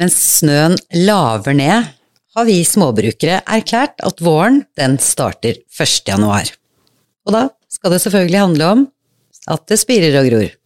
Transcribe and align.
Mens 0.00 0.14
snøen 0.38 0.78
laver 0.96 1.52
ned, 1.52 1.88
har 2.32 2.46
vi 2.48 2.62
småbrukere 2.64 3.42
erklært 3.44 4.00
at 4.00 4.22
våren 4.24 4.62
den 4.80 4.94
starter 5.02 5.58
1. 5.60 6.08
januar. 6.08 6.48
Og 7.28 7.34
da 7.36 7.42
skal 7.68 7.92
det 7.92 7.98
selvfølgelig 8.06 8.40
handle 8.40 8.70
om 8.76 8.86
at 9.52 9.66
det 9.68 9.80
spirer 9.82 10.16
og 10.22 10.30
gror. 10.30 10.56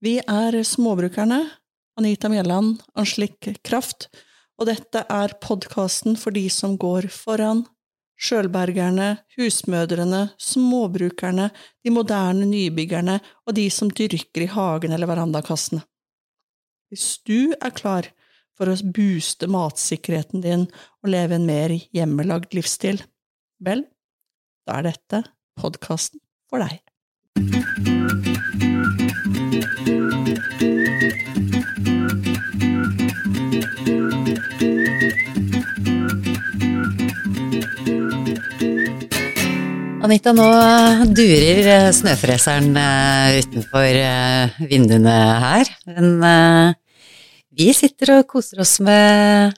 Vi 0.00 0.16
er 0.16 0.58
Småbrukerne, 0.64 1.42
Anita 2.00 2.32
Mjelland, 2.32 2.80
Anslik 2.96 3.52
Kraft, 3.60 4.08
og 4.56 4.72
dette 4.72 5.04
er 5.04 5.36
podkasten 5.44 6.16
for 6.16 6.32
de 6.32 6.48
som 6.48 6.78
går 6.80 7.12
foran. 7.12 7.66
Sjølbergerne, 8.16 9.18
husmødrene, 9.36 10.30
småbrukerne, 10.40 11.50
de 11.84 11.92
moderne 11.92 12.48
nybyggerne 12.48 13.20
og 13.44 13.58
de 13.58 13.68
som 13.68 13.92
dyrker 13.92 14.46
i 14.46 14.52
hagen 14.56 14.94
eller 14.96 15.10
verandakassene. 15.10 15.84
Hvis 16.92 17.18
du 17.26 17.54
er 17.60 17.72
klar 17.74 18.10
for 18.54 18.70
å 18.70 18.76
booste 18.94 19.48
matsikkerheten 19.50 20.44
din 20.44 20.66
og 21.02 21.10
leve 21.10 21.38
en 21.38 21.48
mer 21.48 21.74
hjemmelagd 21.96 22.54
livsstil, 22.54 23.02
vel, 23.64 23.86
da 24.68 24.78
er 24.80 24.90
dette 24.92 25.24
podkasten 25.60 26.22
for 26.50 26.62
deg. 26.62 26.82
Anita, 40.04 40.34
nå 40.36 40.44
durer 41.16 41.64
eh, 41.64 41.86
snøfreseren 41.96 42.74
eh, 42.76 43.38
utenfor 43.40 43.86
eh, 43.96 44.58
vinduene 44.68 45.14
her. 45.40 45.70
Men 45.88 46.74
vi 47.48 47.70
sitter 47.72 48.18
og 48.18 48.26
koser 48.28 48.60
oss 48.60 48.74
med 48.84 49.54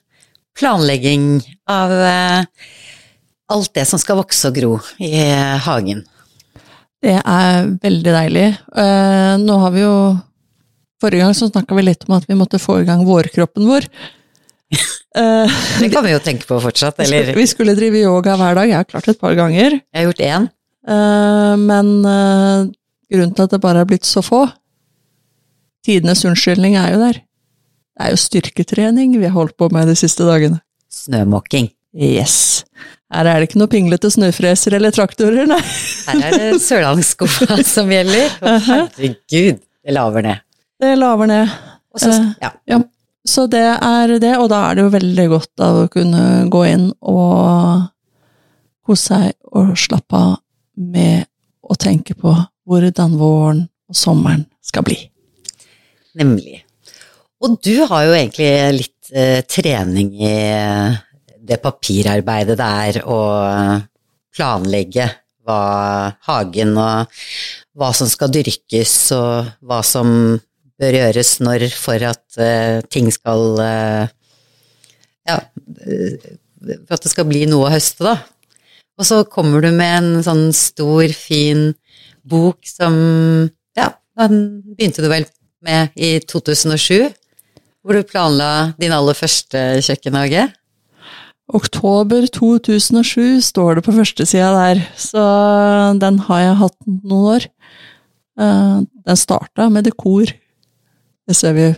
planlegging 0.54 1.40
av 1.66 1.94
alt 1.96 3.72
det 3.74 3.88
som 3.90 3.98
skal 3.98 4.20
vokse 4.20 4.46
og 4.52 4.54
gro 4.60 4.70
i 5.02 5.24
hagen. 5.66 6.04
Det 7.02 7.16
er 7.18 7.66
veldig 7.82 8.14
deilig. 8.14 8.46
Nå 9.42 9.58
har 9.64 9.74
vi 9.74 9.82
jo 9.82 9.96
Forrige 10.96 11.26
gang 11.26 11.34
så 11.36 11.50
snakka 11.50 11.76
vi 11.76 11.82
litt 11.84 12.06
om 12.06 12.14
at 12.16 12.24
vi 12.24 12.38
måtte 12.38 12.56
få 12.56 12.78
i 12.80 12.86
gang 12.88 13.02
vårkroppen 13.04 13.66
vår. 13.68 13.84
Uh, 15.16 15.48
det 15.80 15.88
kan 15.94 16.04
vi 16.04 16.12
jo 16.12 16.20
tenke 16.20 16.48
på 16.48 16.58
fortsatt, 16.60 17.00
eller? 17.06 17.32
Vi 17.36 17.46
skulle 17.48 17.76
drive 17.78 18.02
yoga 18.04 18.36
hver 18.36 18.58
dag, 18.58 18.68
jeg 18.68 18.80
har 18.82 18.88
klart 18.88 19.08
et 19.08 19.20
par 19.20 19.36
ganger. 19.38 19.78
Jeg 19.80 20.00
har 20.02 20.10
gjort 20.10 20.24
én. 20.26 20.48
Uh, 20.86 21.54
men 21.60 21.92
uh, 22.04 22.66
grunnen 23.10 23.32
til 23.34 23.46
at 23.46 23.54
det 23.54 23.62
bare 23.62 23.82
er 23.82 23.88
blitt 23.88 24.06
så 24.06 24.22
få 24.22 24.44
Tidenes 25.86 26.24
unnskyldning 26.26 26.74
er 26.78 26.92
jo 26.94 27.00
der. 27.00 27.18
Det 27.96 28.06
er 28.06 28.12
jo 28.12 28.18
styrketrening 28.18 29.12
vi 29.20 29.28
har 29.28 29.36
holdt 29.36 29.54
på 29.58 29.68
med 29.70 29.86
de 29.86 29.94
siste 29.98 30.26
dagene. 30.26 30.58
Snømåking. 30.90 31.68
Yes. 31.94 32.64
Her 33.14 33.28
er 33.30 33.38
det 33.38 33.48
ikke 33.48 33.60
noe 33.60 33.70
pinglete 33.70 34.10
snøfreser 34.10 34.74
eller 34.76 34.92
traktorer, 34.92 35.46
nei. 35.48 35.60
Her 36.08 36.24
er 36.26 36.34
det 36.42 36.58
sørlandsskuffa 36.64 37.60
som 37.76 37.92
gjelder. 37.94 38.34
Herregud, 38.42 39.62
det 39.62 39.94
laver 39.94 40.26
ned. 40.26 40.42
Det 40.82 40.92
laver 40.98 41.30
ned. 41.30 41.54
Så, 41.96 42.10
ja. 42.42 42.50
ja. 42.68 42.82
Så 43.26 43.46
det 43.50 43.64
er 43.74 44.16
det, 44.22 44.34
og 44.38 44.48
da 44.52 44.62
er 44.68 44.76
det 44.76 44.84
jo 44.84 44.92
veldig 44.94 45.26
godt 45.32 45.62
å 45.66 45.70
kunne 45.92 46.46
gå 46.52 46.62
inn 46.70 46.90
og 47.02 47.88
kose 48.86 49.02
seg 49.10 49.32
og 49.58 49.74
slappe 49.78 50.20
av 50.20 50.36
med 50.76 51.26
å 51.66 51.74
tenke 51.80 52.14
på 52.14 52.34
hvordan 52.66 53.16
våren 53.18 53.64
og 53.90 53.98
sommeren 53.98 54.44
skal 54.62 54.86
bli. 54.86 54.98
Nemlig. 56.18 56.60
Og 57.42 57.58
du 57.62 57.74
har 57.88 58.06
jo 58.06 58.14
egentlig 58.16 58.50
litt 58.78 59.10
eh, 59.12 59.42
trening 59.48 60.14
i 60.16 60.32
eh, 60.32 60.96
det 61.46 61.60
papirarbeidet 61.62 62.56
det 62.58 62.70
er 62.88 63.00
å 63.06 63.20
planlegge 64.34 65.06
hva 65.46 65.60
hagen 66.26 66.74
og 66.80 67.20
hva 67.76 67.90
som 67.94 68.08
skal 68.10 68.32
dyrkes, 68.34 68.94
og 69.14 69.52
hva 69.62 69.82
som 69.86 70.08
bør 70.80 70.96
gjøres 70.98 71.36
når 71.44 71.66
for 71.76 72.04
at 72.06 72.40
uh, 72.40 72.80
ting 72.92 73.10
skal 73.14 73.60
uh, 73.60 74.08
Ja, 75.26 75.40
uh, 75.40 76.32
for 76.86 76.96
at 76.96 77.04
det 77.04 77.12
skal 77.12 77.28
bli 77.28 77.44
noe 77.48 77.68
å 77.68 77.72
høste, 77.72 78.06
da. 78.06 78.16
Og 78.96 79.08
så 79.08 79.20
kommer 79.28 79.64
du 79.64 79.70
med 79.76 79.96
en 79.98 80.24
sånn 80.24 80.48
stor, 80.56 81.04
fin 81.12 81.70
bok 82.26 82.64
som 82.68 82.94
Ja, 83.76 83.92
den 84.18 84.62
begynte 84.76 85.04
du 85.04 85.10
vel 85.12 85.28
med 85.66 85.92
i 85.96 86.16
2007, 86.22 87.10
hvor 87.82 87.96
du 87.96 88.06
planla 88.06 88.72
din 88.80 88.94
aller 88.94 89.16
første 89.16 89.82
kjøkkenhage? 89.84 90.46
Oktober 91.54 92.24
2007 92.34 93.44
står 93.46 93.78
det 93.78 93.84
på 93.86 93.94
førstesida 93.94 94.48
der, 94.56 94.80
så 94.98 95.22
den 96.00 96.18
har 96.26 96.40
jeg 96.42 96.58
hatt 96.62 96.76
noen 96.88 97.28
år. 97.36 97.46
Den 98.36 99.20
starta 99.20 99.68
med 99.70 99.86
dekor 99.86 100.32
det 101.26 101.34
ser 101.34 101.56
vi 101.56 101.70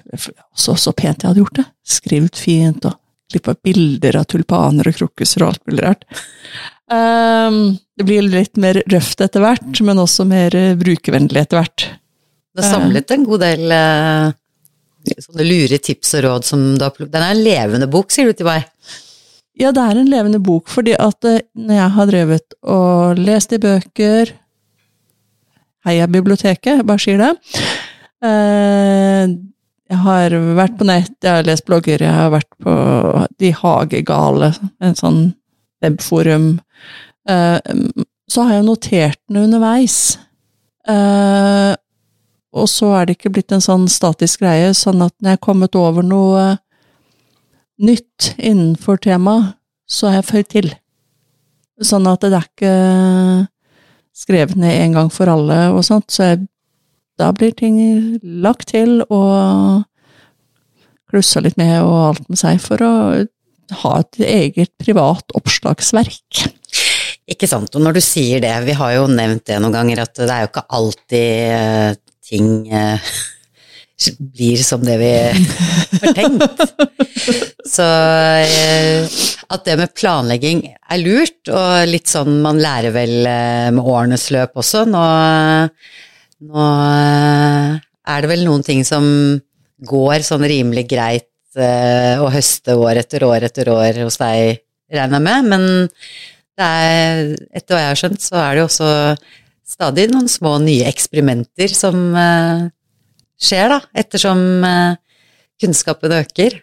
så, 0.55 0.75
så 0.77 0.93
pent 0.93 1.23
jeg 1.23 1.31
hadde 1.31 1.43
gjort 1.43 1.61
det. 1.61 1.67
Skrevet 1.89 2.41
fint 2.41 2.89
og 2.89 2.99
klippa 3.33 3.55
bilder 3.65 4.21
av 4.21 4.27
tulpaner 4.29 4.89
og 4.89 4.97
krokuser 4.97 5.45
og 5.45 5.53
alt 5.53 5.63
mulig 5.69 5.85
rart. 5.85 6.05
Um, 6.89 7.77
det 7.99 8.07
blir 8.09 8.25
litt 8.25 8.61
mer 8.61 8.81
røft 8.89 9.21
etter 9.25 9.45
hvert, 9.45 9.81
men 9.85 10.01
også 10.01 10.25
mer 10.29 10.55
brukervennlig 10.81 11.43
etter 11.43 11.61
hvert. 11.61 11.89
Du 12.57 12.63
har 12.63 12.71
samlet 12.73 13.13
en 13.15 13.27
god 13.29 13.45
del 13.45 13.73
uh, 13.73 14.31
sånne 15.13 15.47
lure 15.47 15.79
tips 15.85 16.17
og 16.19 16.25
råd 16.27 16.49
som 16.49 16.65
du 16.77 16.85
har 16.85 16.95
plukket 16.95 17.15
Den 17.15 17.25
er 17.27 17.37
en 17.37 17.45
levende 17.45 17.91
bok, 17.93 18.13
sier 18.13 18.31
du 18.31 18.39
til 18.39 18.49
meg? 18.49 18.67
Ja, 19.59 19.73
det 19.75 19.85
er 19.85 20.01
en 20.01 20.11
levende 20.11 20.41
bok, 20.43 20.69
fordi 20.73 20.95
at 20.97 21.29
uh, 21.29 21.41
når 21.59 21.81
jeg 21.81 21.95
har 21.97 22.13
drevet 22.13 22.59
og 22.65 23.21
lest 23.21 23.57
i 23.57 23.63
bøker 23.63 24.37
Heia 25.87 26.09
biblioteket, 26.11 26.83
bare 26.85 27.01
sier 27.01 27.21
det. 27.21 27.31
Eh, 28.25 29.25
jeg 29.89 29.99
har 30.05 30.35
vært 30.59 30.77
på 30.79 30.87
nett, 30.89 31.15
jeg 31.23 31.33
har 31.33 31.47
lest 31.47 31.65
blogger, 31.69 32.03
jeg 32.03 32.13
har 32.13 32.33
vært 32.35 32.51
på 32.61 32.73
De 33.41 33.53
hagegale, 33.57 34.53
en 34.85 34.97
sånn 34.99 35.21
webforum. 35.85 36.59
Eh, 37.29 37.59
så 38.29 38.45
har 38.45 38.59
jeg 38.59 38.67
notert 38.67 39.21
den 39.29 39.45
underveis. 39.47 40.19
Eh, 40.89 41.75
og 42.59 42.69
så 42.69 42.91
er 42.97 43.07
det 43.07 43.19
ikke 43.19 43.33
blitt 43.37 43.53
en 43.55 43.65
sånn 43.65 43.87
statisk 43.93 44.43
greie, 44.43 44.73
sånn 44.77 45.03
at 45.05 45.15
når 45.21 45.33
jeg 45.33 45.39
har 45.39 45.47
kommet 45.47 45.79
over 45.79 46.05
noe 46.05 46.45
nytt 47.79 48.33
innenfor 48.37 49.01
temaet, 49.05 49.55
så 49.89 50.11
har 50.11 50.21
jeg 50.21 50.29
føyd 50.29 50.49
til. 50.53 50.71
Sånn 51.81 52.09
at 52.11 52.25
det 52.25 52.35
er 52.35 52.49
ikke 52.49 52.75
skrevet 54.19 54.59
ned 54.59 54.75
en 54.83 54.97
gang 54.99 55.11
for 55.15 55.31
alle 55.31 55.69
og 55.71 55.85
sånt, 55.87 56.11
så 56.13 56.33
jeg 56.33 56.49
da 57.19 57.33
blir 57.35 57.55
ting 57.59 57.79
lagt 58.23 58.71
til 58.73 59.03
og 59.09 59.85
klussa 61.09 61.43
litt 61.43 61.59
med 61.59 61.81
og 61.83 61.99
alt 62.11 62.29
med 62.29 62.41
seg 62.41 62.61
for 62.63 62.85
å 62.85 62.93
ha 63.83 63.95
et 64.01 64.21
eget 64.25 64.73
privat 64.81 65.37
oppslagsverk. 65.37 66.45
Ikke 67.29 67.49
sant. 67.49 67.75
Og 67.77 67.85
når 67.85 67.99
du 67.99 68.05
sier 68.05 68.41
det, 68.45 68.55
vi 68.65 68.77
har 68.77 68.95
jo 68.97 69.09
nevnt 69.13 69.49
det 69.51 69.59
noen 69.61 69.75
ganger, 69.77 70.05
at 70.05 70.15
det 70.17 70.31
er 70.33 70.45
jo 70.45 70.53
ikke 70.53 70.69
alltid 70.79 71.43
eh, 71.59 71.99
ting 72.29 72.49
eh, 72.73 73.11
blir 74.39 74.65
som 74.65 74.85
det 74.85 74.97
vi 75.03 75.13
har 76.01 76.17
tenkt. 76.17 76.65
Så 77.69 77.85
eh, 77.85 79.21
at 79.49 79.69
det 79.69 79.77
med 79.81 79.93
planlegging 79.97 80.65
er 80.73 81.05
lurt, 81.05 81.43
og 81.53 81.89
litt 81.93 82.09
sånn 82.09 82.41
man 82.45 82.61
lærer 82.63 82.97
vel 82.97 83.17
med 83.77 83.85
årenes 83.85 84.31
løp 84.33 84.57
også. 84.65 84.87
Nå 84.89 85.05
nå 86.47 86.65
eh, 86.65 87.79
er 88.09 88.23
det 88.23 88.31
vel 88.31 88.45
noen 88.47 88.65
ting 88.67 88.85
som 88.87 89.05
går 89.89 90.25
sånn 90.27 90.47
rimelig 90.49 90.87
greit 90.91 91.59
eh, 91.59 92.19
å 92.23 92.31
høste 92.33 92.77
år 92.79 93.03
etter 93.03 93.27
år 93.27 93.49
etter 93.49 93.71
år 93.73 94.05
hos 94.05 94.21
deg, 94.21 94.63
regner 94.93 95.19
jeg 95.19 95.27
med, 95.27 95.51
men 95.51 95.67
er, 96.59 97.35
etter 97.55 97.75
hva 97.75 97.83
jeg 97.83 97.93
har 97.93 98.01
skjønt, 98.01 98.23
så 98.23 98.41
er 98.41 98.55
det 98.55 98.63
jo 98.63 98.69
også 98.71 98.93
stadig 99.69 100.09
noen 100.11 100.31
små 100.31 100.57
nye 100.63 100.89
eksperimenter 100.89 101.71
som 101.77 102.09
uh, 102.17 102.65
skjer, 103.39 103.69
da, 103.71 103.79
ettersom 104.01 104.41
kunnskapen 105.61 106.17
øker. 106.17 106.57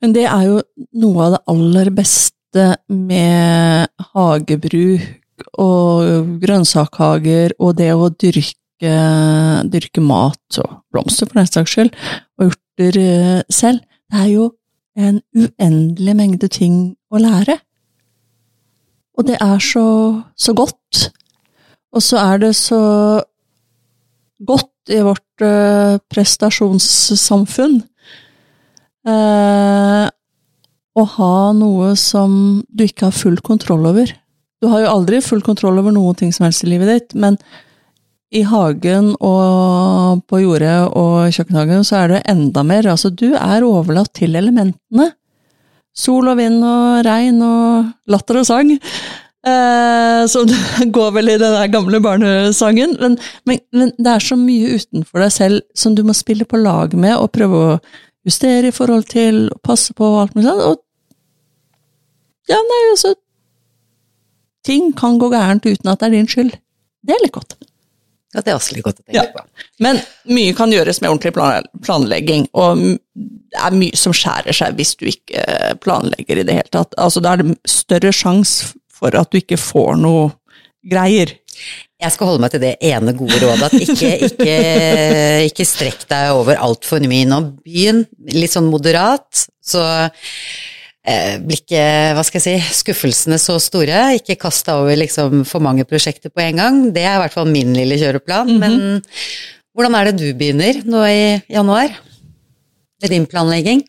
Men 0.00 0.14
det 0.16 0.24
er 0.30 0.46
jo 0.46 0.62
noe 1.02 1.26
av 1.26 1.34
det 1.34 1.42
aller 1.50 1.90
beste 1.92 2.66
med 2.88 3.90
hagebruk 4.14 5.44
og 5.60 6.38
grønnsakhager 6.40 7.56
og 7.58 7.74
det 7.82 7.90
å 7.92 8.08
dyrke 8.08 8.63
dyrke, 8.82 9.70
dyrke 9.72 10.02
mat 10.04 10.58
og 10.62 10.80
blomster, 10.92 11.26
for 11.26 11.40
den 11.40 11.50
saks 11.50 11.74
skyld, 11.74 11.92
og 12.38 12.52
urter 12.52 12.98
eh, 13.00 13.42
selv. 13.50 13.80
Det 14.10 14.20
er 14.20 14.30
jo 14.32 14.50
en 14.96 15.20
uendelig 15.34 16.16
mengde 16.16 16.48
ting 16.48 16.94
å 17.10 17.22
lære. 17.22 17.58
Og 19.18 19.26
det 19.26 19.38
er 19.40 19.58
så, 19.62 19.86
så 20.36 20.54
godt. 20.54 21.08
Og 21.94 22.02
så 22.02 22.18
er 22.18 22.38
det 22.42 22.54
så 22.58 22.82
godt 24.44 24.90
i 24.90 25.00
vårt 25.00 25.42
uh, 25.42 25.96
prestasjonssamfunn 26.12 27.78
Eh, 29.04 30.06
å 30.94 31.02
ha 31.18 31.36
noe 31.52 31.92
som 31.98 32.62
du 32.72 32.86
ikke 32.86 33.10
har 33.10 33.16
full 33.16 33.36
kontroll 33.44 33.84
over. 33.90 34.08
Du 34.62 34.70
har 34.72 34.84
jo 34.84 34.92
aldri 34.94 35.20
full 35.24 35.42
kontroll 35.44 35.80
over 35.82 35.92
noen 35.92 36.16
ting 36.16 36.32
som 36.32 36.46
helst 36.46 36.64
i 36.64 36.70
livet 36.70 36.88
ditt, 36.88 37.16
men 37.18 37.36
i 38.34 38.42
hagen 38.48 39.12
og 39.22 40.22
på 40.30 40.40
jordet 40.42 40.78
og 40.96 41.34
kjøkkenhagen 41.34 41.84
så 41.86 42.00
er 42.02 42.14
det 42.14 42.22
enda 42.30 42.64
mer. 42.66 42.88
Altså, 42.90 43.10
du 43.10 43.34
er 43.34 43.66
overlatt 43.66 44.14
til 44.16 44.34
elementene. 44.38 45.10
Sol 45.94 46.26
og 46.32 46.40
vind 46.40 46.58
og 46.66 47.04
regn 47.06 47.42
og 47.44 47.92
latter 48.10 48.40
og 48.40 48.48
sang. 48.48 48.72
Eh, 49.44 50.22
som 50.26 50.48
går 50.96 51.10
vel 51.18 51.34
i 51.34 51.38
den 51.38 51.58
gamle 51.70 52.00
barnesangen. 52.02 52.96
Men, 53.00 53.18
men, 53.46 53.60
men, 53.72 53.92
det 53.98 54.14
er 54.14 54.24
så 54.24 54.38
mye 54.40 54.78
utenfor 54.80 55.22
deg 55.22 55.34
selv 55.34 55.60
som 55.76 55.94
du 55.94 56.02
må 56.06 56.16
spille 56.16 56.48
på 56.48 56.60
lag 56.60 56.96
med 56.96 57.14
og 57.18 57.30
prøve 57.36 57.60
å 57.60 57.76
justere 58.24 58.70
i 58.70 58.74
forhold 58.74 59.04
til, 59.12 59.50
og 59.52 59.60
passe 59.62 59.92
på 59.92 60.06
og 60.08 60.22
alt 60.22 60.34
mulig 60.34 60.48
sånt. 60.48 60.64
Og 60.72 60.80
ja, 62.50 62.58
nei, 62.60 62.80
altså 62.92 63.14
Ting 64.64 64.94
kan 64.96 65.18
gå 65.20 65.28
gærent 65.28 65.66
uten 65.68 65.90
at 65.92 66.00
det 66.00 66.06
er 66.06 66.12
din 66.14 66.28
skyld. 66.28 66.54
Det 67.04 67.12
er 67.12 67.20
litt 67.20 67.34
godt. 67.36 67.52
Ja, 68.34 68.40
det 68.42 68.50
er 68.50 68.56
også 68.58 68.74
litt 68.74 68.84
godt 68.86 68.98
å 69.00 69.04
tenke 69.06 69.20
Ja. 69.20 69.24
på. 69.30 69.44
Men 69.84 70.00
mye 70.26 70.54
kan 70.58 70.72
gjøres 70.74 71.00
med 71.00 71.10
ordentlig 71.12 71.34
planlegging, 71.86 72.48
og 72.58 72.80
det 73.14 73.60
er 73.62 73.76
mye 73.78 73.96
som 73.96 74.12
skjærer 74.16 74.52
seg 74.56 74.74
hvis 74.78 74.96
du 74.98 75.06
ikke 75.06 75.44
planlegger 75.84 76.40
i 76.42 76.46
det 76.48 76.56
hele 76.58 76.72
tatt. 76.74 76.96
Altså, 76.98 77.22
da 77.22 77.32
er 77.36 77.44
det 77.44 77.56
større 77.70 78.10
sjanse 78.12 78.72
for 78.94 79.14
at 79.18 79.30
du 79.30 79.38
ikke 79.38 79.58
får 79.60 79.96
noe 80.02 80.32
greier. 80.90 81.30
Jeg 82.02 82.12
skal 82.12 82.26
holde 82.26 82.42
meg 82.42 82.50
til 82.52 82.60
det 82.60 82.74
ene 82.84 83.14
gode 83.16 83.38
rådet, 83.40 83.68
at 83.70 83.76
ikke, 83.86 84.10
ikke, 84.28 84.56
ikke 85.48 85.64
strekk 85.68 86.02
deg 86.10 86.34
over 86.34 86.58
altfor 86.60 87.00
mye 87.08 87.28
nå. 87.30 87.38
Begynn 87.64 88.02
litt 88.34 88.52
sånn 88.52 88.66
moderat, 88.72 89.46
så 89.64 89.84
eh, 90.04 90.26
blir 91.04 91.58
ikke, 91.60 91.84
hva 92.16 92.22
skal 92.24 92.40
jeg 92.40 92.60
si, 92.62 92.76
skuffelsene 92.80 93.36
så 93.40 93.58
store. 93.60 94.14
Ikke 94.16 94.38
kast 94.40 94.64
deg 94.68 94.80
over 94.80 94.96
liksom 94.96 95.42
for 95.48 95.60
mange 95.64 95.84
prosjekter 95.88 96.32
på 96.32 96.40
en 96.46 96.60
gang. 96.62 96.78
Det 96.96 97.04
er 97.04 97.18
i 97.18 97.22
hvert 97.24 97.34
fall 97.34 97.50
min 97.50 97.74
lille 97.76 97.98
kjøreplan. 98.00 98.54
Men 98.62 98.78
hvordan 99.74 99.96
er 99.98 100.08
det 100.08 100.20
du 100.22 100.28
begynner 100.38 100.80
nå 100.86 101.02
i 101.10 101.24
januar? 101.50 101.92
Med 103.02 103.12
din 103.12 103.26
planlegging? 103.28 103.82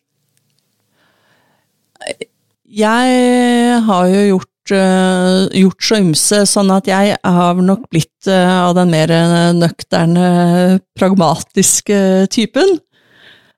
Jeg 2.66 3.80
har 3.86 4.08
jo 4.12 4.24
gjort, 4.34 4.74
øh, 4.76 5.46
gjort 5.62 5.86
så 5.88 6.00
ymse, 6.02 6.42
sånn 6.50 6.74
at 6.74 6.90
jeg 6.90 7.16
har 7.24 7.62
nok 7.62 7.86
blitt 7.94 8.28
øh, 8.28 8.56
av 8.66 8.74
den 8.76 8.92
mer 8.92 9.14
nøkterne, 9.56 10.82
pragmatiske 10.98 12.28
typen. 12.34 12.82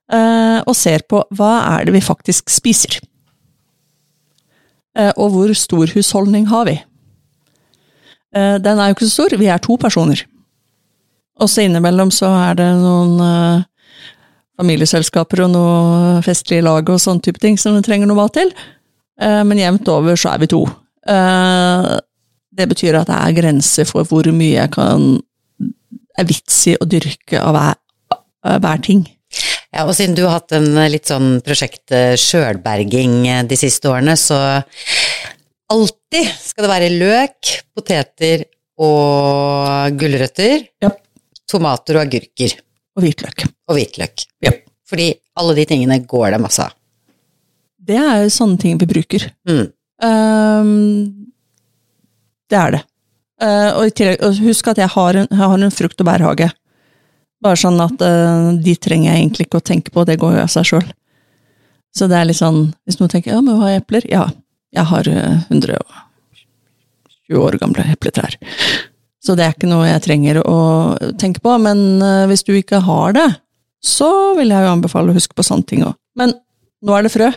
og 0.08 0.72
ser 0.72 1.02
på 1.04 1.18
hva 1.36 1.50
er 1.74 1.84
det 1.84 1.92
vi 1.92 2.00
faktisk 2.00 2.48
spiser. 2.48 2.94
Eh, 4.98 5.12
og 5.16 5.30
hvor 5.34 5.52
stor 5.54 5.86
husholdning 5.94 6.48
har 6.50 6.66
vi? 6.68 6.76
Eh, 8.34 8.56
den 8.62 8.78
er 8.78 8.90
jo 8.90 8.96
ikke 8.96 9.06
så 9.06 9.14
stor, 9.14 9.36
vi 9.38 9.46
er 9.50 9.62
to 9.62 9.76
personer. 9.80 10.24
Også 11.38 11.62
innimellom 11.62 12.10
så 12.10 12.26
er 12.50 12.58
det 12.58 12.66
noen 12.80 13.20
øh, 13.22 13.62
familieselskaper 14.58 15.44
og 15.44 15.52
noe 15.54 16.22
festlige 16.26 16.64
lag 16.66 16.88
og 16.90 16.98
sånne 16.98 17.22
type 17.22 17.38
ting 17.38 17.54
som 17.60 17.76
vi 17.76 17.84
trenger 17.86 18.10
noe 18.10 18.18
mat 18.18 18.34
til. 18.34 18.50
Eh, 19.22 19.42
Men 19.46 19.62
jevnt 19.62 19.88
over 19.94 20.18
så 20.18 20.34
er 20.34 20.42
vi 20.42 20.50
to. 20.50 20.64
Eh, 21.06 21.98
Det 22.58 22.66
betyr 22.68 22.96
at 22.98 23.06
det 23.06 23.14
er 23.14 23.36
grenser 23.36 23.86
for 23.86 24.02
hvor 24.02 24.26
mye 24.34 24.56
jeg 24.56 24.70
kan 24.74 25.20
er 26.18 26.26
vits 26.26 26.66
i 26.66 26.74
å 26.74 26.88
dyrke 26.90 27.38
av 27.38 27.54
hver, 27.54 27.76
hver 28.58 28.80
ting. 28.82 29.04
Ja, 29.74 29.84
og 29.84 29.92
siden 29.96 30.14
du 30.16 30.22
har 30.24 30.38
hatt 30.38 30.52
en 30.56 30.70
litt 30.88 31.10
sånn 31.10 31.42
prosjekt 31.44 31.92
eh, 31.92 32.14
sjølberging 32.16 33.18
eh, 33.28 33.42
de 33.50 33.56
siste 33.60 33.90
årene, 33.90 34.14
så 34.16 34.38
alltid 35.68 36.30
skal 36.40 36.64
det 36.64 36.70
være 36.72 36.88
løk, 36.94 37.50
poteter 37.76 38.46
og 38.80 39.98
gulrøtter, 40.00 40.64
Ja. 40.80 40.90
tomater 41.50 41.98
og 41.98 42.06
agurker 42.06 42.54
Og 42.96 43.02
hvitløk. 43.04 43.44
og 43.68 43.76
hvitløk. 43.76 44.24
Ja. 44.44 44.52
Fordi 44.88 45.10
alle 45.36 45.54
de 45.58 45.64
tingene 45.68 45.98
går 46.06 46.30
det 46.32 46.40
masse 46.40 46.64
av. 46.64 46.72
Det 47.88 47.96
er 47.96 48.28
sånne 48.32 48.58
ting 48.60 48.78
vi 48.80 48.86
bruker. 48.88 49.28
Mm. 49.48 49.66
Um, 50.04 51.28
det 52.48 52.58
er 52.58 52.70
det. 52.76 52.82
Uh, 53.40 53.70
og 53.78 53.92
tillegg, 53.94 54.22
og 54.24 54.40
husk 54.42 54.68
at 54.72 54.80
jeg 54.80 54.88
har 54.94 55.16
en, 55.20 55.28
jeg 55.30 55.38
har 55.38 55.58
en 55.58 55.70
frukt- 55.74 56.00
og 56.00 56.06
bærhage. 56.08 56.48
Bare 57.44 57.58
sånn 57.60 57.78
at 57.82 58.02
uh, 58.02 58.50
de 58.58 58.74
trenger 58.80 59.12
jeg 59.12 59.22
egentlig 59.22 59.46
ikke 59.46 59.60
å 59.60 59.68
tenke 59.70 59.94
på, 59.94 60.04
det 60.08 60.18
går 60.18 60.36
jo 60.36 60.44
av 60.44 60.52
seg 60.52 60.66
sjøl. 60.72 60.86
Så 61.94 62.08
det 62.10 62.18
er 62.18 62.28
litt 62.28 62.40
sånn, 62.40 62.68
hvis 62.86 62.98
noen 63.00 63.12
tenker 63.12 63.34
ja, 63.34 63.40
men 63.44 63.58
hva 63.60 63.70
er 63.72 63.82
epler? 63.82 64.06
Ja, 64.10 64.26
jeg 64.74 64.86
har 64.90 65.10
uh, 65.10 65.36
120 65.48 67.42
år 67.42 67.58
gamle 67.62 67.86
epletrær. 67.94 68.34
Så 69.22 69.34
det 69.38 69.44
er 69.46 69.54
ikke 69.54 69.70
noe 69.70 69.88
jeg 69.88 70.04
trenger 70.04 70.40
å 70.42 70.58
tenke 71.20 71.42
på, 71.44 71.54
men 71.62 72.02
uh, 72.02 72.26
hvis 72.30 72.44
du 72.46 72.54
ikke 72.56 72.82
har 72.86 73.14
det, 73.16 73.28
så 73.84 74.10
vil 74.38 74.50
jeg 74.50 74.64
jo 74.64 74.74
anbefale 74.74 75.12
å 75.12 75.16
huske 75.16 75.36
på 75.38 75.46
sånne 75.46 75.68
ting 75.68 75.86
òg. 75.86 75.94
Men 76.18 76.34
nå 76.82 76.94
er 76.94 77.06
det 77.06 77.14
frø. 77.14 77.30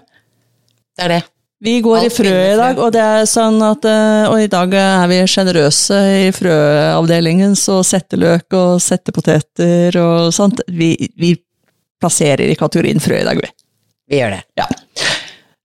Det 0.97 1.05
er 1.05 1.15
det. 1.15 1.21
Vi 1.61 1.75
går 1.85 2.07
i 2.07 2.09
frø 2.09 2.33
i 2.33 2.57
dag, 2.57 2.79
og 2.81 2.89
det 2.95 3.01
er 3.05 3.27
sånn 3.29 3.59
at 3.61 3.85
eh, 3.85 4.25
Og 4.31 4.41
i 4.41 4.49
dag 4.49 4.71
er 4.73 5.03
vi 5.11 5.19
sjenerøse 5.29 5.99
i 6.23 6.29
frøavdelingen, 6.33 7.53
så 7.59 7.83
setteløk 7.85 8.57
og 8.57 8.79
settepoteter 8.81 9.97
og 10.01 10.31
sånt 10.33 10.63
Vi, 10.73 10.95
vi 11.21 11.35
plasserer 12.01 12.49
i 12.49 12.57
kategorien 12.57 13.01
frø 13.03 13.19
i 13.21 13.27
dag, 13.27 13.37
vi. 13.37 13.51
Vi 14.09 14.17
gjør 14.17 14.33
det. 14.33 14.41
Ja. 14.57 14.65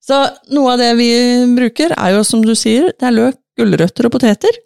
Så 0.05 0.19
noe 0.53 0.75
av 0.75 0.83
det 0.83 0.91
vi 1.01 1.09
bruker, 1.57 1.97
er 1.97 2.13
jo 2.15 2.27
som 2.29 2.45
du 2.45 2.53
sier, 2.55 2.93
det 2.93 3.09
er 3.09 3.17
løk, 3.17 3.39
gulrøtter 3.57 4.07
og 4.07 4.13
poteter. 4.15 4.59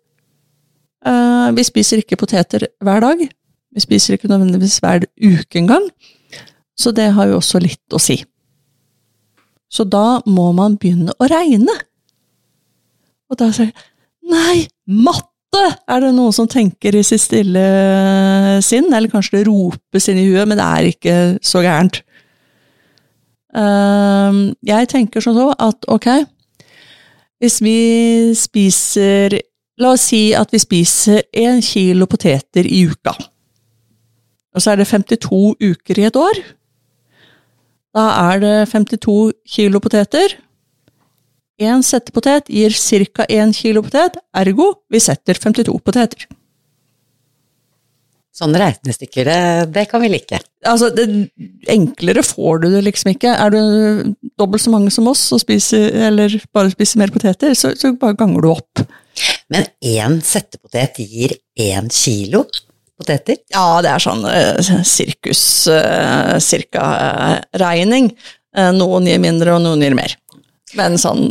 Uh, 1.07 1.49
vi 1.57 1.63
spiser 1.65 2.03
ikke 2.03 2.19
poteter 2.21 2.67
hver 2.83 3.01
dag. 3.07 3.23
Vi 3.71 3.85
spiser 3.87 4.19
ikke 4.19 4.29
nødvendigvis 4.29 4.81
hver 4.83 5.07
uke 5.07 5.63
engang. 5.63 5.87
Så 6.77 6.93
det 6.97 7.13
har 7.15 7.31
jo 7.31 7.39
også 7.39 7.63
litt 7.63 7.95
å 7.95 8.03
si. 8.03 8.19
Så 9.71 9.87
da 9.87 10.21
må 10.27 10.51
man 10.57 10.77
begynne 10.81 11.15
å 11.15 11.29
regne. 11.31 11.75
Og 13.31 13.39
da 13.39 13.51
sier 13.55 13.71
jeg 13.71 13.89
nei, 14.31 14.67
matte! 14.87 15.29
Er 15.91 16.03
det 16.03 16.13
noen 16.15 16.35
som 16.35 16.47
tenker 16.51 16.95
i 16.95 17.03
sitt 17.07 17.25
stille 17.25 17.63
sinn? 18.63 18.91
Eller 18.95 19.11
kanskje 19.11 19.41
det 19.41 19.47
ropes 19.49 20.07
inn 20.11 20.21
i 20.21 20.29
huet, 20.29 20.47
men 20.47 20.59
det 20.59 20.67
er 20.67 20.91
ikke 20.91 21.17
så 21.43 21.63
gærent. 21.65 22.03
Ehm, 23.59 24.43
jeg 24.63 24.91
tenker 24.93 25.23
sånn 25.25 25.39
så 25.39 25.49
at 25.59 25.89
ok, 25.91 26.07
hvis 27.43 27.59
vi 27.65 27.79
spiser 28.39 29.41
La 29.81 29.95
oss 29.95 30.11
si 30.11 30.35
at 30.37 30.51
vi 30.53 30.59
spiser 30.61 31.23
én 31.41 31.63
kilo 31.65 32.05
poteter 32.05 32.67
i 32.69 32.83
uka. 32.85 33.15
Og 34.53 34.61
så 34.61 34.75
er 34.75 34.83
det 34.83 34.91
52 34.91 35.55
uker 35.57 36.01
i 36.03 36.05
et 36.05 36.19
år. 36.21 36.41
Da 37.97 38.07
er 38.31 38.43
det 38.43 38.57
52 38.71 39.33
kilo 39.57 39.81
poteter. 39.83 40.37
Én 41.61 41.83
settepotet 41.85 42.49
gir 42.49 42.73
ca. 42.73 43.27
1 43.29 43.53
kilo 43.57 43.83
potet, 43.85 44.17
ergo 44.33 44.73
vi 44.89 45.01
setter 45.03 45.37
52 45.37 45.75
poteter. 45.85 46.29
Sånne 48.31 48.61
regnestykker, 48.63 49.27
det, 49.27 49.73
det 49.75 49.85
kan 49.91 50.01
vi 50.01 50.09
like. 50.09 50.39
Altså, 50.65 50.89
det, 50.95 51.05
enklere 51.69 52.23
får 52.25 52.63
du 52.63 52.69
det 52.73 52.85
liksom 52.87 53.11
ikke. 53.13 53.35
Er 53.35 53.53
du 53.53 54.15
dobbelt 54.41 54.63
så 54.63 54.73
mange 54.73 54.93
som 54.95 55.11
oss 55.11 55.27
og 55.35 55.43
spiser, 55.43 55.91
eller 56.09 56.39
bare 56.55 56.73
spiser 56.73 57.03
mer 57.03 57.13
poteter, 57.13 57.53
så, 57.59 57.75
så 57.77 57.93
bare 58.01 58.17
ganger 58.17 58.47
du 58.47 58.53
opp. 58.55 58.85
Men 59.53 59.67
én 59.83 60.21
settepotet 60.25 61.03
gir 61.03 61.35
én 61.61 61.91
kilo 61.93 62.47
poteter? 63.01 63.41
Ja, 63.53 63.81
det 63.85 63.91
er 63.95 64.05
sånn 64.05 64.23
uh, 64.27 64.83
sirkus 64.87 65.43
uh, 65.73 66.37
cirka 66.45 66.85
uh, 66.85 67.39
regning. 67.61 68.13
Eh, 68.57 68.73
noen 68.75 69.07
gir 69.07 69.21
mindre, 69.23 69.55
og 69.55 69.63
noen 69.63 69.83
gir 69.85 69.95
mer. 69.95 70.17
Men 70.79 70.97
sånn, 70.99 71.29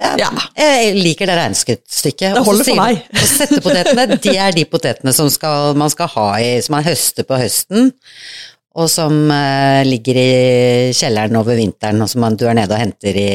ja. 0.00 0.30
Jeg 0.56 0.94
liker 0.96 1.28
det 1.28 1.34
regnestykket. 1.36 2.22
Det 2.38 2.44
holder 2.46 2.68
for 2.70 2.78
meg. 2.78 3.02
Og 3.10 3.26
settepotetene, 3.28 4.06
det 4.16 4.36
er 4.38 4.54
de 4.56 4.64
potetene 4.70 5.12
som 5.14 5.28
skal, 5.32 5.74
man 5.78 5.90
skal 5.92 6.08
ha 6.14 6.28
i, 6.40 6.54
som 6.64 6.78
man 6.78 6.86
høster 6.86 7.26
på 7.28 7.38
høsten, 7.40 7.90
og 8.78 8.86
som 8.90 9.16
uh, 9.34 9.82
ligger 9.86 10.18
i 10.22 10.30
kjelleren 10.96 11.36
over 11.40 11.58
vinteren, 11.58 12.00
og 12.04 12.10
som 12.10 12.22
man, 12.24 12.38
du 12.38 12.46
er 12.48 12.56
nede 12.56 12.76
og 12.76 12.80
henter 12.80 13.18
i 13.18 13.30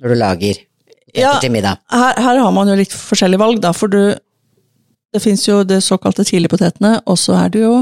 når 0.00 0.10
du 0.14 0.18
lager 0.20 0.54
poteter 0.56 1.20
Ja. 1.20 1.36
til 1.38 1.52
middag. 1.54 1.78
Her, 1.92 2.16
her 2.18 2.40
har 2.42 2.54
man 2.56 2.72
jo 2.72 2.74
litt 2.80 2.92
forskjellige 2.96 3.38
valg, 3.44 3.60
da, 3.62 3.70
for 3.76 3.92
du 3.92 4.16
Det 5.14 5.22
fins 5.22 5.44
jo 5.46 5.60
det 5.62 5.80
såkalte 5.86 6.24
tidligpotetene, 6.26 6.96
og 7.06 7.18
så 7.18 7.36
er 7.44 7.52
det 7.54 7.60
jo 7.62 7.74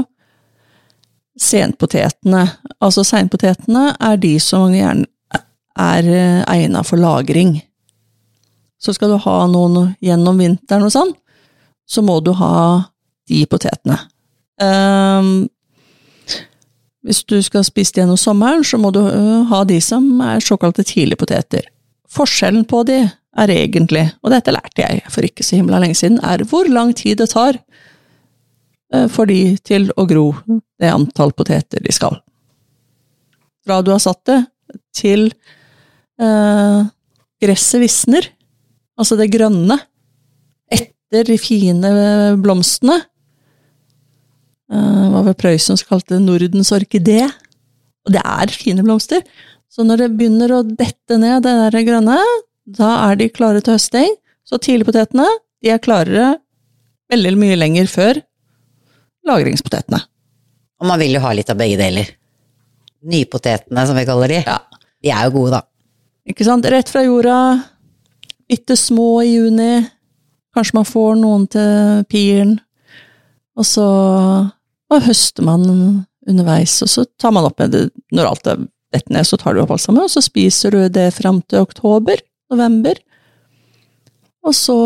senpotetene. 1.41 2.43
Altså 2.77 3.01
seinpotetene 3.07 3.87
er 3.97 4.19
de 4.21 4.35
som 4.43 4.73
gjerne 4.73 5.09
er 5.73 6.09
egna 6.45 6.83
for 6.85 7.01
lagring. 7.01 7.55
Så 8.77 8.93
skal 8.93 9.15
du 9.15 9.17
ha 9.23 9.37
noen 9.49 9.95
gjennom 10.03 10.37
vinteren 10.37 10.85
og 10.85 10.93
sånn, 10.93 11.13
så 11.89 12.03
må 12.05 12.19
du 12.21 12.33
ha 12.37 12.83
de 13.31 13.41
potetene. 13.49 13.97
Um, 14.61 15.47
hvis 17.03 17.23
du 17.27 17.39
skal 17.43 17.65
spise 17.67 17.95
de 17.95 18.03
gjennom 18.03 18.19
sommeren, 18.19 18.63
så 18.63 18.77
må 18.79 18.93
du 18.95 19.01
øh, 19.03 19.43
ha 19.49 19.63
de 19.67 19.79
som 19.83 20.05
er 20.23 20.43
såkalte 20.43 20.85
tidligpoteter. 20.87 21.65
Forskjellen 22.13 22.63
på 22.69 22.83
de 22.87 23.01
er 23.33 23.53
egentlig, 23.53 24.05
og 24.21 24.33
dette 24.33 24.53
lærte 24.53 24.83
jeg 24.83 25.03
for 25.11 25.25
ikke 25.25 25.45
så 25.45 25.57
himla 25.57 25.79
lenge 25.81 25.97
siden, 25.97 26.19
er 26.23 26.45
hvor 26.49 26.69
lang 26.69 26.93
tid 26.97 27.17
det 27.21 27.31
tar 27.33 27.57
øh, 28.93 29.07
for 29.11 29.29
de 29.29 29.55
til 29.65 29.89
å 29.97 30.05
gro 30.09 30.27
det 30.47 30.91
antall 30.91 31.33
poteter 31.35 31.81
de 31.83 31.95
skal. 31.95 32.19
Fra 33.63 33.81
du 33.81 33.93
har 33.93 34.01
satt 34.03 34.21
det, 34.29 34.41
til 34.95 35.27
eh, 36.21 36.81
gresset 37.43 37.81
visner, 37.81 38.27
altså 38.99 39.17
det 39.19 39.31
grønne, 39.33 39.77
etter 40.71 41.27
de 41.29 41.37
fine 41.41 41.89
blomstene. 42.41 42.99
Eh, 44.73 45.03
var 45.13 45.27
vel 45.27 45.37
Prøysen 45.37 45.79
som 45.79 45.89
kalte 45.89 46.15
det 46.15 46.23
Nordens 46.25 46.73
orkidé. 46.75 47.21
Og 48.03 48.15
det 48.15 48.23
er 48.23 48.53
fine 48.53 48.83
blomster. 48.85 49.23
Så 49.71 49.85
når 49.85 50.03
det 50.03 50.13
begynner 50.17 50.53
å 50.53 50.63
dette 50.65 51.17
ned, 51.17 51.45
det 51.45 51.53
der 51.53 51.85
grønne, 51.87 52.17
da 52.65 52.91
er 53.09 53.19
de 53.19 53.29
klare 53.33 53.61
til 53.63 53.77
høsting. 53.77 54.15
Så 54.47 54.59
tidligpotetene 54.61 55.25
de 55.63 55.71
er 55.71 55.81
klarere 55.83 56.33
veldig 57.11 57.35
mye 57.39 57.57
lenger 57.59 57.87
før 57.91 58.19
lagringspotetene. 59.27 60.01
Og 60.83 60.89
man 60.89 60.99
vil 60.99 61.15
jo 61.15 61.23
ha 61.23 61.31
litt 61.35 61.51
av 61.51 61.59
begge 61.59 61.79
deler. 61.79 62.09
Nypotetene, 63.07 63.85
som 63.87 63.97
vi 63.99 64.07
kaller 64.07 64.31
de. 64.31 64.41
Ja. 64.43 64.57
De 65.03 65.11
er 65.11 65.27
jo 65.27 65.35
gode, 65.37 65.59
da. 65.59 65.63
Ikke 66.27 66.47
sant? 66.47 66.67
Rett 66.71 66.91
fra 66.91 67.03
jorda, 67.03 67.37
bitte 68.51 68.75
små 68.79 69.21
i 69.23 69.33
juni. 69.35 69.71
Kanskje 70.55 70.77
man 70.77 70.87
får 70.87 71.15
noen 71.19 71.47
til 71.51 72.03
piren. 72.11 72.57
Og 73.59 73.67
så 73.67 73.87
og 74.93 75.01
høster 75.07 75.45
man 75.45 75.63
underveis, 76.29 76.75
og 76.85 76.91
så 76.91 77.05
tar 77.19 77.33
man 77.35 77.47
opp 77.47 77.59
med 77.61 77.73
det 77.73 77.83
når 78.13 78.29
alt 78.29 78.49
er 78.51 78.61
dett 78.93 79.09
ned, 79.09 79.25
så 79.25 79.39
tar 79.41 79.55
du 79.55 79.63
opp 79.63 79.73
alt 79.73 79.83
sammen, 79.83 80.05
og 80.05 80.11
så 80.13 80.21
spiser 80.23 80.75
du 80.75 80.83
det 80.93 81.07
fram 81.15 81.41
til 81.49 81.63
oktober, 81.65 82.21
november. 82.53 83.01
Og 84.43 84.55
så 84.55 84.77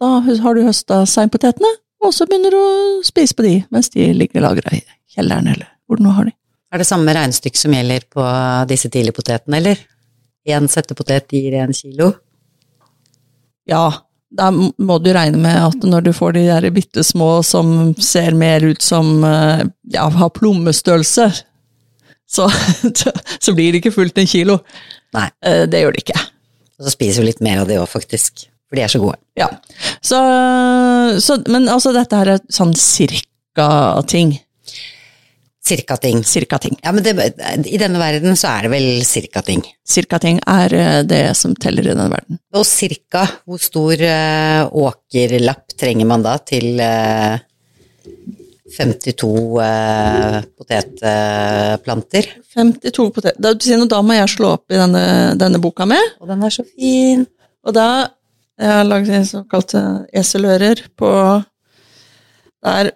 da 0.00 0.18
har 0.20 0.56
du 0.56 0.66
høsta 0.66 1.04
seinpotetene, 1.08 1.70
og 2.04 2.12
så 2.12 2.26
begynner 2.28 2.52
du 2.52 2.58
å 2.60 3.04
spise 3.06 3.36
på 3.36 3.46
de 3.46 3.54
mens 3.72 3.88
de 3.94 4.10
ligger 4.12 4.44
lagra 4.44 4.74
i 4.76 4.82
kjelleren, 5.14 5.48
eller 5.54 5.70
hvor 5.86 5.98
du 5.98 6.04
nå 6.04 6.12
har 6.16 6.28
de. 6.28 6.34
Er 6.74 6.82
det 6.82 6.88
samme 6.88 7.14
regnestykke 7.16 7.60
som 7.60 7.72
gjelder 7.72 8.04
på 8.12 8.24
disse 8.68 8.90
tidligpotetene, 8.92 9.60
eller? 9.62 9.80
Én 10.46 10.68
settepotet 10.70 11.32
gir 11.32 11.56
én 11.58 11.72
kilo? 11.74 12.12
Ja, 13.66 13.88
da 14.36 14.50
må 14.52 14.98
du 15.02 15.10
regne 15.14 15.40
med 15.40 15.56
at 15.62 15.86
når 15.86 16.06
du 16.06 16.12
får 16.14 16.36
de 16.36 16.44
der 16.50 16.68
bitte 16.74 17.02
små 17.06 17.40
som 17.46 17.94
ser 18.02 18.36
mer 18.38 18.66
ut 18.66 18.82
som 18.84 19.24
eh, 19.24 19.64
ja, 19.94 20.06
har 20.10 20.34
plommestørrelse, 20.36 21.30
så, 22.26 22.48
så 23.44 23.54
blir 23.56 23.72
det 23.72 23.80
ikke 23.80 23.94
fullt 23.96 24.18
en 24.20 24.30
kilo. 24.30 24.60
Nei. 25.16 25.28
Eh, 25.46 25.64
Det 25.70 25.82
gjør 25.82 25.96
det 25.96 26.04
ikke. 26.04 26.20
Og 26.76 26.86
så 26.86 26.92
spiser 26.92 27.22
vi 27.22 27.30
litt 27.30 27.44
mer 27.44 27.62
av 27.62 27.70
det 27.70 27.78
òg, 27.80 27.88
faktisk. 27.90 28.46
For 28.66 28.78
de 28.78 28.82
er 28.84 28.90
så 28.90 29.00
gode. 29.00 29.18
Ja. 29.38 29.48
Så, 30.04 30.18
så, 31.22 31.38
men 31.52 31.68
altså, 31.70 31.94
dette 31.94 32.18
her 32.18 32.34
er 32.34 32.42
sånn 32.52 32.74
cirka-ting. 32.76 34.34
Cirka-ting. 35.66 36.20
Cirka-ting. 36.26 36.76
Ja, 36.84 36.92
men 36.94 37.02
det, 37.06 37.14
i 37.66 37.78
denne 37.80 37.98
verden 37.98 38.36
så 38.38 38.52
er 38.52 38.66
det 38.66 38.72
vel 38.74 38.88
cirka-ting. 39.06 39.64
Cirka-ting 39.86 40.38
er 40.46 40.74
eh, 40.78 41.00
det 41.06 41.22
som 41.38 41.56
teller 41.58 41.86
i 41.86 41.94
denne 41.94 42.10
verden. 42.12 42.38
Og 42.54 42.66
cirka 42.68 43.24
hvor 43.46 43.62
stor 43.62 44.02
uh, 44.02 44.68
åkerlapp 44.70 45.74
trenger 45.78 46.10
man 46.10 46.26
da 46.26 46.36
til 46.42 46.78
eh, 46.82 47.38
52 48.74 49.60
eh, 49.62 50.38
potetplanter? 50.58 52.28
52 52.56 53.08
poteter. 53.14 53.38
Da, 53.38 53.54
da 53.90 54.02
må 54.02 54.16
jeg 54.16 54.32
slå 54.32 54.56
opp 54.56 54.72
i 54.74 54.80
denne, 54.80 55.06
denne 55.38 55.60
boka 55.62 55.86
mi. 55.88 55.98
Og 56.20 56.30
den 56.30 56.42
er 56.42 56.54
så 56.54 56.66
fin. 56.66 57.24
Og 57.66 57.74
da 57.76 57.88
jeg 58.56 58.72
har 58.72 58.86
laget 58.88 59.28
såkalte 59.28 59.82
eselører 60.16 60.86
på 60.96 61.10
der 62.64 62.94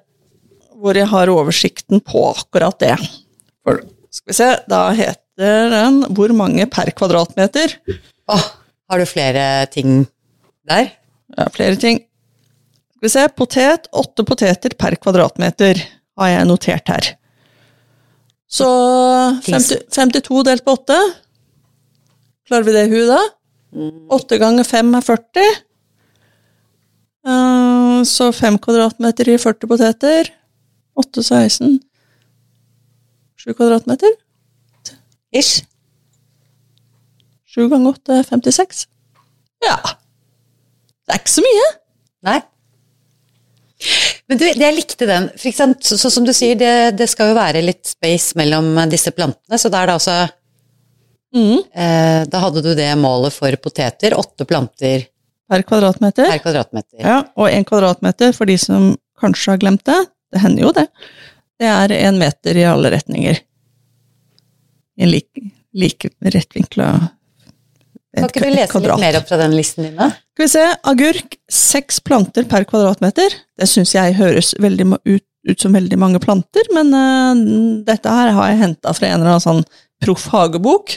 hvor 0.80 0.96
jeg 0.96 1.10
har 1.10 1.28
oversikten 1.28 2.00
på 2.00 2.22
akkurat 2.30 2.78
det. 2.80 2.94
For, 3.60 3.82
skal 4.10 4.32
vi 4.32 4.36
se, 4.38 4.48
da 4.70 4.86
heter 4.96 5.68
den 5.72 6.04
'Hvor 6.08 6.32
mange 6.32 6.66
per 6.66 6.88
kvadratmeter'? 6.96 7.76
Åh, 8.28 8.46
har 8.90 8.98
du 8.98 9.04
flere 9.04 9.66
ting 9.66 10.06
der? 10.68 10.88
Ja, 11.38 11.48
flere 11.52 11.76
ting. 11.76 12.00
Skal 13.00 13.06
vi 13.08 13.12
se, 13.14 13.22
potet, 13.32 13.86
åtte 13.96 14.24
poteter 14.28 14.74
per 14.76 14.92
kvadratmeter 15.00 15.78
har 16.20 16.28
jeg 16.28 16.48
notert 16.50 16.90
her. 16.92 17.06
Så 18.50 18.66
50, 19.46 19.86
52 19.88 20.42
delt 20.44 20.64
på 20.66 20.74
8. 20.76 20.98
Klarer 22.50 22.66
vi 22.66 22.74
det 22.76 22.82
i 22.84 22.92
huet 22.92 23.08
da? 23.08 23.20
8 24.12 24.36
ganger 24.42 24.68
5 24.68 24.92
er 24.98 25.06
40. 25.06 25.46
Eh, 27.30 28.02
Så 28.10 28.28
5 28.36 28.58
kvadratmeter 28.60 29.28
i 29.32 29.38
40 29.40 29.70
poteter. 29.70 30.28
8, 31.00 31.22
16. 31.24 31.78
7 33.40 33.54
kvadratmeter. 33.54 34.12
Ish. 35.32 35.62
7 37.48 37.64
ganger 37.72 37.94
8 37.96 38.18
er 38.20 38.28
56. 38.28 38.84
Ja. 39.64 39.76
Det 41.06 41.14
er 41.16 41.22
ikke 41.24 41.38
så 41.38 41.48
mye. 41.48 41.68
Nei. 42.28 42.40
Men 44.28 44.38
du, 44.38 44.44
jeg 44.46 44.74
likte 44.76 45.06
den. 45.08 45.28
For 45.36 45.48
eksempel, 45.50 45.82
så, 45.86 45.96
så 45.98 46.10
som 46.12 46.24
du 46.26 46.32
sier, 46.36 46.54
det, 46.60 46.72
det 46.98 47.08
skal 47.10 47.30
jo 47.32 47.38
være 47.38 47.62
litt 47.64 47.86
space 47.88 48.36
mellom 48.38 48.74
disse 48.92 49.10
plantene, 49.16 49.58
så 49.58 49.70
da 49.72 49.82
er 49.82 49.90
det 49.92 49.98
altså 50.00 50.18
Mm. 51.30 51.60
eh, 51.78 52.24
Da 52.26 52.38
hadde 52.42 52.58
du 52.64 52.72
det 52.74 52.88
målet 52.98 53.30
for 53.30 53.54
poteter, 53.62 54.16
åtte 54.18 54.42
planter 54.50 55.04
Per 55.50 55.62
kvadratmeter. 55.62 56.26
per 56.26 56.40
kvadratmeter. 56.42 56.98
Ja, 57.04 57.20
og 57.38 57.46
en 57.50 57.64
kvadratmeter, 57.64 58.32
for 58.34 58.50
de 58.50 58.56
som 58.58 58.96
kanskje 59.20 59.52
har 59.52 59.60
glemt 59.62 59.84
det, 59.86 59.98
det 60.34 60.40
hender 60.42 60.62
jo 60.64 60.72
det, 60.74 60.88
det 61.62 61.68
er 61.70 61.94
en 62.00 62.18
meter 62.18 62.58
i 62.58 62.64
alle 62.66 62.90
retninger. 62.90 63.38
I 64.98 65.02
en 65.06 65.10
like, 65.12 65.44
like 65.74 66.10
rettvinkla 66.34 66.88
Kan 68.16 68.26
ikke 68.26 68.42
du 68.42 68.50
lese 68.50 68.80
litt 68.82 69.02
mer 69.04 69.18
opp 69.20 69.28
fra 69.28 69.38
den 69.38 69.52
listen 69.54 69.86
din, 69.86 69.98
da? 69.98 70.08
Skal 70.34 70.46
vi 70.46 70.50
se, 70.50 70.64
agurk, 70.90 71.36
seks 71.52 72.00
planter 72.02 72.46
per 72.50 72.66
kvadratmeter. 72.66 73.36
Det 73.60 73.68
syns 73.70 73.94
jeg 73.94 74.16
høres 74.18 74.50
veldig 74.58 74.86
ut, 75.06 75.26
ut 75.46 75.62
som 75.62 75.76
veldig 75.76 75.98
mange 76.00 76.22
planter, 76.22 76.66
men 76.74 76.90
uh, 76.90 77.44
dette 77.86 78.16
her 78.16 78.32
har 78.34 78.50
jeg 78.50 78.60
henta 78.64 78.94
fra 78.96 79.12
en 79.12 79.20
eller 79.20 79.36
annen 79.36 79.44
sånn 79.44 79.62
proff 80.02 80.26
hagebok. 80.34 80.96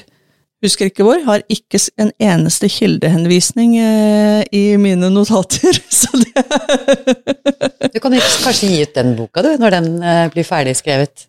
Husker 0.63 0.89
ikke 0.89 1.05
hvor. 1.05 1.21
Har 1.27 1.43
ikke 1.51 1.77
en 2.01 2.09
eneste 2.23 2.71
kildehenvisning 2.71 3.75
uh, 3.77 4.41
i 4.49 4.65
mine 4.81 5.11
notater, 5.13 5.77
så 6.01 6.09
det 6.17 7.93
Du 7.93 8.01
kan 8.01 8.17
kanskje 8.17 8.71
gi 8.71 8.85
ut 8.87 8.97
den 8.97 9.13
boka, 9.19 9.45
du, 9.45 9.53
når 9.61 9.77
den 9.77 9.91
uh, 10.01 10.27
blir 10.33 10.49
ferdig 10.49 10.79
skrevet. 10.81 11.27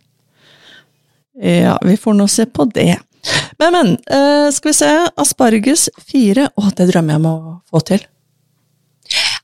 Ja, 1.34 1.74
vi 1.82 1.98
får 1.98 2.14
nå 2.14 2.28
se 2.30 2.46
på 2.46 2.64
det. 2.72 2.94
Men, 3.58 3.72
men. 3.72 3.92
eh, 4.10 4.48
skal 4.52 4.70
vi 4.70 4.74
se. 4.76 4.90
Asparges 5.16 5.88
fire. 6.08 6.48
Å, 6.56 6.68
det 6.76 6.88
drømmer 6.90 7.14
jeg 7.16 7.22
om 7.22 7.28
å 7.30 7.36
få 7.70 7.80
til. 7.92 8.02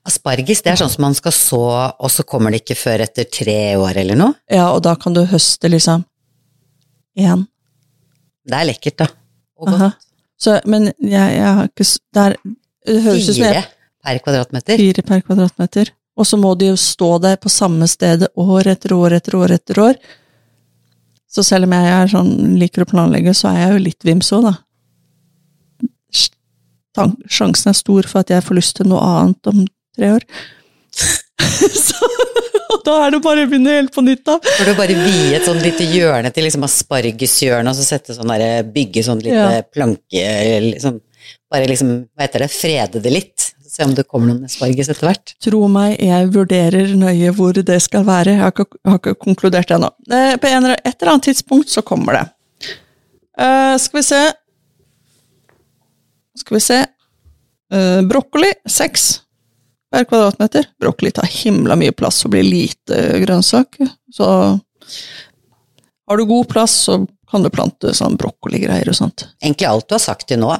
Asparges 0.08 0.62
det 0.64 0.72
er 0.72 0.78
sånn 0.80 0.90
som 0.92 1.04
man 1.04 1.14
skal 1.16 1.34
så, 1.36 1.60
og 2.00 2.10
så 2.12 2.24
kommer 2.26 2.54
det 2.54 2.62
ikke 2.62 2.76
før 2.80 3.02
etter 3.04 3.26
tre 3.28 3.56
år 3.76 3.98
eller 4.00 4.16
noe. 4.18 4.34
Ja, 4.50 4.70
og 4.72 4.80
da 4.86 4.94
kan 5.00 5.14
du 5.16 5.20
høste 5.28 5.68
liksom 5.70 6.04
én. 7.20 7.44
Det 8.48 8.56
er 8.56 8.68
lekkert, 8.70 8.96
da. 9.02 9.08
Og 9.60 9.68
godt. 9.68 9.76
Aha. 9.76 9.90
Så, 10.40 10.54
men 10.72 10.88
jeg, 10.96 11.34
jeg 11.36 11.50
har 11.58 11.66
ikke 11.68 11.84
s- 11.84 11.98
Det, 12.16 12.24
det 12.88 13.02
høres 13.04 13.28
ut 13.28 13.34
som 13.36 13.44
jeg 13.44 13.66
per 14.00 14.20
kvadratmeter. 14.24 14.80
Fire 14.80 15.02
per 15.04 15.20
kvadratmeter. 15.26 15.90
Og 16.20 16.26
så 16.26 16.38
må 16.40 16.54
de 16.58 16.70
jo 16.72 16.78
stå 16.80 17.10
der 17.22 17.36
på 17.40 17.52
samme 17.52 17.86
stedet 17.88 18.30
år 18.40 18.70
etter 18.72 18.94
år 18.96 19.18
etter 19.20 19.36
år 19.36 19.52
etter 19.58 19.82
år. 19.84 20.00
Så 21.30 21.44
selv 21.46 21.68
om 21.68 21.74
jeg 21.76 22.10
sånn, 22.10 22.32
liker 22.58 22.82
å 22.82 22.90
planlegge, 22.90 23.34
så 23.38 23.52
er 23.52 23.60
jeg 23.60 23.74
jo 23.74 23.82
litt 23.84 24.06
vims 24.08 24.32
òg, 24.34 24.48
da. 24.50 24.56
Sjansen 27.30 27.70
er 27.70 27.76
stor 27.78 28.08
for 28.10 28.24
at 28.24 28.32
jeg 28.34 28.42
får 28.44 28.58
lyst 28.58 28.74
til 28.80 28.88
noe 28.90 29.00
annet 29.06 29.50
om 29.52 29.60
tre 29.96 30.08
år. 30.16 30.24
så, 31.86 32.08
og 32.74 32.82
da 32.86 32.96
er 33.04 33.14
det 33.14 33.20
bare 33.24 33.44
å 33.46 33.50
begynne 33.50 33.76
helt 33.78 33.94
på 33.94 34.02
nytt 34.04 34.26
av. 34.32 34.42
Får 34.58 34.72
du 34.72 34.74
bare 34.78 34.96
vie 34.98 35.36
et 35.38 35.46
sånn 35.46 35.62
lite 35.62 35.86
hjørne 35.86 36.32
til 36.34 36.46
liksom 36.48 36.66
aspargeshjørnet, 36.66 37.70
og 37.70 37.78
så 37.78 37.86
sette 37.86 38.16
sånn 38.16 38.32
der, 38.34 38.66
Bygge 38.74 39.06
sånn 39.06 39.22
lite 39.22 39.38
Ja. 39.38 39.62
planke 39.70 40.26
liksom, 40.66 40.98
Bare 41.50 41.66
liksom, 41.66 41.88
hva 42.14 42.24
heter 42.26 42.44
det, 42.44 42.50
frede 42.54 43.00
det 43.02 43.10
litt. 43.12 43.39
Se 43.70 43.84
om 43.86 43.92
det 43.94 44.02
kommer 44.10 44.32
noen 44.32 44.48
asparges 44.48 44.88
etter 44.90 45.06
hvert. 45.06 45.32
Tro 45.46 45.60
meg, 45.70 45.92
jeg 46.02 46.30
vurderer 46.34 46.90
nøye 46.98 47.30
hvor 47.36 47.54
det 47.54 47.76
skal 47.84 48.02
være. 48.08 48.32
Jeg 48.34 48.42
har 48.42 48.50
ikke, 48.54 48.66
har 48.88 48.98
ikke 48.98 49.14
konkludert 49.22 49.70
ennå. 49.76 49.92
Eh, 50.10 50.34
På 50.42 50.50
en, 50.50 50.64
eller- 50.66 50.80
et 50.84 50.96
eller 50.98 51.12
annet 51.12 51.28
tidspunkt 51.30 51.70
så 51.70 51.84
kommer 51.86 52.18
det. 52.18 52.24
Uh, 53.40 53.76
skal 53.78 54.00
vi 54.00 54.02
se 54.04 54.18
Skal 56.40 56.56
vi 56.56 56.60
se 56.60 56.78
uh, 57.74 58.00
Brokkoli 58.08 58.50
seks 58.68 59.20
per 59.90 60.04
kvadratmeter. 60.08 60.66
Brokkoli 60.80 61.10
tar 61.14 61.26
himla 61.30 61.76
mye 61.78 61.92
plass 61.96 62.24
og 62.26 62.34
blir 62.34 62.46
lite 62.46 62.98
grønnsak. 63.24 63.78
Så 64.14 64.26
Har 66.10 66.16
du 66.18 66.24
god 66.26 66.48
plass, 66.50 66.74
så 66.88 67.00
kan 67.30 67.42
du 67.46 67.50
plante 67.54 67.92
sånn 67.94 68.16
brokkoligreier 68.18 68.88
og 68.90 68.96
sånt. 68.98 69.28
Egentlig 69.42 69.68
alt 69.70 69.86
du 69.88 69.94
har 69.94 70.02
sagt 70.02 70.26
til 70.30 70.40
nå, 70.42 70.50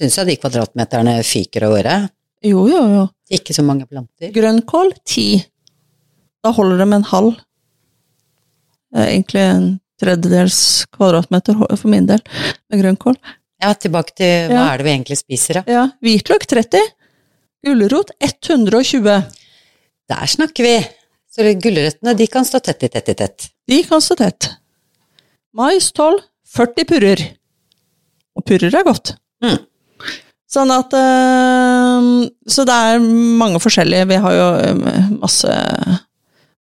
syns 0.00 0.16
jeg 0.18 0.30
de 0.30 0.36
kvadratmeterne 0.40 1.18
fyker 1.26 1.66
av 1.68 1.74
gårde. 1.76 1.96
Jo, 2.48 2.64
jo, 2.70 2.80
jo. 2.96 3.04
Ikke 3.36 3.52
så 3.54 3.62
mange 3.66 3.84
planter. 3.86 4.32
Grønnkål 4.34 4.94
ti. 5.06 5.26
Da 6.42 6.52
holder 6.56 6.80
det 6.80 6.88
med 6.88 7.02
en 7.02 7.10
halv. 7.10 7.34
Egentlig 8.96 9.42
en 9.44 9.66
tredjedels 10.00 10.86
kvadratmeter 10.96 11.58
for 11.76 11.90
min 11.92 12.08
del 12.08 12.22
med 12.72 12.80
grønnkål. 12.82 13.18
Ja, 13.60 13.74
tilbake 13.76 14.14
til 14.16 14.48
hva 14.48 14.56
Ja. 14.56 14.62
er 14.72 14.78
det 14.80 14.86
vi 14.86 14.94
egentlig 14.94 15.18
spiser, 15.20 15.60
da. 15.60 15.62
Ja, 15.68 15.82
hvitløk 16.00 16.46
30. 16.48 16.80
Gulrot 17.66 18.10
120. 18.24 19.18
Der 20.08 20.26
snakker 20.26 20.64
vi! 20.64 20.78
Så 21.30 21.44
gulrøttene, 21.62 22.16
de 22.16 22.26
kan 22.26 22.42
stå 22.44 22.58
tett 22.64 22.82
i 22.82 22.88
tett 22.88 23.08
i 23.12 23.14
tett. 23.14 23.50
De 23.68 23.82
kan 23.86 24.00
stå 24.02 24.16
tett. 24.18 24.48
Mais 25.54 25.92
12. 25.92 26.18
40 26.50 26.84
purrer. 26.88 27.20
Og 28.34 28.42
purrer 28.48 28.74
er 28.74 28.82
godt. 28.82 29.12
Mm. 29.44 29.58
Sånn 30.50 30.72
at 30.74 30.94
eh, 30.98 32.06
Så 32.50 32.64
det 32.66 32.74
er 32.74 33.02
mange 33.38 33.60
forskjellige. 33.62 34.08
Vi 34.10 34.18
har 34.24 34.34
jo 34.34 34.48
eh, 34.64 35.10
masse, 35.20 35.54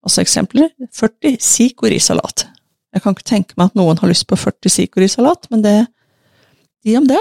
masse 0.05 0.21
eksempler. 0.21 0.69
40 0.93 1.39
sikorisalat. 1.41 2.45
Jeg 2.93 3.03
kan 3.05 3.13
ikke 3.15 3.29
tenke 3.29 3.57
meg 3.57 3.71
at 3.71 3.77
noen 3.77 3.97
har 4.01 4.09
lyst 4.09 4.27
på 4.29 4.37
40 4.37 4.73
sikorisalat, 4.73 5.49
men 5.53 5.65
det 5.65 5.77
de 6.85 6.95
om 6.97 7.05
det. 7.09 7.19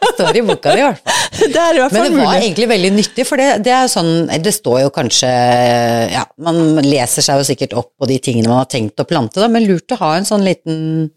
Det 0.00 0.10
står 0.14 0.36
i 0.36 0.42
boka 0.44 0.72
di, 0.76 0.80
i 0.80 0.84
hvert 0.84 1.00
fall. 1.00 1.16
Det 1.40 1.56
er 1.56 1.76
i 1.78 1.80
hvert 1.80 1.94
Men 1.94 2.02
det 2.04 2.10
var 2.12 2.26
mulig. 2.26 2.40
egentlig 2.44 2.66
veldig 2.68 2.88
nyttig, 2.92 3.24
for 3.24 3.40
det, 3.40 3.46
det 3.64 3.72
er 3.72 3.86
sånn 3.88 4.26
Det 4.44 4.50
står 4.52 4.82
jo 4.82 4.90
kanskje 4.92 5.28
Ja, 6.12 6.26
man 6.44 6.58
leser 6.84 7.24
seg 7.24 7.40
jo 7.40 7.46
sikkert 7.48 7.72
opp 7.80 7.94
på 7.96 8.08
de 8.10 8.18
tingene 8.20 8.50
man 8.50 8.60
har 8.60 8.68
tenkt 8.68 9.00
å 9.00 9.06
plante, 9.08 9.40
da, 9.40 9.48
men 9.48 9.64
lurt 9.64 9.94
å 9.94 9.98
ha 10.02 10.10
en 10.18 10.28
sånn 10.28 10.44
liten 10.44 11.08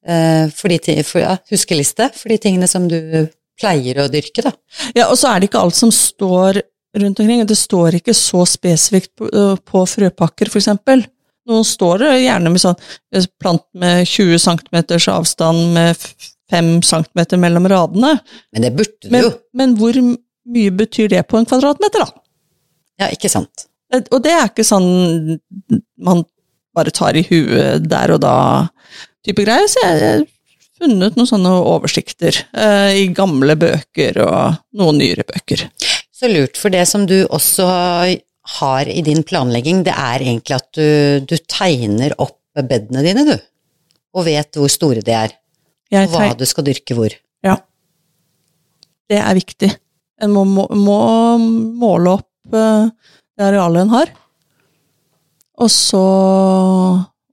for 0.00 0.72
de, 0.72 0.94
for, 1.04 1.20
ja, 1.20 1.34
huskeliste 1.50 2.06
for 2.16 2.32
de 2.32 2.38
tingene 2.40 2.68
som 2.70 2.86
du 2.88 3.28
pleier 3.60 4.00
å 4.00 4.08
dyrke, 4.10 4.44
da. 4.46 4.52
Ja, 4.96 5.10
og 5.10 5.18
så 5.20 5.30
er 5.30 5.40
det 5.40 5.50
ikke 5.50 5.60
alt 5.60 5.76
som 5.76 5.92
står 5.94 6.62
rundt 6.96 7.20
omkring. 7.20 7.44
Det 7.46 7.58
står 7.58 8.00
ikke 8.00 8.14
så 8.16 8.44
spesifikt 8.48 9.12
på, 9.18 9.28
øh, 9.28 9.56
på 9.56 9.84
frøpakker, 9.86 10.50
eksempel. 10.56 11.04
Noen 11.50 11.66
står 11.66 12.04
det 12.04 12.10
gjerne 12.24 12.52
med 12.52 12.62
sånn 12.62 12.76
øh, 13.16 13.28
plant 13.40 13.64
med 13.80 14.06
20 14.08 14.40
cm 14.46 14.80
avstand 15.12 15.74
med 15.76 16.08
5 16.50 16.72
cm 16.86 17.38
mellom 17.40 17.68
radene. 17.70 18.16
Men 18.52 18.66
det 18.66 18.74
burde 18.78 18.96
du 19.02 19.12
Men, 19.12 19.28
jo. 19.28 19.32
men 19.54 19.76
hvor 19.78 20.00
mye 20.00 20.74
betyr 20.74 21.12
det 21.12 21.22
på 21.28 21.38
en 21.38 21.48
kvadratmeter, 21.48 22.04
da? 22.04 22.24
Ja, 23.04 23.12
ikke 23.14 23.30
sant. 23.32 23.68
Og 24.10 24.20
det 24.22 24.32
er 24.34 24.50
ikke 24.50 24.66
sånn 24.66 25.38
man 25.98 26.22
bare 26.76 26.92
tar 26.94 27.16
i 27.18 27.24
huet 27.26 27.88
der 27.90 28.12
og 28.14 28.20
da 28.22 28.34
type 29.26 29.44
greier. 29.44 29.68
Så 29.70 29.82
jeg 29.84 30.00
har 30.00 30.24
funnet 30.80 31.18
noen 31.18 31.28
sånne 31.28 31.52
oversikter 31.60 32.42
eh, 32.56 33.02
i 33.02 33.06
gamle 33.16 33.56
bøker 33.60 34.20
og 34.24 34.60
noen 34.80 35.00
nyere 35.00 35.26
bøker. 35.28 35.66
Så 36.14 36.30
lurt, 36.30 36.58
for 36.60 36.72
det 36.72 36.84
som 36.88 37.06
du 37.08 37.22
også 37.28 37.66
har 38.58 38.90
i 38.90 39.02
din 39.04 39.22
planlegging, 39.26 39.84
det 39.86 39.94
er 39.94 40.24
egentlig 40.24 40.56
at 40.56 40.68
du, 40.76 41.24
du 41.24 41.36
tegner 41.48 42.16
opp 42.20 42.38
bedene 42.66 43.04
dine, 43.04 43.24
du. 43.24 43.36
Og 44.16 44.26
vet 44.26 44.56
hvor 44.58 44.70
store 44.72 45.04
de 45.06 45.14
er, 45.14 45.36
og 46.02 46.16
hva 46.16 46.32
du 46.36 46.44
skal 46.48 46.66
dyrke 46.66 46.96
hvor. 46.98 47.14
Ja. 47.46 47.56
Det 49.10 49.20
er 49.20 49.38
viktig. 49.38 49.70
En 50.20 50.34
må, 50.34 50.44
må, 50.44 50.66
må 50.76 50.98
måle 51.80 52.18
opp 52.18 52.56
eh, 52.56 52.90
det 53.38 53.46
arealet 53.46 53.86
en 53.86 53.94
har, 53.94 54.10
og 55.60 55.68
så, 55.72 56.00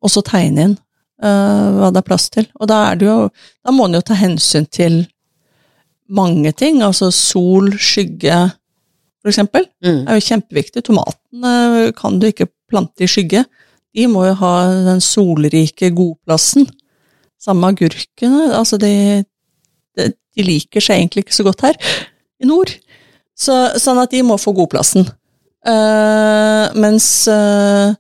og 0.04 0.12
så 0.12 0.24
tegne 0.28 0.70
inn 0.70 0.78
hva 1.18 1.90
det 1.90 2.02
er 2.02 2.06
plass 2.06 2.28
til. 2.30 2.46
Og 2.62 2.70
da, 2.70 2.94
det 2.94 3.08
jo, 3.08 3.30
da 3.66 3.74
må 3.74 3.88
en 3.88 3.98
jo 3.98 4.04
ta 4.06 4.18
hensyn 4.20 4.68
til 4.70 5.00
mange 6.08 6.52
ting, 6.56 6.82
altså 6.86 7.10
sol, 7.12 7.72
skygge, 7.82 8.38
for 9.22 9.32
eksempel. 9.32 9.66
Mm. 9.84 10.06
Er 10.08 10.20
jo 10.20 10.26
kjempeviktig. 10.28 10.84
Tomatene 10.88 11.92
kan 11.98 12.20
du 12.20 12.30
ikke 12.30 12.50
plante 12.70 13.04
i 13.04 13.10
skygge. 13.12 13.44
De 13.98 14.06
må 14.12 14.28
jo 14.28 14.36
ha 14.40 14.54
den 14.88 15.02
solrike 15.04 15.90
godplassen. 15.96 16.68
Samme 17.42 17.74
agurkene. 17.74 18.52
Altså, 18.56 18.80
de, 18.82 19.24
de, 19.98 20.12
de 20.14 20.46
liker 20.46 20.84
seg 20.84 21.02
egentlig 21.02 21.26
ikke 21.26 21.38
så 21.38 21.48
godt 21.48 21.66
her 21.68 21.80
i 22.40 22.50
nord. 22.50 22.72
Så, 23.38 23.56
sånn 23.82 24.00
at 24.02 24.14
de 24.14 24.24
må 24.26 24.40
få 24.42 24.54
godplassen. 24.58 25.08
Uh, 25.68 26.72
mens 26.80 27.10
uh, 27.30 27.92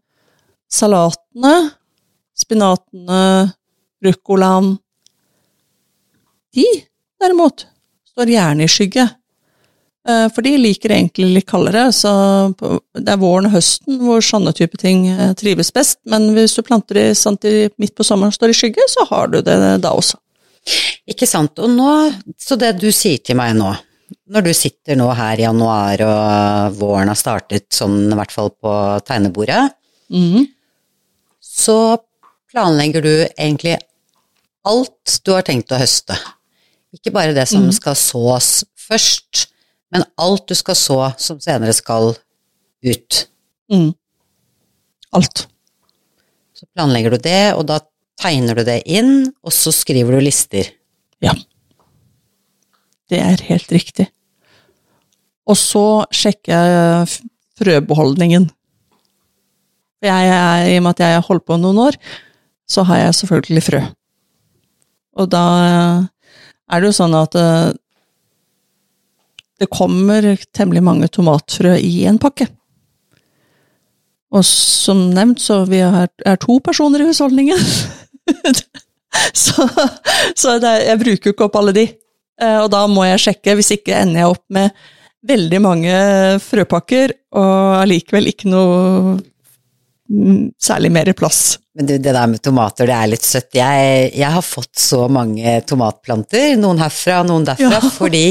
salatene, 0.72 1.56
spinatene, 2.38 3.52
ruccolaen 4.06 4.76
De, 6.58 6.65
derimot, 7.21 7.65
står 8.10 8.32
gjerne 8.32 8.65
i 8.65 8.71
skygge. 8.71 9.04
Eh, 10.08 10.28
For 10.34 10.45
de 10.45 10.56
liker 10.58 10.93
egentlig 10.95 11.28
litt 11.36 11.50
kaldere, 11.50 11.89
så 11.93 12.12
det 12.58 13.12
er 13.12 13.19
våren 13.21 13.50
og 13.50 13.58
høsten 13.58 14.00
hvor 14.02 14.23
sånne 14.26 14.54
type 14.58 14.80
ting 14.82 15.06
eh, 15.12 15.34
trives 15.38 15.73
best. 15.76 16.00
Men 16.10 16.32
hvis 16.38 16.56
du 16.58 16.63
planter 16.65 17.02
de 17.02 17.10
sant, 17.17 17.45
midt 17.78 17.95
på 17.97 18.06
sommeren 18.08 18.34
og 18.34 18.38
står 18.38 18.54
i 18.54 18.58
skygge, 18.58 18.88
så 18.93 19.06
har 19.12 19.34
du 19.34 19.41
det 19.45 19.58
da 19.84 19.91
også. 19.91 20.17
Ikke 21.08 21.28
sant. 21.30 21.60
Og 21.63 21.71
nå, 21.71 21.91
så 22.39 22.58
det 22.60 22.78
du 22.82 22.89
sier 22.95 23.21
til 23.23 23.38
meg 23.39 23.54
nå, 23.60 23.69
når 24.32 24.47
du 24.47 24.54
sitter 24.56 24.97
nå 25.00 25.08
her 25.15 25.39
i 25.39 25.45
januar 25.45 26.04
og 26.06 26.78
våren 26.80 27.12
har 27.12 27.19
startet 27.19 27.67
sånn 27.76 28.06
i 28.08 28.17
hvert 28.17 28.34
fall 28.34 28.54
på 28.56 28.73
tegnebordet, 29.08 29.65
mm. 30.12 30.47
så 31.43 31.78
planlegger 32.52 33.04
du 33.04 33.14
egentlig 33.38 33.78
alt 34.68 35.20
du 35.24 35.34
har 35.36 35.46
tenkt 35.48 35.72
å 35.72 35.80
høste. 35.80 36.18
Ikke 36.96 37.14
bare 37.16 37.36
det 37.36 37.46
som 37.50 37.68
skal 37.76 37.98
sås 38.00 38.64
først, 38.88 39.48
men 39.94 40.06
alt 40.20 40.48
du 40.50 40.56
skal 40.58 40.78
så 40.80 41.00
som 41.20 41.40
senere 41.44 41.76
skal 41.76 42.14
ut. 42.88 43.20
Mm. 43.72 43.92
Alt. 45.16 45.46
Så 46.58 46.68
planlegger 46.74 47.16
du 47.16 47.22
det, 47.24 47.54
og 47.56 47.68
da 47.70 47.80
tegner 48.20 48.58
du 48.58 48.66
det 48.68 48.82
inn, 48.90 49.30
og 49.46 49.54
så 49.54 49.72
skriver 49.76 50.18
du 50.18 50.26
lister. 50.26 50.72
Ja. 51.24 51.36
Det 53.08 53.20
er 53.24 53.44
helt 53.48 53.72
riktig. 53.72 54.08
Og 55.48 55.56
så 55.60 56.04
sjekker 56.12 56.52
jeg 56.52 57.20
frøbeholdningen. 57.58 58.50
Jeg 60.04 60.30
er, 60.30 60.68
I 60.70 60.78
og 60.78 60.84
med 60.86 60.98
at 60.98 61.04
jeg 61.06 61.16
har 61.16 61.26
holdt 61.26 61.46
på 61.48 61.58
noen 61.62 61.80
år, 61.88 61.96
så 62.67 62.84
har 62.88 63.01
jeg 63.01 63.17
selvfølgelig 63.21 63.63
frø. 63.63 63.82
Og 65.17 65.30
da 65.32 65.43
er 66.67 66.82
det 66.82 66.89
jo 66.91 66.97
sånn 66.97 67.15
at 67.17 67.36
eh, 67.39 67.69
det 69.58 69.69
kommer 69.73 70.27
temmelig 70.53 70.84
mange 70.86 71.10
tomatfrø 71.10 71.77
i 71.82 72.06
en 72.10 72.19
pakke. 72.21 72.49
Og 74.36 74.43
som 74.45 75.08
nevnt, 75.15 75.39
så 75.41 75.62
vi 75.69 75.80
er, 75.82 76.10
to 76.43 76.60
personer 76.63 77.01
i 77.01 77.08
husholdningen. 77.08 77.62
så 79.45 79.65
så 80.36 80.58
det, 80.62 80.73
jeg 80.89 81.01
bruker 81.01 81.30
jo 81.30 81.34
ikke 81.36 81.47
opp 81.47 81.58
alle 81.62 81.73
de. 81.75 81.88
Eh, 82.41 82.60
Og 82.60 82.69
da 82.73 82.84
må 82.91 83.08
jeg 83.08 83.23
sjekke, 83.23 83.56
hvis 83.58 83.73
ikke 83.80 83.95
ender 84.03 84.25
jeg 84.25 84.36
opp 84.36 84.43
med 84.53 84.86
veldig 85.27 85.62
mange 85.63 85.95
frøpakker, 86.43 87.15
og 87.36 87.80
allikevel 87.82 88.30
ikke 88.30 88.51
noe 88.51 89.17
særlig 90.62 90.91
mer 90.96 91.13
plass. 91.17 91.58
Men 91.78 91.89
du, 91.89 91.96
det 91.98 92.13
der 92.13 92.28
med 92.32 92.41
tomater, 92.41 92.89
det 92.89 92.98
er 92.98 93.10
litt 93.12 93.26
søtt. 93.28 93.50
Jeg, 93.58 94.12
jeg 94.17 94.34
har 94.34 94.46
fått 94.46 94.80
så 94.82 95.06
mange 95.12 95.60
tomatplanter, 95.67 96.56
noen 96.60 96.82
herfra, 96.82 97.24
noen 97.28 97.48
derfra, 97.48 97.78
Ja. 97.78 97.91
fordi 98.02 98.26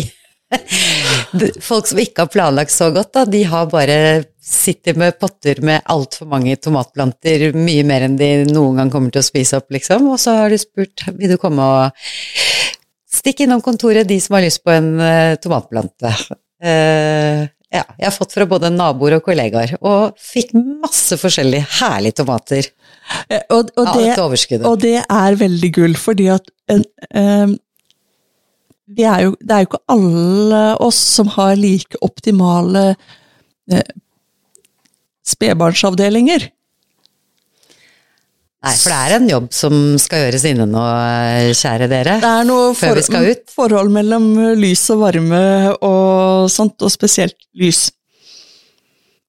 folk 1.69 1.89
som 1.91 1.99
ikke 1.99 2.25
har 2.25 2.31
planlagt 2.33 2.75
så 2.75 2.91
godt, 2.95 3.13
da, 3.17 3.25
de 3.29 3.43
har 3.51 3.69
bare 3.71 3.99
sitter 4.47 4.95
med 4.99 5.19
potter 5.19 5.59
med 5.67 5.83
altfor 5.91 6.29
mange 6.31 6.55
tomatplanter, 6.63 7.49
mye 7.57 7.83
mer 7.87 8.07
enn 8.07 8.19
de 8.19 8.31
noen 8.47 8.79
gang 8.79 8.93
kommer 8.93 9.15
til 9.15 9.25
å 9.25 9.27
spise 9.27 9.59
opp, 9.59 9.73
liksom. 9.75 10.07
Og 10.13 10.21
så 10.23 10.37
har 10.39 10.53
du 10.53 10.59
spurt 10.61 11.09
vil 11.17 11.35
du 11.35 11.39
komme 11.43 11.67
og 11.67 12.07
stikke 13.11 13.47
innom 13.47 13.63
kontoret, 13.65 14.07
de 14.07 14.21
som 14.23 14.39
har 14.39 14.47
lyst 14.47 14.63
på 14.63 14.75
en 14.75 14.93
uh, 15.01 15.35
tomatplante. 15.43 16.13
Eh, 16.63 17.43
ja, 17.77 17.85
jeg 17.99 18.09
har 18.09 18.15
fått 18.15 18.35
fra 18.37 18.47
både 18.49 18.73
naboer 18.75 19.19
og 19.19 19.27
kollegaer, 19.29 19.77
og 19.81 20.17
fikk 20.21 20.55
masse 20.57 21.19
forskjellige 21.21 21.69
herlige 21.81 22.23
tomater 22.23 22.73
Eh, 23.31 23.43
Og, 23.51 23.71
og, 23.77 23.87
det, 23.95 24.07
ja, 24.09 24.59
og 24.67 24.81
det 24.83 24.97
er 25.03 25.39
veldig 25.39 25.71
gull, 25.75 25.95
fordi 25.99 26.27
at 26.35 26.49
eh, 26.67 27.53
vi 28.97 29.07
er 29.07 29.27
jo, 29.27 29.37
det 29.41 29.55
er 29.55 29.63
jo 29.63 29.69
ikke 29.71 29.85
alle 29.95 30.63
oss 30.83 30.99
som 31.17 31.31
har 31.37 31.57
like 31.59 31.99
optimale 32.07 32.85
eh, 33.71 33.95
spedbarnsavdelinger. 35.27 36.49
Nei, 38.67 38.75
for 38.81 38.93
det 38.93 38.99
er 38.99 39.15
en 39.17 39.29
jobb 39.31 39.47
som 39.55 39.77
skal 40.03 40.25
gjøres 40.25 40.45
inne 40.51 40.67
nå, 40.67 40.83
kjære 41.55 41.87
dere. 41.93 42.17
Det 42.23 42.33
er 42.41 42.49
noe 42.49 42.73
Før 42.75 42.99
vi 42.99 43.05
skal 43.07 43.29
ut. 43.31 43.45
forhold 43.55 43.93
mellom 43.95 44.27
lys 44.59 44.83
og 44.95 45.05
varme 45.05 45.43
og 45.77 46.51
sånt, 46.53 46.77
og 46.83 46.93
spesielt 46.93 47.39
lys. 47.55 47.87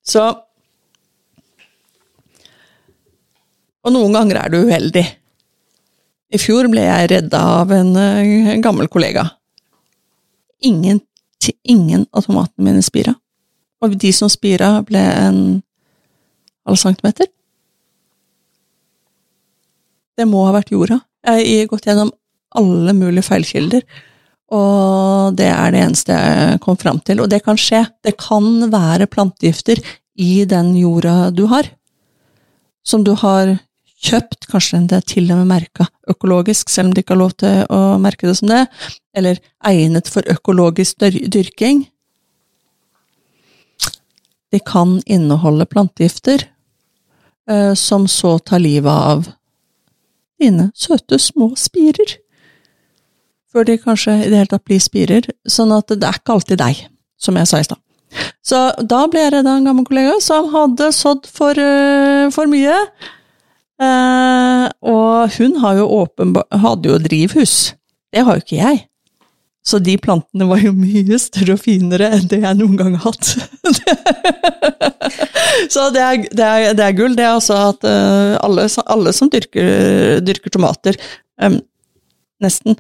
Så 0.08 0.26
Og 3.88 3.94
noen 3.96 4.12
ganger 4.12 4.42
er 4.42 4.52
du 4.52 4.58
uheldig. 4.68 5.06
I 6.28 6.40
fjor 6.42 6.68
ble 6.68 6.84
jeg 6.84 7.08
redda 7.14 7.40
av 7.62 7.72
en, 7.72 7.94
eh, 7.96 8.50
en 8.52 8.64
gammel 8.66 8.90
kollega. 8.92 9.24
Ingen, 10.68 11.00
ingen 11.64 12.04
av 12.12 12.26
tomatene 12.26 12.66
mine 12.66 12.84
spira. 12.84 13.14
Og 13.82 13.96
de 13.96 14.12
som 14.12 14.28
spira, 14.28 14.82
ble 14.84 15.00
en 15.00 15.40
halv 16.68 16.82
centimeter. 16.82 17.30
Det 20.18 20.26
må 20.26 20.46
ha 20.48 20.56
vært 20.56 20.74
jorda. 20.74 21.00
Jeg 21.28 21.62
har 21.62 21.72
gått 21.72 21.88
gjennom 21.90 22.12
alle 22.58 22.94
mulige 22.98 23.28
feilkilder, 23.28 23.84
og 24.56 25.36
det 25.38 25.50
er 25.52 25.74
det 25.74 25.84
eneste 25.84 26.16
jeg 26.16 26.60
kom 26.64 26.78
fram 26.80 27.02
til. 27.06 27.22
Og 27.22 27.30
det 27.30 27.44
kan 27.46 27.60
skje. 27.60 27.84
Det 28.06 28.16
kan 28.22 28.72
være 28.72 29.10
plantegifter 29.12 29.82
i 30.18 30.46
den 30.50 30.74
jorda 30.80 31.30
du 31.36 31.46
har, 31.52 31.68
som 32.88 33.04
du 33.06 33.14
har 33.20 33.58
kjøpt, 34.08 34.48
kanskje 34.52 34.84
det 34.90 34.98
er 34.98 35.06
til 35.10 35.30
og 35.34 35.42
med 35.42 35.52
merka 35.52 35.88
økologisk, 36.10 36.70
selv 36.70 36.90
om 36.90 36.96
de 36.96 37.04
ikke 37.04 37.16
har 37.16 37.22
lov 37.24 37.36
til 37.42 37.64
å 37.74 37.80
merke 38.02 38.30
det 38.30 38.38
som 38.40 38.50
det, 38.52 38.64
eller 39.18 39.40
egnet 39.66 40.10
for 40.12 40.26
økologisk 40.30 41.02
dyrking. 41.02 41.86
De 44.54 44.62
kan 44.64 45.00
inneholde 45.06 45.68
plantegifter 45.68 46.46
eh, 47.50 47.74
som 47.76 48.08
så 48.08 48.38
tar 48.40 48.64
livet 48.64 48.94
av 48.94 49.28
dine 50.42 50.70
søte 50.78 51.20
små 51.22 51.54
spirer. 51.60 52.18
Før 53.52 53.68
de 53.68 53.78
kanskje 53.82 54.14
i 54.22 54.30
det 54.30 54.42
hele 54.42 54.52
tatt 54.52 54.66
blir 54.68 54.82
spirer. 54.84 55.28
Sånn 55.48 55.74
at 55.76 55.90
det 55.94 56.04
er 56.06 56.20
ikke 56.20 56.36
alltid 56.36 56.62
deg, 56.62 56.82
som 57.18 57.38
jeg 57.40 57.50
sa 57.50 57.62
i 57.62 57.68
stad. 57.68 57.82
Så 58.46 58.60
da 58.88 59.04
ble 59.12 59.26
jeg 59.26 59.34
redda 59.36 59.52
av 59.52 59.60
en 59.60 59.68
gammel 59.68 59.88
kollega 59.88 60.18
som 60.24 60.48
hadde 60.54 60.92
sådd 60.96 61.28
for, 61.28 61.58
eh, 61.60 62.30
for 62.32 62.48
mye. 62.48 62.78
Eh, 63.78 64.68
og 64.82 65.38
hun 65.38 65.58
jo 65.78 65.88
åpenbar, 66.02 66.48
hadde 66.52 66.90
jo 66.90 66.98
drivhus. 66.98 67.74
Det 68.14 68.24
har 68.26 68.38
jo 68.38 68.46
ikke 68.46 68.62
jeg. 68.64 68.88
Så 69.68 69.80
de 69.84 69.98
plantene 70.00 70.48
var 70.48 70.62
jo 70.64 70.72
mye 70.72 71.18
større 71.20 71.58
og 71.58 71.64
finere 71.64 72.08
enn 72.16 72.28
det 72.32 72.40
jeg 72.40 72.56
noen 72.56 72.78
gang 72.80 72.94
har 72.96 73.10
hatt. 73.10 73.34
Så 75.74 75.90
det 75.92 76.04
er, 76.04 76.22
det, 76.24 76.46
er, 76.46 76.78
det 76.78 76.86
er 76.86 76.96
gull, 76.96 77.18
det 77.18 77.26
er 77.26 77.34
altså 77.34 77.58
at 77.74 77.84
eh, 77.88 78.38
alle, 78.46 78.68
alle 78.88 79.14
som 79.16 79.32
dyrker, 79.32 80.22
dyrker 80.24 80.54
tomater, 80.54 80.96
um, 81.44 81.58
nesten, 82.44 82.78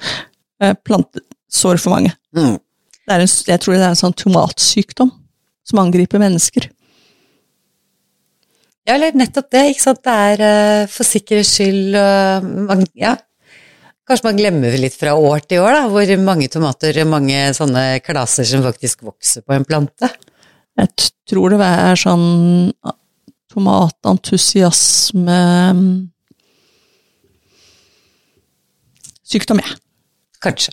uh, 0.63 0.73
planter 0.87 1.25
sår 1.51 1.81
for 1.81 1.95
mange. 1.97 2.13
Mm. 2.37 2.55
Det 2.55 3.15
er 3.15 3.23
en, 3.23 3.35
jeg 3.51 3.63
tror 3.63 3.75
det 3.75 3.83
er 3.83 3.91
en 3.91 4.01
sånn 4.05 4.17
tomatsykdom 4.23 5.11
som 5.67 5.83
angriper 5.83 6.21
mennesker. 6.23 6.69
Ja, 8.87 8.95
eller 8.95 9.15
nettopp 9.19 9.51
det, 9.51 9.65
ikke 9.73 9.83
sant. 9.89 10.03
Det 10.07 10.17
er 10.31 10.43
uh, 10.47 10.91
for 10.91 11.07
sikkerhets 11.07 11.57
skyld 11.57 11.97
uh, 11.99 12.85
Ja. 12.95 13.17
Kanskje 14.07 14.23
man 14.29 14.37
glemmer 14.39 14.71
litt 14.79 14.95
fra 14.95 15.13
år 15.19 15.41
til 15.43 15.59
år, 15.65 15.73
da, 15.75 15.81
hvor 15.91 16.11
mange 16.23 16.47
tomater 16.51 16.95
og 17.03 17.09
mange 17.11 17.41
sånne 17.57 17.99
klaser 18.05 18.47
som 18.47 18.63
faktisk 18.63 19.01
vokser 19.03 19.41
på 19.43 19.51
en 19.57 19.65
plante. 19.67 20.07
Jeg 20.79 20.87
tror 21.27 21.49
det 21.57 21.59
er 21.67 21.95
sånn 21.99 22.27
tomatentusiasme 23.51 25.39
Sykdom, 29.27 29.59
jeg. 29.59 29.75
Kanskje. 30.39 30.71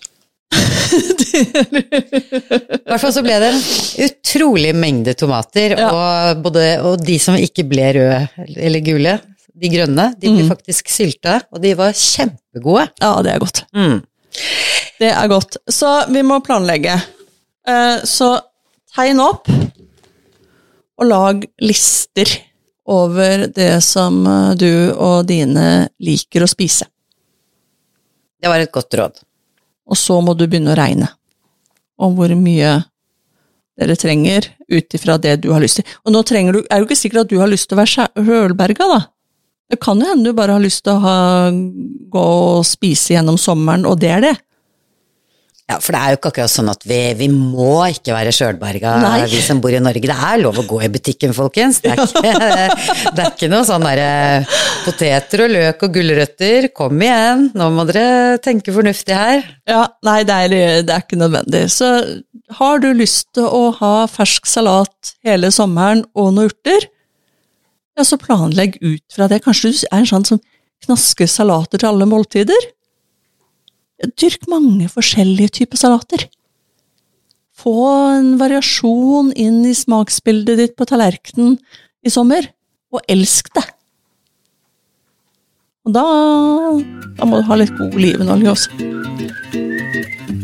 I 1.35 2.87
hvert 2.87 3.03
fall 3.03 3.14
så 3.16 3.23
ble 3.27 3.35
det 3.42 3.49
en 3.51 3.62
utrolig 4.07 4.70
mengde 4.79 5.16
tomater, 5.18 5.75
Ja. 5.81 5.88
og, 5.90 6.42
både, 6.44 6.66
og 6.87 7.03
de 7.03 7.16
som 7.18 7.35
ikke 7.35 7.64
ble 7.66 7.88
røde 7.97 8.20
eller 8.55 8.85
gule, 8.87 9.16
de 9.54 9.68
grønne, 9.70 10.08
de 10.18 10.30
ble 10.32 10.42
Mm. 10.44 10.48
faktisk 10.50 10.88
sylta, 10.90 11.36
og 11.52 11.60
de 11.62 11.74
var 11.78 11.92
kjempegode. 11.94 12.88
Ja, 13.00 13.12
det 13.22 13.32
er 13.34 13.38
godt. 13.38 13.64
Mm. 13.74 14.00
Det 14.98 15.10
er 15.12 15.28
godt. 15.30 15.56
Så 15.70 15.92
vi 16.10 16.22
må 16.22 16.40
planlegge. 16.44 16.96
Eh, 17.66 18.00
Så 18.04 18.40
tegn 18.94 19.20
opp, 19.20 19.48
og 20.98 21.06
lag 21.06 21.44
lister 21.62 22.26
over 22.86 23.46
det 23.48 23.82
som 23.82 24.26
eh, 24.26 24.54
du 24.54 24.92
og 24.92 25.26
dine 25.26 25.88
liker 26.00 26.42
å 26.44 26.50
spise. 26.50 26.86
Det 28.42 28.50
var 28.50 28.60
et 28.60 28.72
godt 28.74 28.92
råd. 28.98 29.22
Og 29.88 29.96
så 29.96 30.18
må 30.24 30.34
du 30.36 30.46
begynne 30.46 30.74
å 30.74 30.76
regne 30.78 31.08
om 31.98 32.14
hvor 32.16 32.28
mye 32.36 32.84
dere 33.78 33.96
trenger 33.98 34.46
ut 34.70 34.94
ifra 34.94 35.16
det 35.18 35.40
du 35.42 35.50
har 35.52 35.60
lyst 35.62 35.76
til. 35.80 35.84
Og 36.04 36.12
nå 36.14 36.22
trenger 36.26 36.52
du, 36.52 36.58
er 36.68 36.78
det 36.78 36.84
jo 36.84 36.88
ikke 36.90 37.00
sikkert 37.00 37.24
at 37.24 37.28
du 37.32 37.38
har 37.40 37.48
lyst 37.50 37.68
til 37.68 37.76
å 37.78 37.80
være 37.82 37.92
sjølberga, 37.94 38.86
da. 38.90 39.00
Det 39.74 39.80
kan 39.82 39.98
jo 39.98 40.06
hende 40.06 40.30
du 40.30 40.37
bare 40.37 40.54
har 40.54 40.62
lyst 40.62 40.84
til 40.87 40.94
å 40.94 41.02
ha, 41.02 41.18
gå 42.14 42.24
og 42.24 42.66
spise 42.68 43.16
gjennom 43.16 43.38
sommeren, 43.40 43.87
og 43.90 43.98
det 43.98 44.12
er 44.14 44.28
det. 44.28 44.37
Ja, 45.64 45.78
for 45.80 45.96
det 45.96 46.00
er 46.02 46.12
jo 46.12 46.18
ikke 46.18 46.30
akkurat 46.30 46.52
sånn 46.52 46.68
at 46.68 46.82
vi, 46.84 46.98
vi 47.16 47.26
må 47.32 47.87
ikke 47.88 48.12
være 48.12 48.32
sjølberga, 48.37 48.92
vi 49.32 49.40
som 49.40 49.62
bor 49.64 49.72
i 49.72 49.80
Norge. 49.80 50.10
Det 50.10 50.16
er 50.28 50.42
lov 50.42 50.60
å 50.60 50.64
gå 50.68 50.82
i 50.84 50.90
butikken, 50.92 51.32
folkens. 51.34 51.80
Det 51.80 51.94
er 51.94 52.02
ikke, 52.04 52.34
det 53.16 53.24
er 53.24 53.30
ikke 53.30 53.48
noe 53.48 53.64
sånn 53.64 53.87
derre 53.87 54.44
poteter 54.84 55.46
og 55.46 55.54
løk 55.54 55.87
og 55.88 55.96
gulrøtter, 55.96 56.68
kom 56.76 57.00
igjen, 57.00 57.48
nå 57.56 57.70
må 57.72 57.88
dere 57.88 58.37
tenke 58.44 58.76
fornuftig 58.76 59.16
her. 59.16 59.40
Ja, 59.70 59.87
nei, 60.04 60.20
det 60.28 60.37
er, 60.44 60.56
det 60.84 60.94
er 60.94 61.06
ikke 61.06 61.22
nødvendig. 61.24 61.64
Så 61.72 61.90
har 62.60 62.84
du 62.84 62.90
lyst 62.92 63.32
til 63.34 63.48
å 63.48 63.70
ha 63.80 63.94
fersk 64.10 64.46
salat 64.46 65.16
hele 65.24 65.48
sommeren 65.54 66.04
og 66.12 66.34
noen 66.37 66.52
urter, 66.52 66.90
ja, 67.94 68.04
så 68.04 68.18
planlegg 68.18 68.78
ut 68.83 69.04
fra 69.14 69.28
det. 69.30 69.42
Kanskje 69.44 69.70
du 69.70 69.83
er 69.90 70.00
en 70.00 70.09
sånn 70.11 70.26
som 70.26 70.40
knasker 70.85 71.30
salater 71.30 71.80
til 71.80 71.90
alle 71.90 72.09
måltider? 72.11 72.70
Dyrk 74.18 74.48
mange 74.50 74.88
forskjellige 74.90 75.61
typer 75.61 75.80
salater. 75.80 76.26
Få 77.54 77.76
en 78.16 78.35
variasjon 78.40 79.30
inn 79.38 79.62
i 79.68 79.76
smaksbildet 79.78 80.59
ditt 80.59 80.74
på 80.78 80.88
tallerkenen 80.90 81.54
i 82.04 82.12
sommer, 82.12 82.50
og 82.94 83.00
elsk 83.11 83.52
det. 83.54 83.64
Og 85.85 85.94
da, 85.94 86.04
da 87.18 87.28
må 87.28 87.38
du 87.38 87.48
ha 87.50 87.61
litt 87.61 87.74
god 87.78 87.94
olivenolje 87.94 88.54
også. 88.57 90.43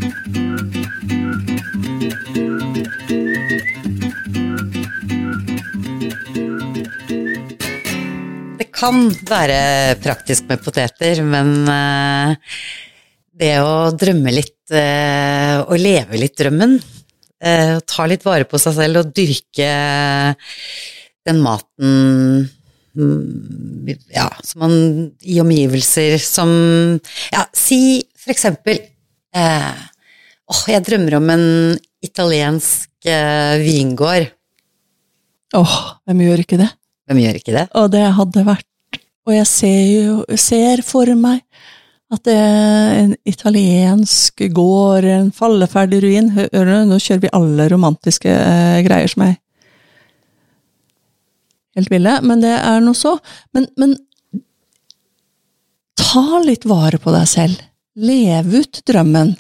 Kan 8.81 9.11
være 9.29 9.97
praktisk 10.01 10.47
med 10.49 10.63
poteter, 10.65 11.21
men 11.27 11.51
eh, 11.69 12.55
det 13.41 13.53
å 13.61 13.91
drømme 13.93 14.33
litt 14.33 14.73
eh, 14.73 15.61
og 15.61 15.77
leve 15.81 16.21
litt 16.21 16.39
drømmen, 16.39 16.79
eh, 17.45 17.75
ta 17.85 18.07
litt 18.09 18.25
vare 18.25 18.49
på 18.49 18.61
seg 18.63 18.79
selv 18.79 19.03
og 19.03 19.13
dyrke 19.17 19.69
den 21.29 21.43
maten 21.45 22.49
mm, 22.97 23.93
ja, 24.15 24.31
som 24.47 24.65
man 24.65 24.75
i 25.21 25.37
omgivelser 25.43 26.17
som 26.25 26.51
Ja, 27.31 27.45
si 27.53 28.01
for 28.17 28.33
eksempel 28.33 28.81
eh, 28.81 29.85
Åh, 30.51 30.65
jeg 30.73 30.83
drømmer 30.89 31.21
om 31.21 31.29
en 31.31 31.45
italiensk 32.03 33.07
eh, 33.07 33.61
vingård. 33.63 34.33
Åh, 35.55 35.77
hvem 36.09 36.25
gjør 36.25 36.43
ikke 36.43 36.59
det? 36.59 36.67
Hvem 37.07 37.21
gjør 37.23 37.39
ikke 37.39 37.55
det? 37.55 37.63
Og 37.79 37.87
det 37.93 38.03
hadde 38.17 38.43
vært 38.49 38.67
Og 39.29 39.37
jeg 39.37 39.49
ser 39.49 39.83
jo 39.91 40.39
ser 40.41 40.83
for 40.87 41.11
meg 41.19 41.43
at 42.11 42.25
det 42.27 42.35
er 42.35 42.97
en 43.05 43.13
italiensk 43.29 44.43
gård, 44.55 45.07
en 45.07 45.31
falleferdig 45.35 46.01
ruin. 46.03 46.33
Hører 46.35 46.87
nå 46.89 46.99
kjører 46.99 47.23
vi 47.23 47.35
alle 47.39 47.69
romantiske 47.71 48.33
eh, 48.33 48.81
greier 48.87 49.13
som 49.13 49.29
er 49.29 49.37
helt 51.79 51.93
ville, 51.93 52.17
men 52.27 52.43
det 52.43 52.57
er 52.57 52.83
noe 52.83 52.99
så. 52.99 53.15
Men, 53.55 53.69
men 53.79 53.95
ta 56.01 56.43
litt 56.43 56.67
vare 56.67 56.99
på 56.99 57.15
deg 57.15 57.31
selv. 57.31 57.63
Lev 58.01 58.51
ut 58.59 58.83
drømmen. 58.91 59.37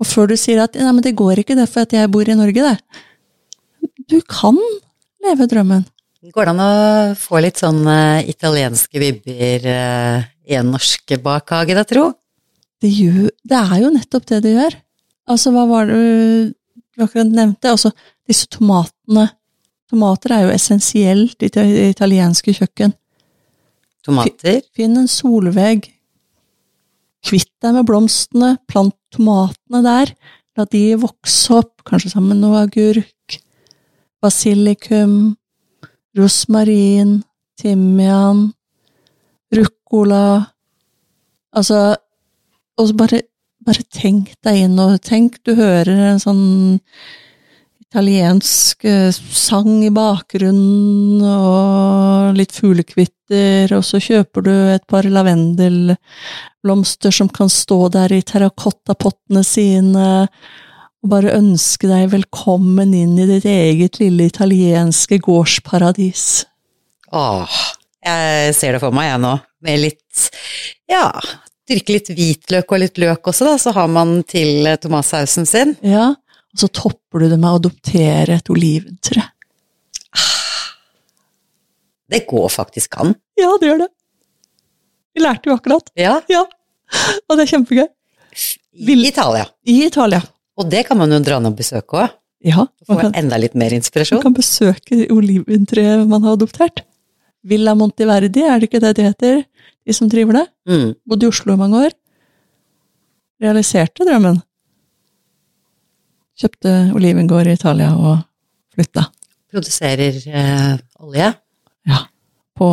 Og 0.00 0.08
før 0.08 0.30
du 0.30 0.36
sier 0.38 0.62
at 0.62 0.78
nei, 0.78 0.92
men 0.94 1.04
det 1.04 1.16
går 1.18 1.42
ikke, 1.42 1.56
det 1.58 1.66
er 1.66 1.72
for 1.72 1.84
at 1.84 1.96
jeg 1.96 2.12
bor 2.12 2.28
i 2.28 2.38
Norge, 2.38 2.70
det. 2.70 3.90
Du 4.08 4.20
kan 4.28 4.56
leve 5.24 5.50
drømmen. 5.50 5.82
Går 6.20 6.44
det 6.44 6.52
an 6.52 6.60
å 6.60 6.72
få 7.16 7.40
litt 7.40 7.62
sånn 7.62 7.80
eh, 7.88 8.26
italienske 8.28 9.00
vibber 9.00 9.64
eh, 9.72 10.26
i 10.52 10.56
en 10.58 10.68
norsk 10.68 11.14
bakhage, 11.24 11.72
da, 11.78 11.84
tro? 11.88 12.10
Det, 12.80 12.90
gjør, 12.92 13.30
det 13.48 13.60
er 13.60 13.78
jo 13.80 13.92
nettopp 13.94 14.26
det 14.28 14.42
det 14.44 14.52
gjør. 14.52 14.76
Altså, 15.32 15.52
hva 15.54 15.64
var 15.70 15.88
det 15.88 15.96
du 15.96 17.06
akkurat 17.06 17.32
nevnte? 17.32 17.72
Altså, 17.72 17.94
disse 18.28 18.50
tomatene. 18.52 19.30
Tomater 19.88 20.36
er 20.36 20.44
jo 20.44 20.52
essensielt 20.52 21.40
i 21.42 21.48
det 21.56 21.64
italienske 21.88 22.52
kjøkken. 22.60 22.92
Tomater? 24.04 24.60
Finn 24.76 25.00
en 25.00 25.08
solvegg. 25.10 25.88
Kvitt 27.24 27.52
deg 27.64 27.78
med 27.78 27.88
blomstene, 27.88 28.54
plant 28.68 28.96
tomatene 29.16 29.80
der. 29.88 30.14
La 30.60 30.68
de 30.68 30.84
vokse 31.00 31.62
opp, 31.62 31.78
kanskje 31.88 32.12
sammen 32.12 32.36
med 32.36 32.44
noe 32.44 32.60
agurk, 32.68 33.40
basilikum, 34.20 35.38
rosmarin, 36.16 37.20
timian. 37.60 38.48
ruccola 39.50 40.46
Altså, 41.50 41.98
og 42.78 42.92
bare, 42.94 43.26
bare 43.66 43.82
tenk 43.90 44.28
deg 44.46 44.68
inn, 44.68 44.78
og 44.78 45.00
tenk 45.02 45.40
du 45.42 45.56
hører 45.58 46.12
en 46.12 46.20
sånn 46.22 46.44
italiensk 47.90 48.86
eh, 48.86 49.10
sang 49.10 49.82
i 49.82 49.90
bakgrunnen, 49.90 51.18
og 51.26 52.38
litt 52.38 52.54
fuglekvitter, 52.54 53.74
og 53.74 53.82
så 53.86 53.98
kjøper 53.98 54.42
du 54.46 54.52
et 54.76 54.86
par 54.86 55.02
lavendelblomster 55.10 57.10
som 57.18 57.28
kan 57.34 57.50
stå 57.50 57.88
der 57.98 58.14
i 58.14 58.22
terrakottapottene 58.22 59.42
sine, 59.46 60.28
og 61.00 61.12
bare 61.14 61.32
ønske 61.38 61.88
deg 61.88 62.10
velkommen 62.12 62.92
inn 62.96 63.16
i 63.20 63.26
ditt 63.28 63.46
eget 63.48 64.00
lille 64.02 64.26
italienske 64.28 65.18
gårdsparadis. 65.24 66.24
Åh, 67.16 67.60
jeg 68.04 68.56
ser 68.56 68.76
det 68.76 68.82
for 68.82 68.94
meg 68.94 69.08
jeg 69.08 69.22
nå, 69.22 69.34
med 69.64 69.80
litt, 69.80 70.26
ja, 70.90 71.06
dyrke 71.68 71.96
litt 71.96 72.10
hvitløk 72.12 72.74
og 72.74 72.82
litt 72.82 73.00
løk 73.00 73.30
også 73.32 73.48
da, 73.48 73.54
så 73.60 73.72
har 73.76 73.88
man 73.92 74.20
til 74.28 74.68
tomatsausen 74.82 75.48
sin. 75.48 75.76
Ja, 75.84 76.10
og 76.50 76.62
så 76.64 76.68
topper 76.74 77.22
du 77.24 77.30
det 77.30 77.38
med 77.38 77.48
å 77.48 77.60
adoptere 77.60 78.36
et 78.40 78.52
oliventre. 78.52 79.24
Det 82.10 82.24
går 82.26 82.48
faktisk 82.50 82.96
an. 82.98 83.12
Ja, 83.38 83.52
det 83.62 83.68
gjør 83.70 83.84
det. 83.84 83.90
Vi 85.14 85.22
lærte 85.22 85.46
jo 85.46 85.54
akkurat. 85.54 85.92
Ja, 85.98 86.16
Ja, 86.30 86.42
og 87.30 87.36
det 87.38 87.44
er 87.44 87.50
kjempegøy. 87.52 87.86
i 88.74 88.96
Italia. 89.06 89.46
I 89.64 89.76
Italia. 89.86 90.20
Og 90.60 90.68
det 90.70 90.84
kan 90.88 90.98
man 91.00 91.12
jo 91.12 91.18
dra 91.24 91.38
ned 91.40 91.52
og 91.54 91.58
besøke 91.58 91.96
også. 91.96 92.16
Ja, 92.44 92.62
Få 92.86 92.94
man 92.96 93.00
kan, 93.04 93.14
enda 93.20 93.36
litt 93.36 93.52
mer 93.54 93.68
man 93.72 93.80
inspirasjon. 93.82 94.20
kan 94.22 94.32
besøke 94.36 95.02
oliventreet 95.12 96.06
man 96.08 96.22
har 96.24 96.36
adoptert. 96.38 96.82
Villa 97.44 97.74
Montiverdi, 97.76 98.42
er 98.44 98.60
det 98.60 98.68
ikke 98.68 98.80
det 98.80 98.94
det 98.96 99.04
heter? 99.10 99.42
De 99.84 99.96
som 99.96 100.08
driver 100.12 100.38
det? 100.38 100.46
Mm. 100.68 100.94
Bodde 101.08 101.26
i 101.26 101.28
Oslo 101.32 101.52
i 101.56 101.60
mange 101.60 101.82
år. 101.88 101.92
Realiserte 103.40 104.04
drømmen. 104.08 104.40
Kjøpte 106.40 106.72
olivengård 106.96 107.48
i 107.48 107.56
Italia 107.56 107.92
og 107.96 108.20
flytta. 108.72 109.06
Produserer 109.52 110.20
eh, 110.28 110.74
olje. 111.00 111.30
På 112.60 112.68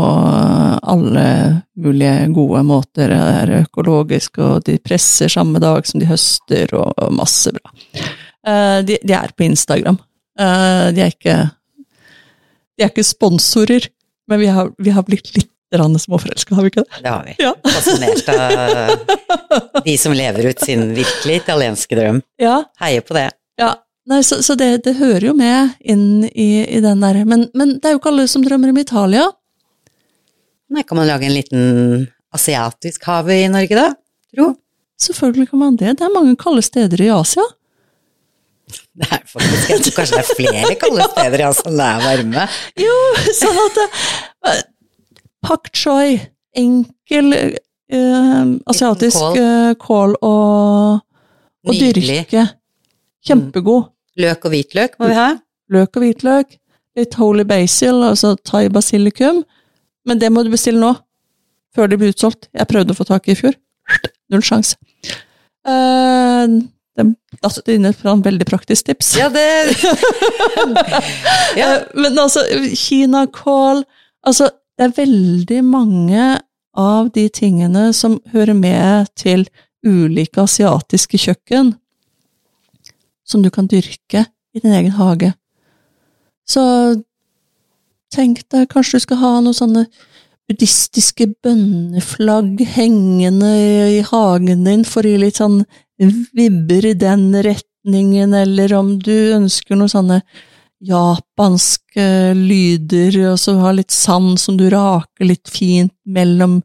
alle 0.84 1.28
mulige 1.80 2.28
gode 2.36 2.64
måter. 2.68 3.14
Det 3.14 3.20
er 3.42 3.54
økologisk, 3.62 4.42
og 4.44 4.66
de 4.68 4.78
presser 4.84 5.32
samme 5.32 5.62
dag 5.64 5.88
som 5.88 6.02
de 6.02 6.10
høster, 6.10 6.74
og, 6.76 6.96
masse 7.16 7.54
bra. 7.56 7.72
Eh, 8.48 8.80
de, 8.88 8.98
de 9.04 9.16
er 9.16 9.32
på 9.36 9.48
Instagram. 9.48 10.00
Eh, 10.40 10.88
de 10.96 11.06
er 11.06 11.14
ikke 11.14 11.38
De 12.78 12.86
er 12.86 12.92
ikke 12.92 13.08
sponsorer, 13.08 13.88
men 14.30 14.44
vi 14.44 14.52
har, 14.54 14.70
vi 14.78 14.92
har 14.94 15.06
blitt 15.08 15.32
litt 15.36 15.52
småforelska, 15.74 16.56
har 16.56 16.64
vi 16.64 16.70
ikke 16.72 16.84
det? 16.84 17.00
Det 17.04 17.10
har 17.10 17.24
vi. 17.26 17.34
Ja. 17.44 17.54
Fascinert 17.66 18.30
av 18.30 19.82
de 19.84 19.98
som 19.98 20.14
lever 20.14 20.46
ut 20.52 20.60
sin 20.60 20.94
virkelig 20.96 21.42
italienske 21.42 21.96
drøm. 21.96 22.22
Ja, 22.40 22.64
Heier 22.80 23.02
på 23.02 23.14
det. 23.14 23.32
Ja, 23.60 23.74
nei, 24.08 24.22
så, 24.24 24.44
så 24.44 24.56
det, 24.56 24.84
det 24.86 24.96
hører 25.00 25.28
jo 25.28 25.34
med 25.34 25.74
inn 25.82 26.24
i, 26.30 26.64
i 26.70 26.80
den 26.80 27.02
der. 27.02 27.24
Men, 27.26 27.50
men 27.54 27.80
det 27.82 27.90
er 27.90 27.98
jo 27.98 28.00
ikke 28.00 28.14
alle 28.14 28.28
som 28.28 28.46
drømmer 28.46 28.72
om 28.72 28.78
Italia. 28.78 29.26
Nei, 30.74 30.84
kan 30.84 30.98
man 31.00 31.08
lage 31.08 31.28
en 31.30 31.34
liten 31.36 32.08
asiatisk 32.36 33.06
have 33.08 33.34
i 33.34 33.48
Norge, 33.52 33.76
da? 33.78 33.88
Tro? 34.36 34.50
Selvfølgelig 35.00 35.50
kan 35.52 35.62
man 35.62 35.76
det. 35.80 35.94
Det 36.00 36.06
er 36.08 36.14
mange 36.14 36.36
kalde 36.40 36.62
steder 36.66 37.02
i 37.06 37.12
Asia. 37.14 37.46
Det 38.98 39.08
er 39.14 39.22
faktisk, 39.30 39.70
jeg 39.70 39.80
tror 39.86 39.94
kanskje 39.96 40.18
det 40.18 40.24
er 40.26 40.36
flere 40.36 40.76
kalde 40.82 41.06
steder 41.14 41.40
i 41.40 41.46
Asia 41.48 41.64
som 41.64 41.78
det 41.78 41.86
er 41.88 42.02
varme. 42.04 42.46
Jo, 42.82 42.96
sånn 43.38 43.60
at 43.64 43.78
uh, 43.86 44.58
Pak 45.48 45.70
choi, 45.78 46.18
enkel 46.58 47.30
uh, 47.38 48.50
asiatisk 48.74 49.22
kål. 49.22 49.38
eh, 49.40 49.70
kål 49.80 50.16
og, 50.18 50.98
og 51.64 51.72
Nydelig. 51.72 52.26
dyrke. 52.26 52.44
Kjempegod. 53.30 53.88
Løk 54.20 54.48
og 54.50 54.56
hvitløk 54.56 54.98
må 55.00 55.12
vi 55.14 55.16
ha. 55.22 55.30
Løk 55.72 55.96
og 56.00 56.04
hvitløk. 56.04 56.58
Litt 56.98 57.16
holy 57.22 57.46
basil, 57.48 58.02
altså 58.10 58.34
thai 58.50 58.66
basilikum. 58.74 59.44
Men 60.08 60.22
det 60.22 60.32
må 60.32 60.44
du 60.44 60.52
bestille 60.54 60.82
nå, 60.82 60.94
før 61.76 61.92
det 61.92 62.00
blir 62.00 62.16
utsolgt. 62.16 62.48
Jeg 62.56 62.70
prøvde 62.70 62.96
å 62.96 62.98
få 62.98 63.08
tak 63.08 63.28
i 63.28 63.36
i 63.36 63.40
fjor. 63.40 63.58
Null 64.32 64.44
sjans. 64.46 64.76
Uh, 65.68 66.64
det 66.98 67.06
datt 67.44 67.70
inne 67.70 67.92
fra 67.94 68.16
en 68.16 68.24
veldig 68.26 68.48
praktisk 68.50 68.88
tips. 68.90 69.14
Ja, 69.20 69.28
det 69.30 69.46
Ja. 71.60 71.76
Eh, 71.76 71.84
Men 71.94 72.18
altså, 72.18 72.42
kinakål 72.74 73.84
Altså, 74.28 74.50
det 74.78 74.88
er 74.88 74.96
veldig 74.98 75.60
mange 75.64 76.24
av 76.78 77.12
de 77.16 77.28
tingene 77.30 77.92
som 77.96 78.18
hører 78.34 78.58
med 78.58 79.08
til 79.16 79.46
ulike 79.88 80.42
asiatiske 80.44 81.18
kjøkken, 81.22 81.70
som 83.24 83.46
du 83.46 83.50
kan 83.54 83.70
dyrke 83.72 84.26
i 84.54 84.60
din 84.60 84.74
egen 84.76 84.92
hage. 84.98 85.32
Så 86.48 86.64
tenk 88.18 88.38
deg, 88.52 88.64
kanskje 88.72 88.98
du 88.98 89.02
skal 89.06 89.22
ha 89.22 89.32
noen 89.40 89.58
sånne 89.58 89.84
buddhistiske 90.48 91.26
bønneflagg 91.44 92.54
hengende 92.76 93.52
i 93.98 94.00
hagen 94.08 94.62
din 94.68 94.84
for 94.88 95.02
å 95.04 95.10
gi 95.12 95.18
litt 95.26 95.40
sånn 95.42 95.58
vibber 96.38 96.84
i 96.88 96.98
den 96.98 97.24
retningen, 97.36 98.30
eller 98.38 98.70
om 98.78 98.88
du 99.02 99.18
ønsker 99.36 99.76
noen 99.76 99.90
sånne 99.92 100.20
japanske 100.88 102.34
lyder, 102.38 103.34
og 103.34 103.40
så 103.42 103.52
ha 103.64 103.72
litt 103.76 103.94
sand 103.94 104.40
som 104.40 104.58
du 104.60 104.70
raker 104.72 105.26
litt 105.26 105.48
fint 105.50 105.94
mellom 106.06 106.62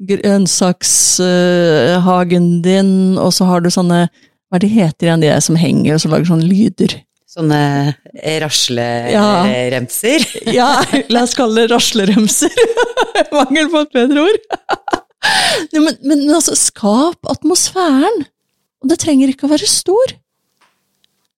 grønnsakshagen 0.00 2.62
din, 2.64 3.18
og 3.18 3.32
så 3.36 3.44
har 3.50 3.60
du 3.60 3.70
sånne 3.70 4.08
Hva 4.50 4.56
er 4.58 4.62
det 4.64 4.74
heter 4.74 5.06
igjen, 5.06 5.22
de 5.22 5.30
som 5.44 5.54
henger 5.54 5.94
og 5.94 6.00
så 6.02 6.08
lager 6.10 6.26
sånne 6.26 6.50
lyder? 6.50 6.90
Sånne 7.30 7.58
Ja. 8.24 8.42
rasleremser. 8.42 10.24
Ja, 10.50 10.70
la 11.14 11.22
oss 11.22 11.36
kalle 11.38 11.62
det 11.62 11.70
rasleremser. 11.70 12.50
Mangel 13.36 13.68
på 13.70 13.84
et 13.84 13.92
bedre 13.94 14.24
ord. 14.26 14.40
Men, 15.76 15.94
men 16.00 16.22
altså, 16.32 16.54
skap 16.56 17.28
atmosfæren. 17.28 18.22
Og 18.80 18.88
det 18.88 18.96
trenger 19.02 19.28
ikke 19.30 19.44
å 19.46 19.50
være 19.52 19.68
stor. 19.68 20.14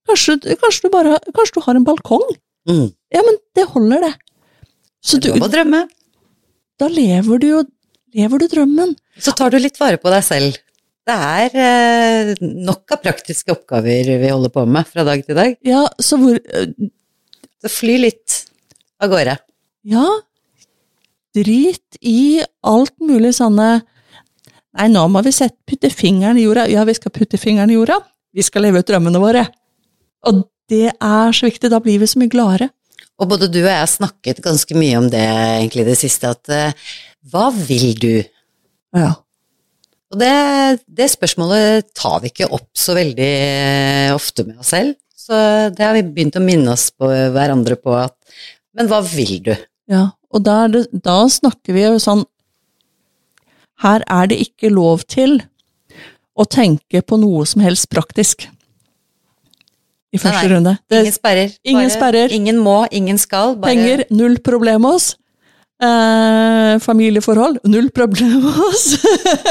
Kanskje, 0.07 0.37
kanskje, 0.61 0.87
du, 0.87 0.93
bare, 0.95 1.17
kanskje 1.35 1.57
du 1.59 1.65
har 1.67 1.79
en 1.79 1.87
balkong? 1.87 2.23
Mm. 2.71 2.87
Ja, 3.15 3.23
men 3.27 3.37
det 3.59 3.65
holder, 3.75 4.07
det. 4.07 4.13
Så 5.03 5.19
du, 5.19 5.27
Det 5.29 5.35
er 5.35 5.41
lov 5.43 5.49
å 5.49 5.53
drømme. 5.57 5.81
da 6.79 6.89
lever 6.95 7.43
du 7.43 7.49
jo 7.49 7.61
lever 8.15 8.43
du 8.43 8.47
drømmen. 8.55 8.95
Så 9.19 9.35
tar 9.35 9.51
du 9.51 9.59
litt 9.59 9.79
vare 9.83 9.99
på 9.99 10.11
deg 10.15 10.23
selv. 10.27 10.59
Det 11.03 11.15
er 11.15 11.57
eh, 11.59 12.33
nok 12.41 12.95
av 12.95 13.01
praktiske 13.03 13.55
oppgaver 13.55 14.13
vi 14.23 14.29
holder 14.31 14.53
på 14.55 14.63
med 14.71 14.87
fra 14.87 15.05
dag 15.07 15.25
til 15.27 15.39
dag. 15.39 15.57
Ja, 15.67 15.87
så 15.99 16.19
hvor 16.21 16.39
Så 17.63 17.71
fly 17.71 17.97
litt 18.03 18.37
av 19.03 19.11
gårde. 19.11 19.35
Ja, 19.87 20.07
drit 21.35 21.99
i 22.01 22.43
alt 22.63 22.95
mulig 23.03 23.35
sånne 23.39 23.83
Nei, 24.73 24.87
nå 24.89 25.03
må 25.13 25.21
vi 25.21 25.35
sette, 25.37 25.59
putte 25.69 25.91
fingeren 25.93 26.39
i 26.41 26.47
jorda. 26.47 26.63
Ja, 26.73 26.87
vi 26.89 26.95
skal 26.97 27.13
putte 27.13 27.37
fingeren 27.37 27.69
i 27.69 27.75
jorda. 27.77 27.99
Vi 28.33 28.41
skal 28.41 28.65
leve 28.65 28.81
ut 28.81 28.89
drømmene 28.89 29.21
våre. 29.21 29.43
Og 30.25 30.47
det 30.73 30.95
er 30.95 31.35
så 31.37 31.51
viktig. 31.51 31.69
Da 31.69 31.81
blir 31.85 31.99
vi 32.01 32.09
så 32.09 32.23
mye 32.23 32.33
gladere. 32.33 32.71
Og 33.21 33.29
både 33.29 33.51
du 33.53 33.59
og 33.61 33.69
jeg 33.69 33.83
har 33.83 33.91
snakket 33.91 34.41
ganske 34.41 34.79
mye 34.79 35.03
om 35.03 35.11
det 35.13 35.21
egentlig 35.27 35.85
i 35.85 35.91
det 35.91 35.99
siste, 36.01 36.33
at 36.33 36.49
uh, 36.49 36.95
hva 37.29 37.51
vil 37.53 37.93
du? 38.01 38.15
Ja. 38.97 39.13
Og 40.13 40.19
det, 40.21 40.33
det 40.93 41.09
spørsmålet 41.09 41.89
tar 41.97 42.19
vi 42.21 42.29
ikke 42.33 42.51
opp 42.53 42.69
så 42.77 42.95
veldig 42.99 43.29
eh, 43.33 44.11
ofte 44.15 44.45
med 44.45 44.61
oss 44.61 44.73
selv. 44.75 44.95
Så 45.17 45.37
det 45.73 45.85
har 45.87 45.95
vi 45.97 46.03
begynt 46.05 46.37
å 46.37 46.43
minne 46.45 46.75
oss 46.75 46.91
på 46.93 47.09
hverandre 47.09 47.79
på 47.81 47.95
at 47.97 48.17
Men 48.77 48.91
hva 48.91 49.01
vil 49.07 49.39
du? 49.47 49.55
ja. 49.93 50.11
Og 50.33 50.41
da, 50.41 50.63
det, 50.73 50.87
da 51.05 51.27
snakker 51.29 51.75
vi 51.77 51.83
jo 51.85 51.99
sånn 52.01 52.23
Her 53.85 54.01
er 54.09 54.31
det 54.31 54.39
ikke 54.41 54.71
lov 54.73 55.03
til 55.05 55.43
å 56.33 56.47
tenke 56.49 57.03
på 57.05 57.19
noe 57.21 57.45
som 57.45 57.61
helst 57.61 57.91
praktisk. 57.93 58.47
I 60.13 60.21
første 60.21 60.39
Nei, 60.39 60.47
nei. 60.49 60.53
runde. 60.55 60.73
Det, 60.89 61.01
Ingen 61.03 61.17
sperrer. 61.17 61.53
ingen 61.65 61.83
Bare- 61.89 61.97
sperrer. 61.97 62.33
Ingen 62.37 62.59
må, 62.65 62.79
ingen 62.93 63.19
skal. 63.21 63.57
Bare 63.61 63.75
Penger, 63.75 64.05
null 64.11 64.39
oss. 64.89 65.17
Eh, 65.83 66.79
familieforhold, 66.79 67.59
null 67.67 67.89
problem 67.91 68.45
oss. 68.69 68.85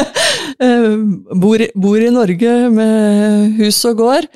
eh, 0.64 0.94
bor, 1.36 1.64
bor 1.76 2.00
i 2.00 2.12
Norge 2.14 2.54
med 2.72 3.58
hus 3.60 3.82
og 3.90 4.00
gård, 4.00 4.30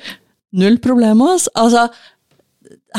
null 0.60 0.76
problem 0.84 1.22
oss. 1.24 1.48
Altså, 1.56 1.86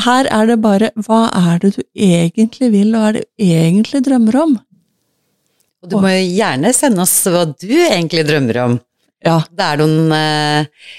her 0.02 0.30
er 0.34 0.50
det 0.50 0.58
bare 0.64 0.90
hva 1.06 1.28
er 1.30 1.62
det 1.62 1.76
du 1.76 1.82
egentlig 1.94 2.72
vil, 2.74 2.90
og 2.94 3.04
hva 3.04 3.12
er 3.12 3.20
det 3.20 3.26
du 3.28 3.46
egentlig 3.46 4.02
drømmer 4.08 4.40
om? 4.42 4.58
Og 5.78 5.92
du 5.92 5.98
må 6.02 6.10
jo 6.16 6.24
gjerne 6.40 6.74
sende 6.74 7.04
oss 7.04 7.14
hva 7.30 7.44
du 7.52 7.74
egentlig 7.84 8.26
drømmer 8.26 8.62
om. 8.64 8.78
Ja, 9.22 9.38
Det 9.46 9.64
er 9.66 9.78
noen 9.78 10.12
eh, 10.14 10.90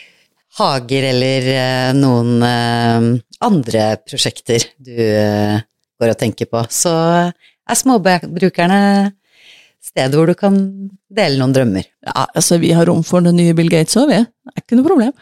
hager 0.59 1.12
eller 1.12 1.51
eh, 1.51 1.91
noen 1.99 2.43
eh, 2.47 3.09
andre 3.43 3.85
prosjekter 4.07 4.63
du 4.79 4.95
eh, 4.95 5.59
går 5.99 6.13
og 6.13 6.19
tenker 6.19 6.47
på. 6.51 6.63
Så 6.71 6.93
er 7.69 7.79
småbrukerne 7.79 8.82
stedet 9.79 10.17
hvor 10.17 10.27
du 10.29 10.36
kan 10.38 10.58
dele 11.10 11.39
noen 11.39 11.53
drømmer. 11.55 11.88
Ja, 12.05 12.27
altså 12.36 12.60
vi 12.62 12.73
har 12.75 12.89
rom 12.89 13.03
for 13.08 13.23
den 13.25 13.39
nye 13.39 13.55
Bill 13.58 13.71
Gates 13.71 13.97
òg, 13.99 14.12
vi. 14.12 14.19
Det 14.19 14.55
er 14.55 14.65
ikke 14.65 14.79
noe 14.79 14.89
problem. 14.89 15.13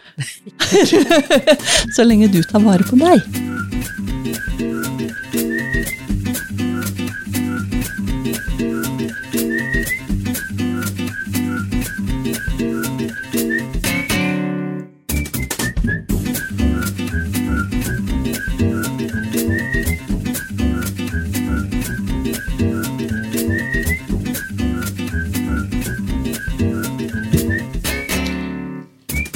Så 1.96 2.08
lenge 2.08 2.32
du 2.34 2.42
tar 2.44 2.66
vare 2.66 2.88
på 2.88 3.00
meg. 3.00 3.22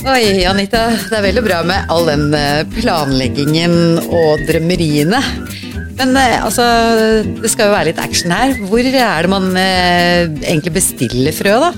Oi, 0.01 0.43
Anita. 0.49 0.87
Det 1.09 1.13
er 1.19 1.25
veldig 1.27 1.43
bra 1.45 1.59
med 1.67 1.91
all 1.93 2.07
den 2.09 2.31
eh, 2.33 2.63
planleggingen 2.73 3.73
og 4.07 4.41
drømmeriene. 4.47 5.19
Men 5.99 6.15
eh, 6.17 6.37
altså, 6.41 6.65
det 7.41 7.51
skal 7.53 7.69
jo 7.69 7.75
være 7.75 7.89
litt 7.91 8.01
action 8.01 8.33
her. 8.33 8.55
Hvor 8.69 8.81
er 8.81 8.95
det 9.27 9.31
man 9.31 9.51
eh, 9.59 10.23
egentlig 10.41 10.73
bestiller 10.79 11.35
frø, 11.37 11.53
da? 11.61 11.71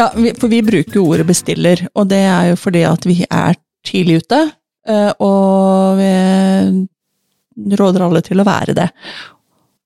Ja, 0.00 0.06
vi, 0.16 0.32
for 0.38 0.48
vi 0.52 0.62
bruker 0.64 0.96
jo 1.00 1.04
ordet 1.12 1.28
bestiller, 1.28 1.82
og 1.92 2.08
det 2.12 2.22
er 2.24 2.52
jo 2.54 2.58
fordi 2.62 2.86
at 2.88 3.04
vi 3.08 3.18
er 3.26 3.58
tidlig 3.86 4.22
ute. 4.24 4.40
eh, 4.88 5.12
Og 5.20 6.00
vi 6.00 7.74
råder 7.76 8.06
alle 8.06 8.24
til 8.24 8.40
å 8.40 8.48
være 8.48 8.78
det. 8.80 8.88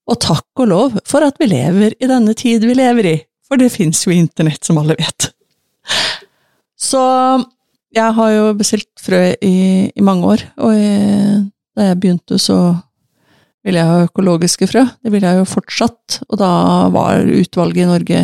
Og 0.06 0.20
takk 0.22 0.62
og 0.62 0.70
lov 0.70 0.98
for 1.08 1.24
at 1.26 1.40
vi 1.40 1.50
lever 1.50 1.96
i 1.98 2.06
denne 2.10 2.36
tid 2.38 2.62
vi 2.68 2.76
lever 2.78 3.10
i, 3.10 3.16
for 3.48 3.58
det 3.58 3.72
fins 3.74 4.04
jo 4.06 4.14
internett, 4.14 4.62
som 4.62 4.78
alle 4.78 4.94
vet. 5.00 5.32
Så 6.84 7.02
jeg 7.94 8.16
har 8.16 8.32
jo 8.34 8.48
bestilt 8.58 8.90
frø 9.00 9.20
i, 9.40 9.56
i 9.88 10.04
mange 10.04 10.34
år, 10.34 10.42
og 10.60 10.74
jeg, 10.76 11.44
da 11.76 11.90
jeg 11.90 12.00
begynte, 12.02 12.38
så 12.42 12.58
ville 13.64 13.80
jeg 13.80 13.88
ha 13.88 14.08
økologiske 14.08 14.68
frø. 14.68 14.82
Det 15.00 15.12
ville 15.14 15.30
jeg 15.30 15.40
jo 15.40 15.48
fortsatt, 15.48 16.18
og 16.28 16.40
da 16.42 16.50
var 16.92 17.24
utvalget 17.24 17.84
i 17.84 17.88
Norge 17.88 18.20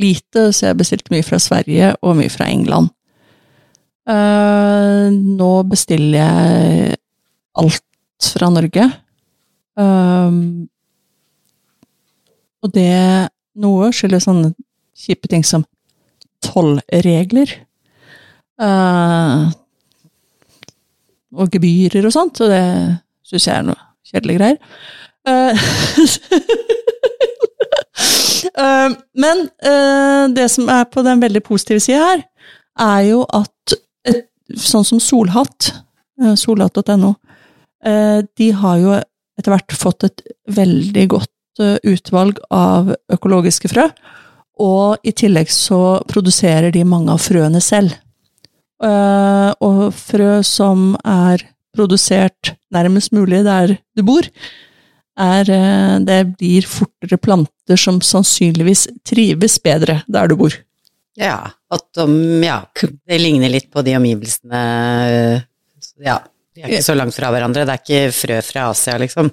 lite, 0.00 0.46
så 0.56 0.70
jeg 0.70 0.78
bestilte 0.80 1.12
mye 1.12 1.26
fra 1.26 1.40
Sverige 1.42 1.92
og 2.00 2.16
mye 2.16 2.32
fra 2.32 2.48
England. 2.48 2.88
Uh, 4.08 5.12
nå 5.12 5.52
bestiller 5.68 6.22
jeg 6.22 6.96
alt 7.60 8.30
fra 8.32 8.48
Norge. 8.52 8.86
Eh, 9.80 10.38
og 12.60 12.72
det 12.74 12.92
noe 13.60 13.90
skyldes 13.96 14.26
sånne 14.28 14.52
kjipe 15.00 15.30
ting 15.32 15.44
som 15.46 15.64
tollregler. 16.44 17.52
Eh, 18.60 19.44
og 21.40 21.52
gebyrer 21.54 22.06
og 22.08 22.14
sånt, 22.14 22.40
og 22.42 22.50
det 22.52 22.64
syns 23.26 23.46
jeg 23.46 23.56
er 23.56 23.68
noe 23.68 23.78
kjedelige 24.10 24.40
greier. 24.40 24.58
Uh, 25.28 25.54
men 29.22 29.44
uh, 29.66 30.24
det 30.34 30.48
som 30.50 30.70
er 30.72 30.88
på 30.90 31.04
den 31.06 31.22
veldig 31.22 31.42
positive 31.46 31.80
sida 31.84 32.00
her, 32.08 32.24
er 32.80 33.00
jo 33.10 33.22
at 33.36 33.76
et, 34.08 34.26
sånn 34.56 34.86
som 34.86 35.00
Solhatt, 35.02 35.72
solhatt.no, 36.36 37.14
de 38.36 38.48
har 38.60 38.76
jo 38.80 38.90
etter 39.40 39.52
hvert 39.52 39.72
fått 39.76 40.04
et 40.04 40.22
veldig 40.52 41.04
godt 41.14 41.62
utvalg 41.88 42.40
av 42.52 42.90
økologiske 43.12 43.70
frø, 43.72 43.86
og 44.60 45.06
i 45.06 45.12
tillegg 45.16 45.48
så 45.52 46.00
produserer 46.08 46.72
de 46.74 46.84
mange 46.88 47.12
av 47.14 47.22
frøene 47.24 47.62
selv. 47.64 47.94
Eh, 48.80 49.50
og 49.60 49.90
frø 49.92 50.40
som 50.46 50.94
er 51.04 51.42
produsert 51.76 52.54
nærmest 52.72 53.12
mulig 53.12 53.42
der 53.44 53.76
du 53.96 54.02
bor, 54.06 54.26
er 55.20 55.50
eh, 55.52 55.98
Det 56.06 56.20
blir 56.38 56.66
fortere 56.68 57.18
planter 57.20 57.76
som 57.76 58.00
sannsynligvis 58.00 58.86
trives 59.04 59.58
bedre 59.60 60.00
der 60.08 60.32
du 60.32 60.36
bor. 60.40 60.56
Ja, 61.20 61.52
at 61.70 61.86
de, 61.98 62.06
ja, 62.46 62.62
det 62.80 63.20
ligner 63.20 63.52
litt 63.52 63.68
på 63.70 63.82
de 63.84 63.96
omgivelsene 63.98 64.60
Ja, 66.00 66.20
de 66.54 66.62
er 66.62 66.70
ikke 66.70 66.86
så 66.86 66.96
langt 66.96 67.14
fra 67.14 67.28
hverandre. 67.34 67.66
Det 67.68 67.74
er 67.74 67.82
ikke 67.84 68.16
frø 68.16 68.40
fra 68.46 68.70
Asia, 68.72 68.96
liksom. 69.02 69.28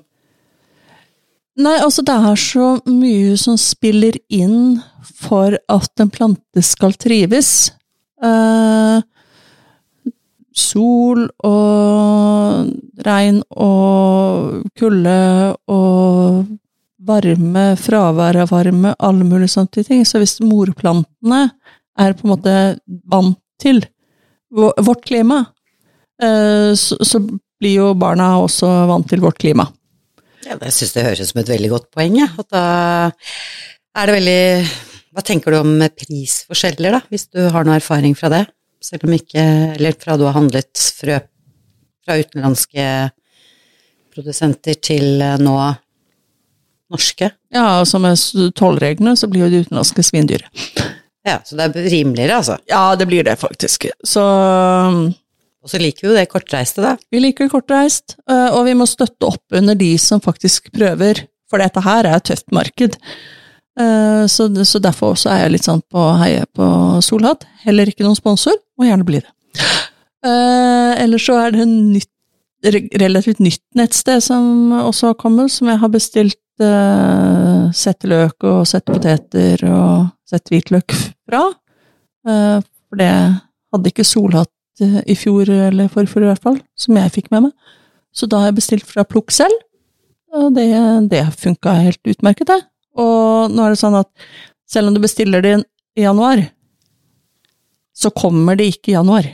Nei, 1.57 1.77
altså 1.81 2.03
det 2.05 2.13
er 2.13 2.37
så 2.37 2.65
mye 2.85 3.37
som 3.39 3.55
spiller 3.57 4.19
inn 4.29 4.81
for 5.17 5.55
at 5.57 6.03
en 6.03 6.11
plante 6.13 6.61
skal 6.65 6.93
trives. 6.99 7.71
Eh, 8.21 8.99
sol 10.57 11.27
og 11.45 12.71
regn 13.05 13.41
og 13.53 14.63
kulde 14.77 15.19
og 15.69 16.47
varme, 17.07 17.65
fravær 17.79 18.41
av 18.43 18.51
varme, 18.51 18.93
alle 18.99 19.27
mulige 19.27 19.53
sånne 19.53 19.85
ting. 19.85 20.03
Så 20.05 20.19
hvis 20.21 20.39
morplantene 20.43 21.43
er 21.97 22.15
på 22.17 22.27
en 22.27 22.33
måte 22.33 22.55
vant 23.09 23.37
til 23.61 23.83
vårt 24.51 25.05
klima, 25.05 25.43
eh, 26.21 26.73
så, 26.75 27.21
blir 27.57 27.79
jo 27.79 27.93
barna 27.97 28.35
også 28.37 28.67
vant 28.85 29.07
til 29.09 29.23
vårt 29.23 29.39
klima. 29.41 29.63
Ja, 30.45 30.59
det 30.61 30.69
syns 30.75 30.91
det 30.93 31.07
høres 31.07 31.23
ut 31.23 31.31
som 31.31 31.39
et 31.41 31.49
veldig 31.49 31.71
godt 31.71 31.87
poeng, 31.89 32.19
jeg. 32.19 32.29
At 32.37 32.51
da 32.53 32.65
er 33.97 34.05
det 34.05 34.17
veldig 34.19 34.43
Hva 35.17 35.23
tenker 35.25 35.49
du 35.49 35.57
om 35.57 35.71
prisforskjeller, 35.97 36.93
da, 36.93 36.99
hvis 37.09 37.25
du 37.33 37.47
har 37.49 37.65
noe 37.65 37.79
erfaring 37.79 38.13
fra 38.13 38.29
det? 38.29 38.43
Selv 38.83 39.07
om 39.07 39.13
ikke 39.15 39.41
Eller 39.75 39.95
fra 39.99 40.17
du 40.17 40.25
har 40.27 40.37
handlet 40.37 40.87
frø 40.99 41.19
fra 42.07 42.15
utenlandske 42.21 42.83
produsenter 44.15 44.77
til 44.79 45.21
eh, 45.21 45.35
nå 45.43 45.57
norske? 46.93 47.29
Ja, 47.51 47.81
altså 47.81 47.99
med 47.99 48.15
tollreglene 48.55 49.17
så 49.19 49.27
blir 49.27 49.43
jo 49.45 49.49
de 49.51 49.63
utenlandske 49.65 50.05
svindyre. 50.07 50.47
Ja, 51.27 51.41
så 51.43 51.57
det 51.59 51.65
er 51.67 51.89
rimeligere, 51.91 52.37
altså. 52.39 52.55
Ja, 52.71 52.95
det 52.95 53.09
blir 53.09 53.25
det 53.27 53.35
faktisk. 53.41 53.89
Så 54.07 54.23
Og 54.23 55.71
så 55.73 55.81
liker 55.81 56.05
vi 56.05 56.13
jo 56.13 56.15
det 56.15 56.29
kortreiste, 56.31 56.79
da. 56.85 56.93
vi 57.11 57.19
liker 57.19 57.49
kortreist, 57.51 58.15
øh, 58.29 58.53
og 58.55 58.61
vi 58.69 58.75
må 58.77 58.85
støtte 58.87 59.27
opp 59.27 59.57
under 59.59 59.75
de 59.75 59.89
som 59.99 60.21
faktisk 60.23 60.71
prøver, 60.71 61.25
for 61.51 61.59
dette 61.59 61.83
her 61.83 62.07
er 62.07 62.15
et 62.15 62.27
tøft 62.29 62.47
marked. 62.55 62.95
Eh, 63.77 64.25
Så, 64.27 64.49
så 64.65 64.79
derfor 64.81 65.13
også 65.13 65.29
er 65.31 65.43
jeg 65.45 65.53
litt 65.53 65.67
sånn 65.67 65.83
på 65.91 66.03
heie 66.21 66.45
på 66.57 66.65
Solhatt. 67.05 67.45
Heller 67.63 67.87
ikke 67.87 68.03
noen 68.03 68.17
sponsor, 68.17 68.57
må 68.77 68.87
gjerne 68.89 69.05
bli 69.07 69.21
det. 69.21 69.29
Eh, 70.25 71.03
Ellers 71.03 71.27
så 71.29 71.37
er 71.39 71.53
det 71.53 71.61
en 71.63 71.77
nytt, 71.93 72.11
relativt 72.97 73.39
nytt 73.39 73.63
nettsted 73.77 74.23
som 74.25 74.73
også 74.81 75.11
har 75.13 75.19
kommet, 75.21 75.53
som 75.53 75.69
jeg 75.69 75.77
har 75.77 75.91
bestilt 75.93 76.41
uh, 76.61 77.69
sette 77.75 78.09
løk 78.09 78.43
og 78.49 78.65
sette 78.67 78.91
poteter 78.91 79.61
og 79.69 80.07
sette 80.27 80.51
hvitløk 80.51 80.95
fra. 81.29 81.43
Eh, 82.27 82.57
for 82.89 82.99
det 82.99 83.11
hadde 83.13 83.91
ikke 83.91 84.05
Solhatt 84.07 84.83
eh, 84.83 84.99
i 85.05 85.15
fjor 85.15 85.49
eller 85.53 85.91
forfjor 85.91 86.25
i 86.25 86.31
hvert 86.31 86.43
fall, 86.43 86.57
som 86.75 86.97
jeg 86.97 87.13
fikk 87.13 87.29
med 87.31 87.47
meg. 87.47 87.75
Så 88.15 88.27
da 88.27 88.41
har 88.41 88.51
jeg 88.51 88.57
bestilt 88.57 88.89
fra 88.89 89.05
Plukk 89.07 89.31
selv, 89.35 89.53
og 90.35 90.49
det, 90.57 90.67
det 91.11 91.23
funka 91.37 91.77
helt 91.85 92.01
utmerket, 92.09 92.49
det. 92.49 92.59
Og 92.97 93.53
nå 93.53 93.65
er 93.65 93.73
det 93.73 93.81
sånn 93.81 93.97
at 93.99 94.09
selv 94.67 94.89
om 94.89 94.97
du 94.97 95.01
bestiller 95.03 95.43
det 95.43 95.57
i 95.97 96.05
januar, 96.05 96.41
så 97.97 98.11
kommer 98.13 98.57
det 98.57 98.69
ikke 98.73 98.91
i 98.91 98.97
januar. 98.97 99.27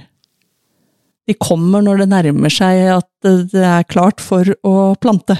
De 1.28 1.36
kommer 1.39 1.84
når 1.84 2.04
det 2.04 2.12
nærmer 2.12 2.52
seg 2.52 2.84
at 2.97 3.10
det 3.23 3.64
er 3.64 3.88
klart 3.88 4.24
for 4.24 4.47
å 4.68 4.93
plante. 4.99 5.38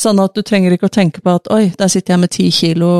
Sånn 0.00 0.20
at 0.22 0.34
du 0.34 0.40
trenger 0.44 0.74
ikke 0.74 0.88
å 0.88 0.92
tenke 0.92 1.20
på 1.22 1.34
at 1.36 1.48
oi, 1.52 1.66
der 1.78 1.90
sitter 1.92 2.14
jeg 2.14 2.22
med 2.22 2.32
ti 2.32 2.48
kilo 2.52 2.92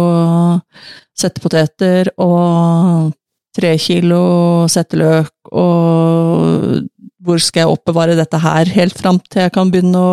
settepoteter 1.18 2.12
og 2.20 3.12
tre 3.56 3.72
kilo 3.80 4.22
setteløk, 4.70 5.32
og 5.52 6.84
hvor 7.22 7.40
skal 7.42 7.64
jeg 7.64 7.72
oppbevare 7.72 8.16
dette 8.18 8.40
her 8.40 8.70
helt 8.76 8.96
fram 8.98 9.20
til 9.28 9.44
jeg 9.44 9.54
kan 9.54 9.72
begynne 9.72 10.04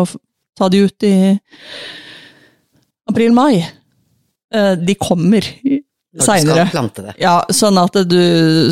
ta 0.58 0.68
de 0.72 0.84
ut 0.86 1.06
i 1.08 1.14
april-mai? 3.10 3.79
Eh, 4.54 4.74
De 4.80 4.94
kommer 4.98 5.46
seinere. 6.20 6.66
Ja, 7.22 7.36
sånn 7.54 7.78
at 7.78 7.98
du 8.10 8.20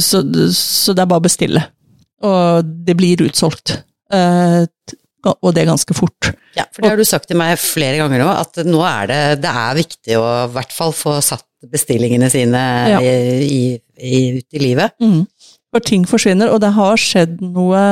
så, 0.03 0.23
så 0.55 0.95
det 0.97 1.05
er 1.05 1.11
bare 1.11 1.23
å 1.23 1.27
bestille. 1.29 1.65
Og 2.27 2.65
det 2.87 2.97
blir 2.99 3.23
utsolgt. 3.29 3.77
Eh, 4.13 4.65
og 5.29 5.51
det 5.55 5.63
er 5.63 5.71
ganske 5.71 5.95
fort. 5.95 6.31
Ja, 6.57 6.65
for 6.73 6.83
det 6.83 6.91
har 6.93 6.99
du 6.99 7.05
sagt 7.07 7.29
til 7.31 7.39
meg 7.39 7.59
flere 7.61 7.99
ganger 8.01 8.23
nå, 8.23 8.29
at 8.33 8.59
nå 8.67 8.81
er 8.87 9.09
det, 9.11 9.21
det 9.45 9.51
er 9.51 9.79
viktig 9.79 10.19
å 10.19 10.27
i 10.47 10.51
hvert 10.55 10.75
fall 10.75 10.95
få 10.97 11.19
satt 11.23 11.45
bestillingene 11.69 12.29
sine 12.31 12.61
Ja. 12.95 12.99
i, 13.03 13.79
i, 13.99 14.21
ut 14.39 14.55
i 14.55 14.63
livet. 14.63 14.95
Mm. 15.03 15.25
For 15.75 15.85
ting 15.85 16.07
forsvinner, 16.09 16.51
og 16.55 16.63
det 16.63 16.71
har 16.77 16.97
skjedd 17.03 17.41
noe 17.45 17.83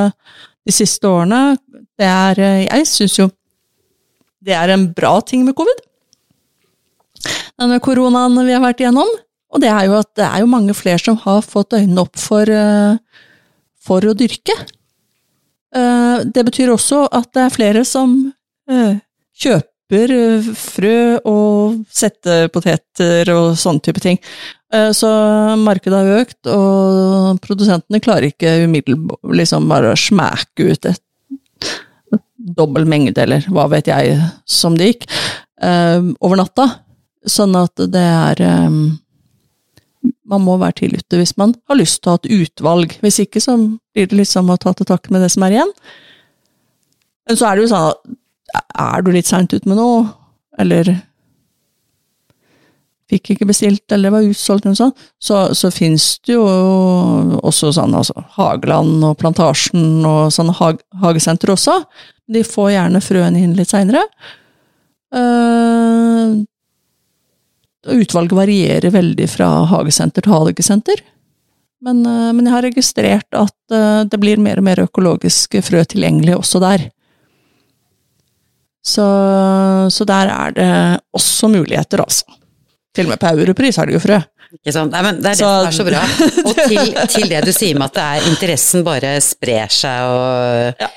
de 0.66 0.74
siste 0.74 1.07
årene. 1.11 1.57
Det 1.99 2.07
er 2.07 2.41
eh, 2.43 2.62
Jeg 2.66 2.87
syns 2.91 3.18
jo 3.20 3.28
det 4.47 4.55
er 4.55 4.70
en 4.70 4.87
bra 4.95 5.16
ting 5.26 5.43
med 5.47 5.57
covid. 5.59 5.80
Denne 7.57 7.79
koronaen 7.85 8.37
vi 8.47 8.55
har 8.55 8.64
vært 8.64 8.83
igjennom. 8.85 9.09
Og 9.55 9.62
det 9.62 9.71
er 9.71 9.87
jo 9.89 9.95
at 10.01 10.11
det 10.19 10.27
er 10.27 10.43
jo 10.43 10.51
mange 10.51 10.75
flere 10.77 11.01
som 11.01 11.19
har 11.23 11.45
fått 11.47 11.77
øynene 11.79 12.03
opp 12.03 12.19
for, 12.21 12.51
eh, 12.51 12.99
for 13.87 14.05
å 14.05 14.17
dyrke. 14.17 14.57
Eh, 15.75 16.25
Det 16.25 16.45
betyr 16.45 16.73
også 16.73 17.09
at 17.12 17.33
det 17.33 17.43
er 17.45 17.55
flere 17.55 17.85
som 17.85 18.33
eh, 18.69 18.99
kjøper 19.39 20.43
frø 20.57 21.21
og 21.25 21.85
settepoteter 21.93 23.29
og 23.31 23.57
sånne 23.57 23.83
type 23.83 24.01
ting. 24.03 24.19
Så 24.67 25.07
markedet 25.62 25.95
har 25.95 26.25
økt, 26.25 26.49
og 26.51 27.39
produsentene 27.41 28.01
klarer 28.03 28.33
ikke 28.33 28.64
umiddelbart 28.67 29.37
liksom 29.39 29.69
bare 29.71 29.93
å 29.93 30.01
smæke 30.01 30.67
ut 30.73 30.89
et 30.91 31.71
dobbel 32.59 32.85
mengde, 32.85 33.23
eller 33.23 33.47
hva 33.47 33.69
vet 33.71 33.87
jeg, 33.87 34.19
som 34.45 34.75
det 34.75 34.91
gikk, 34.91 35.07
over 35.62 36.43
natta. 36.43 36.67
Sånn 37.27 37.57
at 37.59 37.74
det 37.91 38.03
er 38.03 38.43
um, 38.68 38.99
Man 40.27 40.45
må 40.45 40.55
være 40.61 40.81
tidlig 40.83 41.01
ute 41.03 41.18
hvis 41.18 41.35
man 41.41 41.55
har 41.66 41.79
lyst 41.81 42.01
til 42.03 42.12
å 42.12 42.14
ha 42.14 42.20
et 42.20 42.31
utvalg. 42.37 42.95
Hvis 43.03 43.18
ikke 43.24 43.43
så 43.43 43.57
blir 43.59 44.11
det 44.11 44.20
liksom 44.20 44.51
å 44.51 44.59
ta 44.61 44.74
til 44.77 44.87
takke 44.87 45.11
med 45.14 45.24
det 45.24 45.33
som 45.35 45.43
er 45.47 45.57
igjen. 45.57 45.72
Men 47.27 47.39
så 47.39 47.49
er 47.49 47.57
det 47.57 47.66
jo 47.66 47.72
sånn 47.72 47.91
at 47.91 48.16
er 48.87 49.03
du 49.03 49.11
litt 49.14 49.29
seint 49.29 49.53
ute 49.53 49.66
med 49.68 49.79
noe, 49.81 50.05
eller 50.62 50.93
fikk 53.11 53.33
ikke 53.35 53.49
bestilt, 53.51 53.85
eller 53.95 54.14
var 54.14 54.27
utsolgt, 54.27 54.66
eller 54.66 54.74
noe 54.74 54.81
sånt, 54.81 55.07
så, 55.22 55.43
så 55.55 55.70
finnes 55.74 56.07
det 56.27 56.35
jo 56.35 56.47
også 57.47 57.70
sånn 57.77 57.95
altså, 57.95 58.16
Hageland 58.37 59.05
og 59.07 59.16
Plantasjen 59.20 60.07
og 60.07 60.33
sånne 60.35 60.57
hag, 60.59 60.83
hagesenter 61.03 61.55
også. 61.55 61.79
De 62.27 62.43
får 62.47 62.72
gjerne 62.74 63.05
frøene 63.05 63.43
inn 63.43 63.55
litt 63.59 63.70
seinere. 63.70 64.03
Utvalget 67.93 68.32
varierer 68.37 68.91
veldig 68.95 69.28
fra 69.30 69.49
hagesenter 69.70 70.22
til 70.26 70.32
hagesenter. 70.32 71.03
Men, 71.87 72.01
eh, 72.07 72.32
men 72.32 72.47
jeg 72.49 72.55
har 72.55 72.62
registrert 72.66 73.37
at 73.37 73.74
eh, 73.76 74.05
det 74.11 74.18
blir 74.22 74.41
mer 74.43 74.59
og 74.59 74.64
mer 74.66 74.80
økologiske 74.87 75.61
frø 75.62 75.84
tilgjengelig 75.84 76.37
også 76.39 76.61
der. 76.64 76.87
Så, 78.87 79.05
så 79.91 80.05
der 80.07 80.30
er 80.30 80.53
det 80.55 80.70
også 81.16 81.49
muligheter, 81.51 82.03
altså. 82.05 82.24
Til 82.95 83.09
og 83.09 83.12
med 83.12 83.20
på 83.20 83.32
Europris 83.34 83.76
har 83.80 83.87
det 83.91 83.97
jo 83.97 84.01
frø. 84.01 84.18
Ikke 84.57 84.72
sant? 84.72 84.93
Nei, 84.95 85.01
men 85.03 85.16
det 85.20 85.32
er 85.32 85.34
det 85.34 85.39
Så- 85.43 85.49
som 85.51 85.66
er 85.66 85.76
så 85.76 85.87
bra. 85.89 86.03
Og 86.47 86.61
til, 86.70 86.93
til 87.12 87.28
det 87.28 87.41
du 87.45 87.53
sier 87.53 87.74
med 87.76 87.91
at 87.91 87.97
det 87.99 88.05
er 88.07 88.28
interessen 88.30 88.84
bare 88.87 89.16
sprer 89.20 89.68
seg 89.74 90.07
og 90.07 90.84
Ja. 90.87 90.89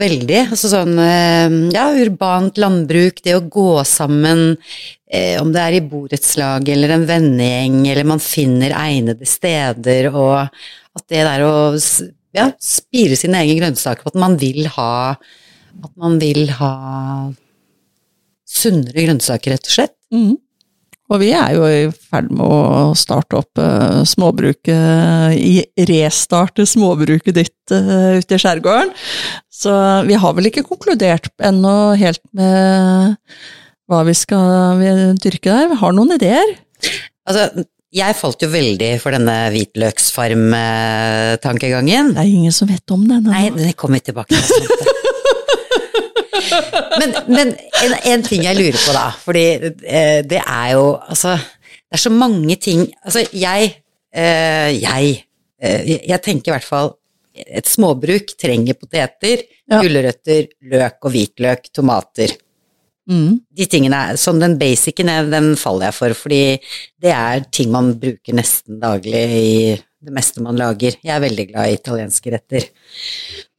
Veldig. 0.00 0.38
Altså 0.54 0.70
sånn 0.72 0.96
eh, 1.02 1.54
ja, 1.74 1.84
urbant 2.00 2.56
landbruk, 2.60 3.20
det 3.24 3.34
å 3.36 3.44
gå 3.44 3.82
sammen, 3.84 4.54
eh, 5.04 5.36
om 5.42 5.52
det 5.52 5.60
er 5.60 5.76
i 5.76 5.82
borettslag 5.84 6.70
eller 6.72 6.94
en 6.96 7.04
vennegjeng, 7.08 7.82
eller 7.92 8.08
man 8.08 8.22
finner 8.22 8.72
egnede 8.78 9.28
steder, 9.28 10.08
og 10.14 10.38
at 10.40 11.04
det 11.12 11.26
der 11.28 11.44
å 11.44 11.52
ja, 12.32 12.48
spire 12.56 13.18
sine 13.20 13.42
egne 13.44 13.58
grønnsaker 13.60 14.08
at 14.08 14.16
man 14.16 14.38
vil 14.40 14.64
ha 14.78 15.14
At 15.72 15.92
man 15.96 16.18
vil 16.20 16.50
ha 16.58 16.72
sunnere 18.44 19.06
grønnsaker, 19.06 19.54
rett 19.54 19.68
og 19.68 19.72
slett. 19.72 19.94
Mhm. 20.12 20.34
Og 21.12 21.20
vi 21.20 21.28
er 21.36 21.52
jo 21.56 21.66
i 21.68 21.90
ferd 21.92 22.30
med 22.32 22.40
å 22.40 22.94
starte 22.96 23.36
opp 23.42 23.58
uh, 23.60 24.00
småbruket 24.08 25.36
i 25.36 25.60
Restarte 25.90 26.64
småbruket 26.68 27.34
ditt 27.36 27.74
uh, 27.74 28.16
ute 28.16 28.34
i 28.38 28.40
skjærgården. 28.40 28.90
Så 29.52 29.72
vi 30.08 30.14
har 30.18 30.32
vel 30.38 30.46
ikke 30.48 30.64
konkludert 30.66 31.28
ennå 31.44 31.94
helt 32.00 32.24
med 32.36 33.16
hva 33.92 34.00
vi 34.08 34.14
skal 34.16 34.80
vi 34.80 34.88
dyrke 35.20 35.50
der. 35.52 35.68
Vi 35.74 35.80
har 35.82 35.92
noen 35.94 36.12
ideer. 36.16 36.48
Altså, 37.28 37.42
jeg 37.92 38.16
falt 38.16 38.40
jo 38.40 38.48
veldig 38.48 38.96
for 39.02 39.12
denne 39.12 39.52
hvitløksfarm-tankegangen. 39.52 42.16
Det 42.16 42.22
er 42.24 42.30
ingen 42.30 42.54
som 42.56 42.64
vet 42.72 42.88
om 42.94 43.04
den. 43.04 43.20
Nei, 43.28 43.52
det 43.52 43.76
kommer 43.76 44.00
vi 44.00 44.08
tilbake 44.08 44.32
til. 44.32 44.40
Men 47.00 47.12
men 47.28 47.50
en, 47.84 47.94
en 48.12 48.22
ting 48.24 48.42
jeg 48.46 48.56
lurer 48.56 48.78
på, 48.80 48.92
da, 48.96 49.04
fordi 49.24 49.44
eh, 49.84 50.20
det 50.24 50.40
er 50.40 50.70
jo 50.74 50.84
Altså, 51.08 51.34
det 51.36 51.98
er 51.98 52.02
så 52.06 52.12
mange 52.14 52.56
ting 52.62 52.86
Altså, 53.04 53.24
jeg 53.36 53.74
eh, 54.14 54.70
Jeg 54.80 55.12
eh, 55.60 55.92
jeg 56.08 56.22
tenker 56.24 56.52
i 56.52 56.56
hvert 56.56 56.68
fall 56.68 56.94
et 57.32 57.64
småbruk 57.64 58.34
trenger 58.36 58.76
poteter, 58.76 59.40
Ja. 59.70 59.78
gulrøtter, 59.80 60.50
løk 60.68 60.98
og 61.08 61.14
hvitløk, 61.14 61.70
tomater. 61.72 62.34
Mm. 63.08 63.38
De 63.56 63.64
tingene, 63.72 63.96
er- 64.10 64.18
Sånn 64.20 64.38
den 64.42 64.58
basicen, 64.60 65.08
den 65.32 65.54
faller 65.56 65.86
jeg 65.88 65.94
for, 65.96 66.12
fordi 66.26 66.42
det 67.00 67.14
er 67.16 67.40
ting 67.50 67.70
man 67.72 67.94
bruker 68.02 68.36
nesten 68.36 68.76
daglig 68.82 69.22
i 69.32 69.48
det 69.80 70.12
meste 70.12 70.44
man 70.44 70.60
lager. 70.60 70.92
Jeg 71.00 71.14
er 71.16 71.24
veldig 71.24 71.46
glad 71.54 71.70
i 71.72 71.78
italienske 71.80 72.34
retter. 72.36 72.68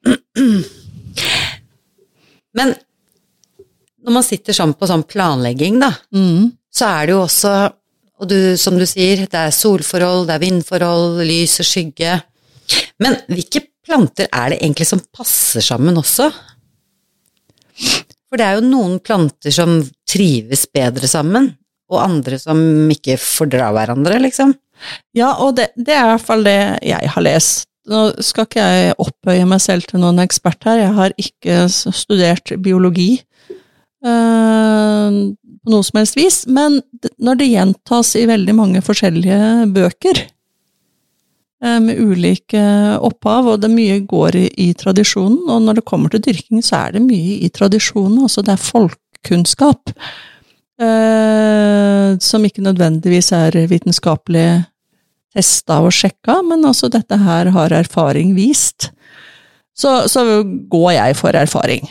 Men 2.57 2.73
når 4.03 4.17
man 4.17 4.25
sitter 4.27 4.53
sånn 4.55 4.73
på 4.77 4.87
sånn 4.89 5.05
planlegging, 5.07 5.79
da, 5.79 5.91
Mm. 6.13 6.51
så 6.73 6.85
er 7.01 7.05
det 7.07 7.13
jo 7.15 7.21
også, 7.23 7.53
og 8.19 8.27
du, 8.29 8.55
som 8.57 8.77
du 8.77 8.85
sier, 8.85 9.25
det 9.27 9.33
er 9.39 9.51
solforhold, 9.55 10.27
det 10.27 10.35
er 10.35 10.43
vindforhold, 10.43 11.21
lys 11.27 11.59
og 11.63 11.65
skygge. 11.69 12.17
Men 12.99 13.15
hvilke 13.27 13.63
planter 13.85 14.27
er 14.31 14.49
det 14.53 14.59
egentlig 14.61 14.87
som 14.87 15.01
passer 15.13 15.61
sammen 15.61 15.95
også? 15.99 16.29
For 18.29 18.37
det 18.39 18.45
er 18.47 18.57
jo 18.59 18.65
noen 18.69 18.99
planter 19.03 19.53
som 19.53 19.79
trives 20.09 20.65
bedre 20.73 21.07
sammen, 21.09 21.51
og 21.93 22.01
andre 22.01 22.39
som 22.41 22.57
ikke 22.93 23.17
fordrar 23.21 23.73
hverandre, 23.75 24.19
liksom. 24.23 24.53
Ja, 25.15 25.33
og 25.43 25.55
det, 25.59 25.69
det 25.77 25.93
er 25.93 26.07
i 26.07 26.11
hvert 26.13 26.25
fall 26.25 26.43
det 26.47 26.57
jeg 26.83 27.11
har 27.13 27.23
lest. 27.25 27.67
Nå 27.91 28.01
skal 28.23 28.47
ikke 28.47 28.63
jeg 28.63 28.95
opphøye 29.01 29.45
meg 29.49 29.59
selv 29.63 29.87
til 29.89 29.99
noen 29.99 30.21
ekspert 30.23 30.63
her, 30.67 30.85
jeg 30.85 30.95
har 30.95 31.15
ikke 31.19 31.55
studert 31.67 32.53
biologi 32.63 33.17
eh, 33.19 35.17
på 35.63 35.71
noe 35.71 35.83
som 35.83 35.99
helst 35.99 36.15
vis, 36.19 36.37
men 36.47 36.79
når 37.23 37.39
det 37.39 37.49
gjentas 37.51 38.13
i 38.19 38.25
veldig 38.29 38.55
mange 38.55 38.83
forskjellige 38.83 39.67
bøker, 39.75 40.23
eh, 41.63 41.79
med 41.83 41.99
ulike 41.99 42.63
opphav, 43.03 43.51
og 43.51 43.63
det 43.63 43.71
mye 43.75 43.99
går 44.07 44.39
i, 44.39 44.47
i 44.67 44.71
tradisjonen, 44.79 45.43
og 45.51 45.63
når 45.67 45.79
det 45.79 45.87
kommer 45.91 46.13
til 46.13 46.23
dyrking, 46.23 46.63
så 46.63 46.85
er 46.85 46.95
det 46.95 47.03
mye 47.03 47.41
i 47.43 47.51
tradisjonen, 47.51 48.21
altså 48.23 48.43
det 48.47 48.55
er 48.55 48.63
folkekunnskap, 48.63 49.91
eh, 50.79 52.15
som 52.23 52.47
ikke 52.47 52.63
nødvendigvis 52.63 53.33
er 53.35 53.59
vitenskapelig 53.71 54.47
testa 55.33 55.81
og 55.83 55.93
sjekka, 55.95 56.41
men 56.45 56.65
altså 56.67 56.89
dette 56.93 57.17
her 57.19 57.51
har 57.55 57.75
erfaring 57.75 58.35
vist. 58.37 58.91
Så, 59.73 60.03
så 60.11 60.43
går 60.43 60.91
jeg 60.95 61.17
for 61.17 61.35
erfaring. 61.35 61.87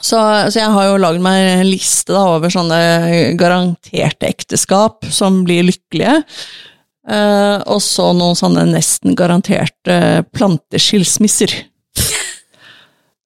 Så, 0.00 0.16
så 0.48 0.56
jeg 0.56 0.72
har 0.72 0.86
jo 0.88 1.00
lagd 1.02 1.20
meg 1.22 1.42
en 1.44 1.66
liste 1.68 2.14
da, 2.14 2.22
over 2.38 2.52
sånne 2.52 3.34
garanterte 3.40 4.30
ekteskap 4.30 5.04
som 5.12 5.42
blir 5.44 5.66
lykkelige. 5.68 6.20
Eh, 7.10 7.56
og 7.66 7.82
så 7.84 8.10
noen 8.16 8.38
sånne 8.38 8.64
nesten 8.70 9.18
garanterte 9.18 10.22
planteskilsmisser. 10.36 11.58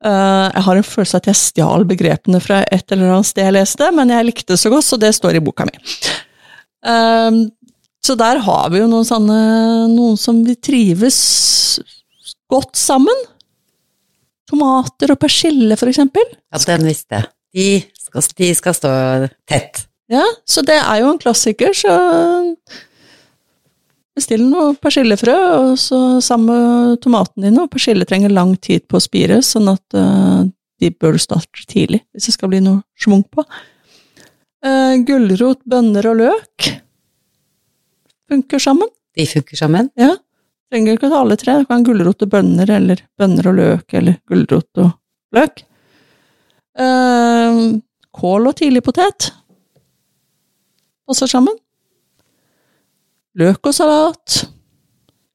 Uh, 0.05 0.50
jeg 0.52 0.62
har 0.66 0.76
en 0.76 0.84
følelse 0.84 1.16
at 1.16 1.26
jeg 1.30 1.40
stjal 1.40 1.86
begrepene 1.88 2.36
fra 2.44 2.59
et 2.68 2.92
eller 2.92 3.09
annet 3.09 3.28
sted 3.30 3.46
jeg 3.46 3.55
leste, 3.57 3.86
men 3.96 4.11
jeg 4.12 4.26
likte 4.28 4.52
det 4.52 4.61
så 4.61 4.72
godt, 4.72 4.84
så 4.84 4.98
det 5.00 5.14
står 5.16 5.38
i 5.38 5.40
boka 5.44 5.64
mi. 5.64 5.78
Eh, 6.84 7.38
så 8.05 8.16
der 8.20 8.42
har 8.44 8.72
vi 8.72 8.82
jo 8.82 8.88
noen 8.90 9.07
sånne 9.09 9.38
Noen 9.94 10.18
som 10.20 10.42
vi 10.44 10.57
trives 10.61 11.18
godt 12.52 12.76
sammen. 12.76 13.22
Tomater 14.50 15.14
og 15.14 15.20
persille, 15.22 15.76
for 15.80 15.88
eksempel. 15.88 16.26
Ja, 16.52 16.61
den 16.68 16.84
visste 16.84 17.22
jeg. 17.22 17.30
De 17.55 17.68
skal, 18.05 18.26
de 18.42 18.50
skal 18.59 18.76
stå 18.76 18.90
tett. 19.48 19.86
Ja, 20.12 20.24
så 20.44 20.61
det 20.66 20.76
er 20.76 21.00
jo 21.00 21.14
en 21.14 21.22
klassiker, 21.22 21.72
så 21.72 21.94
bestill 24.14 24.44
noe 24.46 24.74
persillefrø, 24.78 25.36
og 25.62 25.78
så 25.80 26.20
sammen 26.22 26.50
med 26.52 27.00
tomatene 27.02 27.48
dine, 27.48 27.64
og 27.64 27.72
persille 27.72 28.07
trenger 28.07 28.34
lang 28.34 28.52
tid 28.61 28.84
på 28.86 29.00
å 29.00 29.02
spire, 29.02 29.40
sånn 29.42 29.72
at 29.72 29.96
uh, 29.96 30.44
de 30.82 30.92
bør 30.92 31.16
du 31.16 31.24
starte 31.24 31.64
tidlig, 31.70 32.05
hvis 32.12 32.28
det 32.28 32.36
skal 32.36 32.52
bli 32.52 32.61
noe 32.62 32.84
schwung 33.00 33.24
på. 33.32 33.46
Uh, 34.64 35.00
gulrot, 35.09 35.64
bønner 35.64 36.12
og 36.12 36.20
løk 36.20 36.74
funker 38.31 38.62
sammen. 38.62 38.91
De 39.14 39.27
funker 39.31 39.59
sammen. 39.59 39.91
Ja. 40.01 40.14
Trenger 40.72 40.97
ikke 40.97 41.11
ta 41.12 41.20
alle 41.22 41.37
tre. 41.39 41.59
Du 41.61 41.68
kan 41.70 41.85
gulrot 41.87 42.25
og 42.25 42.33
bønner, 42.33 42.70
eller 42.77 43.05
bønner 43.20 43.51
og 43.51 43.59
løk, 43.61 43.87
eller 43.95 44.18
gulrot 44.31 44.83
og 44.83 44.91
løk. 45.37 45.64
Eh, 46.75 47.61
kål 48.14 48.51
og 48.51 48.57
tidligpotet 48.59 49.31
passer 51.05 51.31
sammen. 51.31 51.57
Løk 53.39 53.66
og 53.66 53.75
salat. 53.77 54.45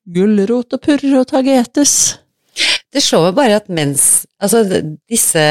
Gulrot 0.10 0.74
og 0.74 0.82
purre 0.82 1.22
og 1.22 1.28
tagetes. 1.30 1.94
Det 2.90 3.04
slår 3.04 3.30
meg 3.30 3.38
bare 3.38 3.60
at 3.62 3.70
mens 3.70 4.26
Altså, 4.40 4.62
disse, 5.10 5.42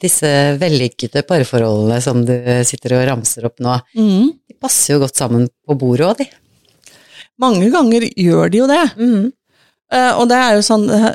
disse 0.00 0.28
vellykkede 0.60 1.20
parforholdene 1.28 1.98
som 2.00 2.22
du 2.24 2.32
sitter 2.64 2.94
og 2.96 3.02
ramser 3.10 3.44
opp 3.44 3.60
nå, 3.60 3.74
Mm. 3.98 4.30
de 4.48 4.56
passer 4.56 4.94
jo 4.94 5.02
godt 5.02 5.20
sammen 5.20 5.48
på 5.68 5.76
bordet 5.76 6.06
òg, 6.08 6.22
de. 6.22 6.26
Mange 7.38 7.68
ganger 7.70 8.06
gjør 8.16 8.50
de 8.50 8.58
jo 8.62 8.66
det. 8.70 8.82
Eh, 9.92 10.12
og 10.16 10.28
det 10.30 10.38
er 10.38 10.54
jo 10.56 10.62
sånn 10.64 10.84
eh, 10.90 11.10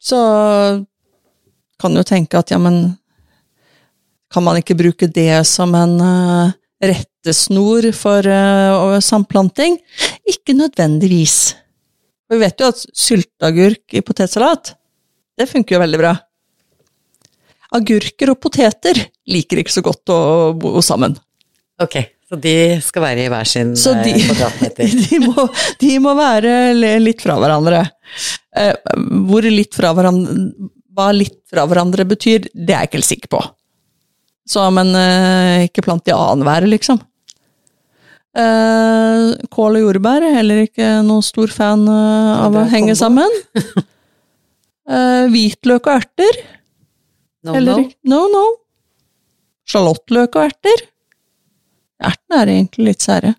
Så 0.00 0.18
kan 1.80 1.94
du 1.94 2.02
tenke 2.04 2.38
at 2.38 2.50
ja, 2.52 2.58
men 2.58 2.96
Kan 4.32 4.44
man 4.44 4.56
ikke 4.60 4.76
bruke 4.78 5.08
det 5.10 5.46
som 5.48 5.72
en 5.74 5.96
uh, 6.00 6.52
rettesnor 6.80 7.88
for 7.96 8.22
samplanting? 9.02 9.74
Ikke 10.28 10.54
nødvendigvis. 10.54 11.56
For 12.28 12.36
vi 12.38 12.44
vet 12.44 12.60
jo 12.62 12.68
at 12.70 12.84
sylteagurk 12.94 13.96
i 13.98 14.04
potetsalat, 14.06 14.76
det 15.40 15.48
funker 15.50 15.76
jo 15.76 15.82
veldig 15.82 16.00
bra. 16.00 16.14
Agurker 17.76 18.32
og 18.32 18.40
poteter 18.42 18.98
liker 19.30 19.60
ikke 19.62 19.74
så 19.76 19.82
godt 19.86 20.10
å 20.10 20.20
bo 20.58 20.80
sammen. 20.84 21.14
Ok, 21.80 21.96
så 22.28 22.38
de 22.38 22.54
skal 22.84 23.04
være 23.04 23.24
i 23.24 23.30
hver 23.32 23.48
sin 23.48 23.70
Så 23.78 23.94
de, 24.02 24.12
eh, 24.12 24.26
kvadratmeter. 24.26 24.96
de, 25.06 25.20
må, 25.22 25.46
de 25.80 25.92
må 26.02 26.14
være 26.18 26.52
litt 27.00 27.22
fra 27.24 27.38
hverandre. 27.40 27.84
Eh, 28.58 28.74
Hvor 29.30 29.46
litt 29.46 29.76
fra 29.78 29.92
hverandre 29.94 30.34
Hva 30.98 31.06
litt 31.14 31.38
fra 31.48 31.64
hverandre 31.70 32.04
betyr, 32.10 32.50
det 32.52 32.74
er 32.74 32.82
jeg 32.82 32.90
ikke 32.90 32.98
helt 32.98 33.10
sikker 33.12 33.32
på. 33.36 33.44
Så, 34.50 34.64
men 34.74 34.90
eh, 34.98 35.68
ikke 35.68 35.86
plant 35.86 36.10
i 36.10 36.16
annenværet, 36.16 36.68
liksom. 36.72 36.98
Kål 38.30 39.76
og 39.78 39.82
jordbær, 39.82 40.22
heller 40.36 40.60
ikke 40.62 41.00
noen 41.02 41.24
stor 41.26 41.50
fan 41.50 41.82
av 41.90 42.54
å 42.54 42.66
henge 42.70 42.94
sammen. 42.98 43.30
Eh, 44.90 45.26
Hvitløk 45.30 45.86
og 45.86 46.00
erter. 46.00 46.38
No, 47.46 47.54
Eller 47.56 47.78
no. 47.78 47.90
No, 48.10 48.20
no. 48.32 48.44
Sjalottløk 49.70 50.34
og 50.36 50.48
erter. 50.48 50.82
Ertene 52.00 52.40
er 52.42 52.50
egentlig 52.56 52.86
litt 52.90 53.04
sære. 53.04 53.34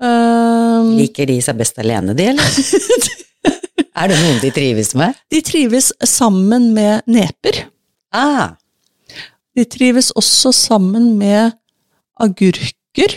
Um, 0.00 0.94
Liker 0.96 1.28
de 1.28 1.36
seg 1.44 1.58
best 1.60 1.76
alene, 1.82 2.14
de, 2.16 2.30
eller? 2.32 2.54
er 4.00 4.08
det 4.08 4.16
noen 4.22 4.38
de 4.40 4.50
trives 4.56 4.94
med? 4.96 5.18
de 5.28 5.42
trives 5.44 5.90
sammen 6.08 6.70
med 6.76 7.04
neper. 7.10 7.66
Ah, 8.16 8.54
De 9.58 9.66
trives 9.68 10.08
også 10.16 10.54
sammen 10.56 11.10
med 11.20 11.52
agurker 12.22 13.12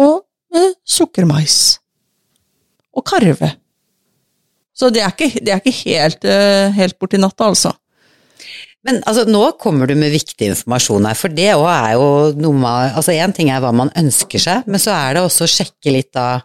og 0.00 0.24
med 0.50 0.74
sukkermais. 0.88 1.78
Og 2.96 3.04
karve. 3.06 3.52
Så 4.80 4.88
det 4.94 5.04
er 5.04 5.12
ikke, 5.12 5.42
det 5.44 5.52
er 5.52 5.60
ikke 5.60 5.76
helt, 5.82 6.24
eh, 6.24 6.72
helt 6.78 6.96
borti 7.00 7.20
natta, 7.20 7.50
altså. 7.50 7.74
Men 8.86 9.02
altså, 9.04 9.26
nå 9.28 9.42
kommer 9.60 9.90
du 9.90 9.92
med 9.98 10.14
viktig 10.14 10.46
informasjon 10.54 11.04
her, 11.10 11.18
for 11.18 11.36
det 11.36 11.50
òg 11.52 11.66
er 11.68 11.92
jo 11.98 12.06
noe 12.40 12.56
med 12.56 12.96
Altså, 12.96 13.12
én 13.12 13.34
ting 13.36 13.50
er 13.52 13.60
hva 13.60 13.74
man 13.76 13.92
ønsker 13.98 14.40
seg, 14.40 14.68
men 14.70 14.80
så 14.80 14.94
er 14.96 15.18
det 15.18 15.24
også 15.26 15.44
å 15.44 15.52
sjekke 15.58 15.92
litt 15.92 16.14
da 16.16 16.40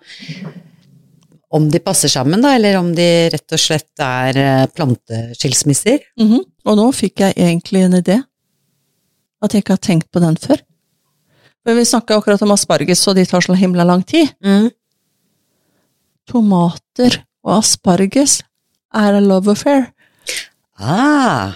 om 1.55 1.69
de 1.71 1.79
passer 1.79 2.11
sammen, 2.11 2.41
da, 2.43 2.51
eller 2.57 2.75
om 2.81 2.89
de 2.97 3.07
rett 3.31 3.55
og 3.55 3.61
slett 3.61 4.03
er 4.03 4.35
planteskilsmisser. 4.75 4.75
planteskilsmisser. 4.75 5.99
-hmm. 6.19 6.43
Og 6.65 6.77
nå 6.79 6.91
fikk 6.91 7.21
jeg 7.23 7.37
egentlig 7.37 7.85
en 7.85 7.99
idé. 8.01 8.17
At 9.41 9.53
jeg 9.53 9.63
ikke 9.63 9.77
har 9.77 9.85
tenkt 9.85 10.11
på 10.11 10.19
den 10.19 10.35
før. 10.35 10.59
For 11.63 11.73
vi 11.73 11.85
snakka 11.85 12.17
akkurat 12.17 12.41
om 12.41 12.51
asparges, 12.51 13.07
og 13.07 13.15
de 13.15 13.25
tar 13.25 13.41
så 13.41 13.53
himla 13.53 13.83
lang 13.83 14.03
tid. 14.03 14.27
Mm. 14.43 14.69
Tomater 16.29 17.23
og 17.45 17.59
asparges 17.59 18.39
er 18.95 19.17
a 19.17 19.21
love 19.21 19.51
affair. 19.53 19.91
Ah, 20.81 21.53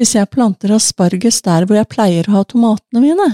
Hvis 0.00 0.14
jeg 0.16 0.28
planter 0.32 0.72
asparges 0.74 1.38
der 1.44 1.66
hvor 1.68 1.78
jeg 1.78 1.88
pleier 1.92 2.28
å 2.28 2.38
ha 2.38 2.42
tomatene 2.48 3.02
mine, 3.04 3.28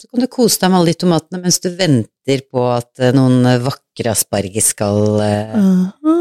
så 0.00 0.08
kan 0.10 0.20
du 0.24 0.28
kose 0.28 0.60
deg 0.60 0.72
med 0.72 0.78
alle 0.80 0.92
de 0.92 1.00
tomatene 1.00 1.40
mens 1.40 1.60
du 1.64 1.70
venter 1.78 2.42
på 2.52 2.64
at 2.68 3.00
eh, 3.00 3.12
noen 3.16 3.46
vakre 3.64 4.12
asparges 4.12 4.72
skal 4.74 4.98
eh, 5.24 5.54
Aha. 5.56 6.14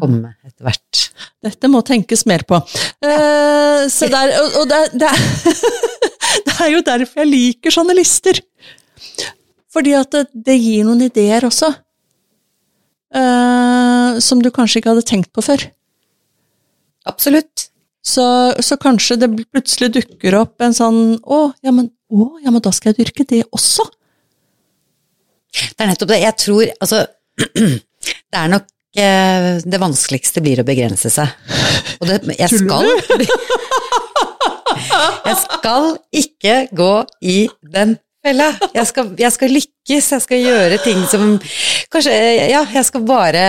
komme 0.00 0.30
etter 0.46 0.64
hvert. 0.64 1.02
Dette 1.44 1.68
må 1.68 1.82
tenkes 1.84 2.24
mer 2.30 2.44
på. 2.48 2.60
Eh, 3.04 3.84
se 3.92 4.08
der, 4.12 4.32
og, 4.40 4.56
og 4.62 4.70
det, 4.70 4.80
det, 5.02 5.12
det 6.48 6.56
er 6.56 6.72
jo 6.72 6.82
derfor 6.86 7.24
jeg 7.24 7.32
liker 7.34 7.74
sånne 7.74 7.96
lister. 7.98 8.40
Fordi 9.72 9.92
at 9.98 10.12
det, 10.16 10.26
det 10.48 10.56
gir 10.60 10.88
noen 10.88 11.04
ideer 11.10 11.44
også. 11.48 11.72
Eh, 13.14 14.18
som 14.22 14.42
du 14.42 14.50
kanskje 14.54 14.80
ikke 14.80 14.92
hadde 14.94 15.06
tenkt 15.08 15.32
på 15.34 15.44
før. 15.44 15.64
Absolutt. 17.08 17.68
Så, 18.02 18.24
så 18.58 18.76
kanskje 18.82 19.20
det 19.22 19.30
plutselig 19.54 19.92
dukker 19.94 20.34
opp 20.40 20.62
en 20.66 20.74
sånn 20.74 21.20
Å, 21.22 21.36
ja, 21.62 21.70
men, 21.70 21.86
å, 22.10 22.32
ja, 22.42 22.50
men 22.50 22.58
da 22.64 22.72
skal 22.74 22.90
jeg 22.90 23.04
dyrke 23.04 23.26
det 23.30 23.44
også. 23.54 23.86
Det 25.52 25.84
er 25.84 25.92
nettopp 25.92 26.10
det. 26.10 26.18
Jeg 26.24 26.38
tror 26.42 26.64
altså 26.80 27.04
Det 28.32 28.40
er 28.40 28.50
nok 28.50 28.66
eh, 28.98 29.48
det 29.62 29.78
vanskeligste 29.80 30.42
blir 30.42 30.62
å 30.62 30.66
begrense 30.66 31.12
seg. 31.14 31.30
Og 32.00 32.10
det, 32.10 32.18
jeg 32.40 32.50
skal 32.64 32.90
Jeg 35.28 35.36
skal 35.38 35.92
ikke 36.22 36.56
gå 36.74 36.92
i 37.22 37.36
den 37.74 37.94
fella. 38.26 38.48
Jeg 38.74 38.88
skal, 38.90 39.14
jeg 39.20 39.34
skal 39.34 39.56
lykkes, 39.56 40.10
jeg 40.16 40.24
skal 40.26 40.44
gjøre 40.46 40.78
ting 40.84 41.00
som 41.10 41.34
Kanskje 41.92 42.12
Ja, 42.52 42.62
jeg 42.72 42.84
skal 42.88 43.04
bare 43.06 43.42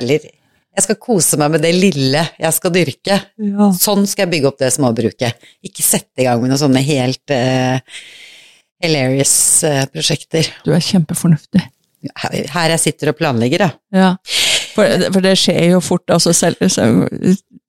Eller 0.00 0.26
jeg 0.76 0.84
skal 0.84 0.98
kose 1.00 1.38
meg 1.40 1.54
med 1.54 1.62
det 1.64 1.70
lille 1.72 2.20
jeg 2.36 2.52
skal 2.52 2.72
dyrke. 2.74 3.16
Ja. 3.40 3.70
Sånn 3.72 4.04
skal 4.04 4.26
jeg 4.26 4.32
bygge 4.34 4.50
opp 4.50 4.58
det 4.60 4.68
småbruket. 4.74 5.46
Ikke 5.64 5.80
sette 5.80 6.20
i 6.20 6.26
gang 6.26 6.42
med 6.42 6.52
noen 6.52 6.60
sånne 6.60 6.82
helt 6.84 7.32
uh, 7.32 7.78
hilarious 8.84 9.32
uh, 9.64 9.86
prosjekter. 9.88 10.50
Du 10.66 10.74
er 10.76 10.84
kjempefornuftig. 10.84 11.62
Her, 12.12 12.36
her 12.52 12.74
jeg 12.74 12.82
sitter 12.82 13.14
og 13.14 13.16
planlegger, 13.16 13.64
da. 13.64 13.70
Ja, 13.96 14.10
for, 14.76 15.08
for 15.14 15.24
det 15.24 15.32
skjer 15.40 15.72
jo 15.72 15.80
fort, 15.80 16.04
altså 16.12 16.34
selv, 16.36 16.60
selv, 16.68 17.06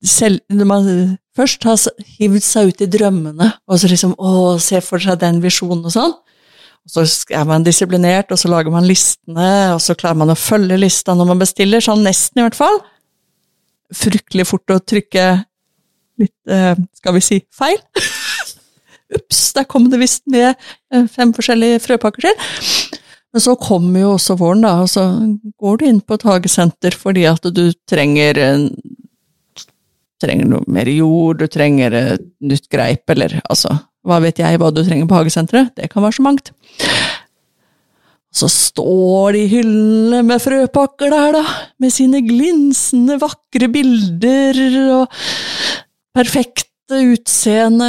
selv 0.04 0.40
Når 0.52 0.68
man 0.68 0.90
først 1.38 1.64
har 1.64 1.80
hivd 2.18 2.44
seg 2.44 2.72
ut 2.72 2.84
i 2.84 2.90
drømmene, 2.92 3.52
og 3.64 3.80
så 3.80 3.90
liksom 3.90 4.14
å, 4.18 4.58
se 4.62 4.82
for 4.84 5.02
seg 5.02 5.20
den 5.22 5.40
visjonen 5.44 5.86
og 5.88 5.94
sånn, 5.94 6.16
så 6.88 7.04
er 7.34 7.44
man 7.48 7.66
disiplinert, 7.66 8.32
og 8.32 8.40
så 8.40 8.50
lager 8.50 8.72
man 8.72 8.86
listene, 8.88 9.74
og 9.74 9.82
så 9.84 9.96
klarer 9.98 10.18
man 10.22 10.32
å 10.32 10.38
følge 10.38 10.78
lista 10.80 11.14
når 11.16 11.30
man 11.32 11.42
bestiller, 11.42 11.84
sånn 11.84 12.04
nesten 12.06 12.40
i 12.40 12.46
hvert 12.46 12.58
fall. 12.58 12.80
Fryktelig 13.94 14.46
fort 14.48 14.72
å 14.72 14.80
trykke 14.80 15.26
litt, 16.22 16.36
eh, 16.48 16.74
skal 17.00 17.16
vi 17.16 17.24
si, 17.24 17.42
feil. 17.54 17.78
Ups, 19.18 19.42
der 19.56 19.68
kom 19.68 19.88
det 19.92 20.00
visst 20.00 20.24
med 20.32 20.50
eh, 20.50 21.04
fem 21.12 21.34
forskjellige 21.36 21.82
frøpakker 21.84 22.28
til. 22.28 22.48
Men 23.36 23.44
så 23.44 23.54
kommer 23.60 24.00
jo 24.00 24.14
også 24.16 24.38
våren, 24.40 24.64
da, 24.64 24.78
og 24.84 24.88
så 24.88 25.04
går 25.60 25.80
du 25.80 25.88
inn 25.90 26.00
på 26.00 26.16
et 26.16 26.24
hagesenter 26.24 26.96
fordi 26.96 27.26
at 27.28 27.44
du 27.52 27.66
trenger 27.88 28.40
trenger 30.18 30.48
noe 30.50 30.66
mer 30.72 30.88
jord, 30.90 31.38
du 31.38 31.46
trenger 31.50 31.94
et 31.94 32.24
nytt 32.42 32.66
greip, 32.72 33.04
eller 33.12 33.38
altså, 33.44 33.76
hva 34.06 34.20
vet 34.22 34.40
jeg 34.40 34.60
hva 34.60 34.70
du 34.72 34.82
trenger 34.84 35.08
på 35.08 35.18
hagesenteret? 35.18 35.74
Det 35.76 35.90
kan 35.92 36.04
være 36.04 36.18
så 36.18 36.24
mangt. 36.26 36.52
Så 38.38 38.48
står 38.52 39.34
de 39.34 39.44
hyllene 39.50 40.22
med 40.26 40.42
frøpakker 40.42 41.10
der, 41.12 41.38
da, 41.38 41.44
med 41.80 41.92
sine 41.92 42.20
glinsende, 42.22 43.16
vakre 43.20 43.70
bilder 43.72 44.60
og 45.00 45.18
perfekte 46.16 47.00
utseende 47.08 47.88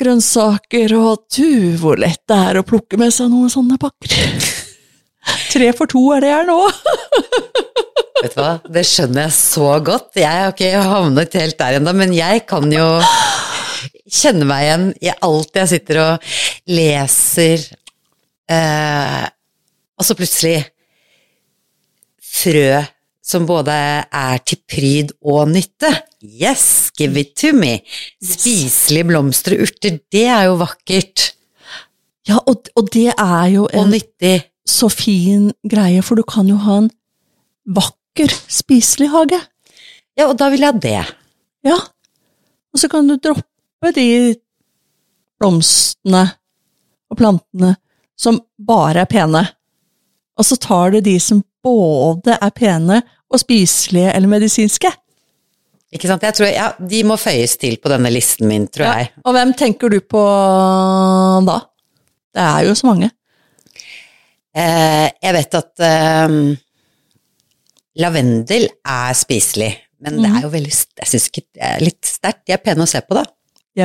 grønnsaker, 0.00 0.94
og 0.98 1.28
du, 1.36 1.76
hvor 1.80 2.00
lett 2.00 2.24
det 2.28 2.40
er 2.50 2.60
å 2.60 2.66
plukke 2.66 2.98
med 3.00 3.14
seg 3.14 3.30
noen 3.32 3.52
sånne 3.52 3.78
pakker. 3.80 4.48
Tre 5.52 5.70
for 5.76 5.90
to 5.90 6.02
er 6.16 6.24
det 6.24 6.32
her 6.32 6.48
nå. 6.48 6.58
Vet 8.22 8.34
du 8.34 8.40
hva, 8.40 8.52
det 8.66 8.82
skjønner 8.88 9.28
jeg 9.28 9.34
så 9.36 9.76
godt. 9.84 10.16
Jeg 10.18 10.26
har 10.26 10.54
ikke 10.54 10.82
havnet 10.90 11.36
helt 11.38 11.58
der 11.60 11.78
ennå, 11.78 11.94
men 11.94 12.14
jeg 12.16 12.42
kan 12.50 12.66
jo 12.72 12.86
kjenne 14.10 14.46
meg 14.48 14.64
igjen 14.66 14.86
i 15.04 15.12
alt 15.26 15.58
jeg 15.60 15.70
sitter 15.72 16.00
og 16.02 16.28
leser, 16.72 17.64
eh, 18.50 19.24
og 19.98 20.06
så 20.06 20.16
plutselig 20.18 20.60
frø 22.22 22.84
som 23.28 23.44
både 23.48 23.74
er 23.74 24.38
til 24.48 24.60
pryd 24.70 25.10
og 25.20 25.50
nytte. 25.52 25.90
Yes, 26.24 26.90
give 26.96 27.18
it 27.20 27.34
to 27.36 27.52
me. 27.52 27.78
Spiselige 28.24 29.08
blomster 29.10 29.56
og 29.58 29.66
urter, 29.66 29.98
det 30.12 30.24
er 30.26 30.48
jo 30.48 30.56
vakkert 30.62 31.32
Ja, 32.28 32.36
og, 32.44 32.66
og 32.76 32.88
det 32.92 33.10
er 33.14 33.44
jo 33.54 33.68
en 33.72 33.88
nyttig. 33.92 34.42
så 34.68 34.90
fin 34.92 35.46
greie, 35.64 36.02
for 36.04 36.14
du 36.14 36.22
kan 36.28 36.48
jo 36.48 36.58
ha 36.60 36.74
en 36.82 36.90
vakker, 37.64 38.28
spiselig 38.52 39.08
hage. 39.14 39.38
Ja, 40.18 40.26
og 40.28 40.34
da 40.36 40.50
vil 40.52 40.60
jeg 40.60 40.74
ha 40.74 40.80
det. 40.82 41.14
Ja. 41.64 41.78
Og 42.74 42.82
så 42.82 42.90
kan 42.92 43.08
du 43.08 43.16
droppe 43.16 43.46
de 43.94 44.34
blomstene 45.38 46.24
og 47.08 47.18
plantene 47.18 47.76
som 48.18 48.40
bare 48.58 49.04
er 49.04 49.10
pene. 49.10 49.44
Og 50.38 50.46
så 50.46 50.58
tar 50.60 50.94
du 50.94 51.00
de 51.04 51.16
som 51.22 51.42
både 51.64 52.36
er 52.38 52.54
pene 52.54 53.02
og 53.28 53.40
spiselige 53.42 54.12
eller 54.14 54.30
medisinske. 54.30 54.90
Ikke 55.94 56.10
sant? 56.10 56.24
Jeg 56.26 56.36
tror, 56.36 56.50
ja, 56.52 56.68
de 56.76 57.00
må 57.08 57.16
føyes 57.16 57.56
til 57.60 57.78
på 57.80 57.90
denne 57.92 58.10
listen 58.12 58.48
min, 58.50 58.66
tror 58.68 58.90
jeg. 58.90 59.12
Og 59.24 59.32
hvem 59.36 59.54
tenker 59.56 59.92
du 59.92 60.00
på 60.04 60.20
da? 61.48 61.62
Det 62.34 62.44
er 62.44 62.66
jo 62.68 62.74
så 62.76 62.90
mange. 62.90 63.08
Eh, 64.58 65.06
jeg 65.22 65.34
vet 65.36 65.56
at 65.58 65.84
eh, 65.86 66.36
lavendel 68.02 68.68
er 68.68 69.16
spiselig, 69.16 69.70
men 70.04 70.20
det 70.22 70.28
er 70.30 70.44
jo 70.44 70.50
veldig 70.52 70.70
Jeg 70.70 71.10
syns 71.10 71.28
ikke 71.30 71.46
det 71.46 71.64
er 71.70 71.82
litt 71.82 72.06
sterkt. 72.06 72.44
De 72.46 72.54
er 72.54 72.62
pene 72.62 72.84
å 72.84 72.90
se 72.90 73.00
på, 73.02 73.16
da. 73.16 73.24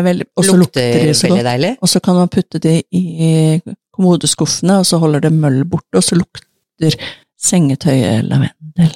Veldig, 0.02 0.26
og 0.34 0.46
så 0.48 0.56
lukter 0.58 0.88
Lukter 0.90 1.08
de 1.08 1.14
så 1.14 1.30
godt. 1.30 1.44
deilig. 1.46 1.72
Og 1.82 1.90
så 1.92 2.00
kan 2.02 2.16
man 2.18 2.30
putte 2.34 2.60
de 2.64 2.80
i 2.90 3.62
kommodeskuffene, 3.94 4.80
og 4.82 4.88
så 4.90 4.98
holder 4.98 5.28
det 5.28 5.34
møll 5.36 5.60
borte, 5.70 6.00
og 6.00 6.04
så 6.04 6.18
lukter 6.18 6.96
sengetøyet 7.38 8.26
lavendel. 8.26 8.96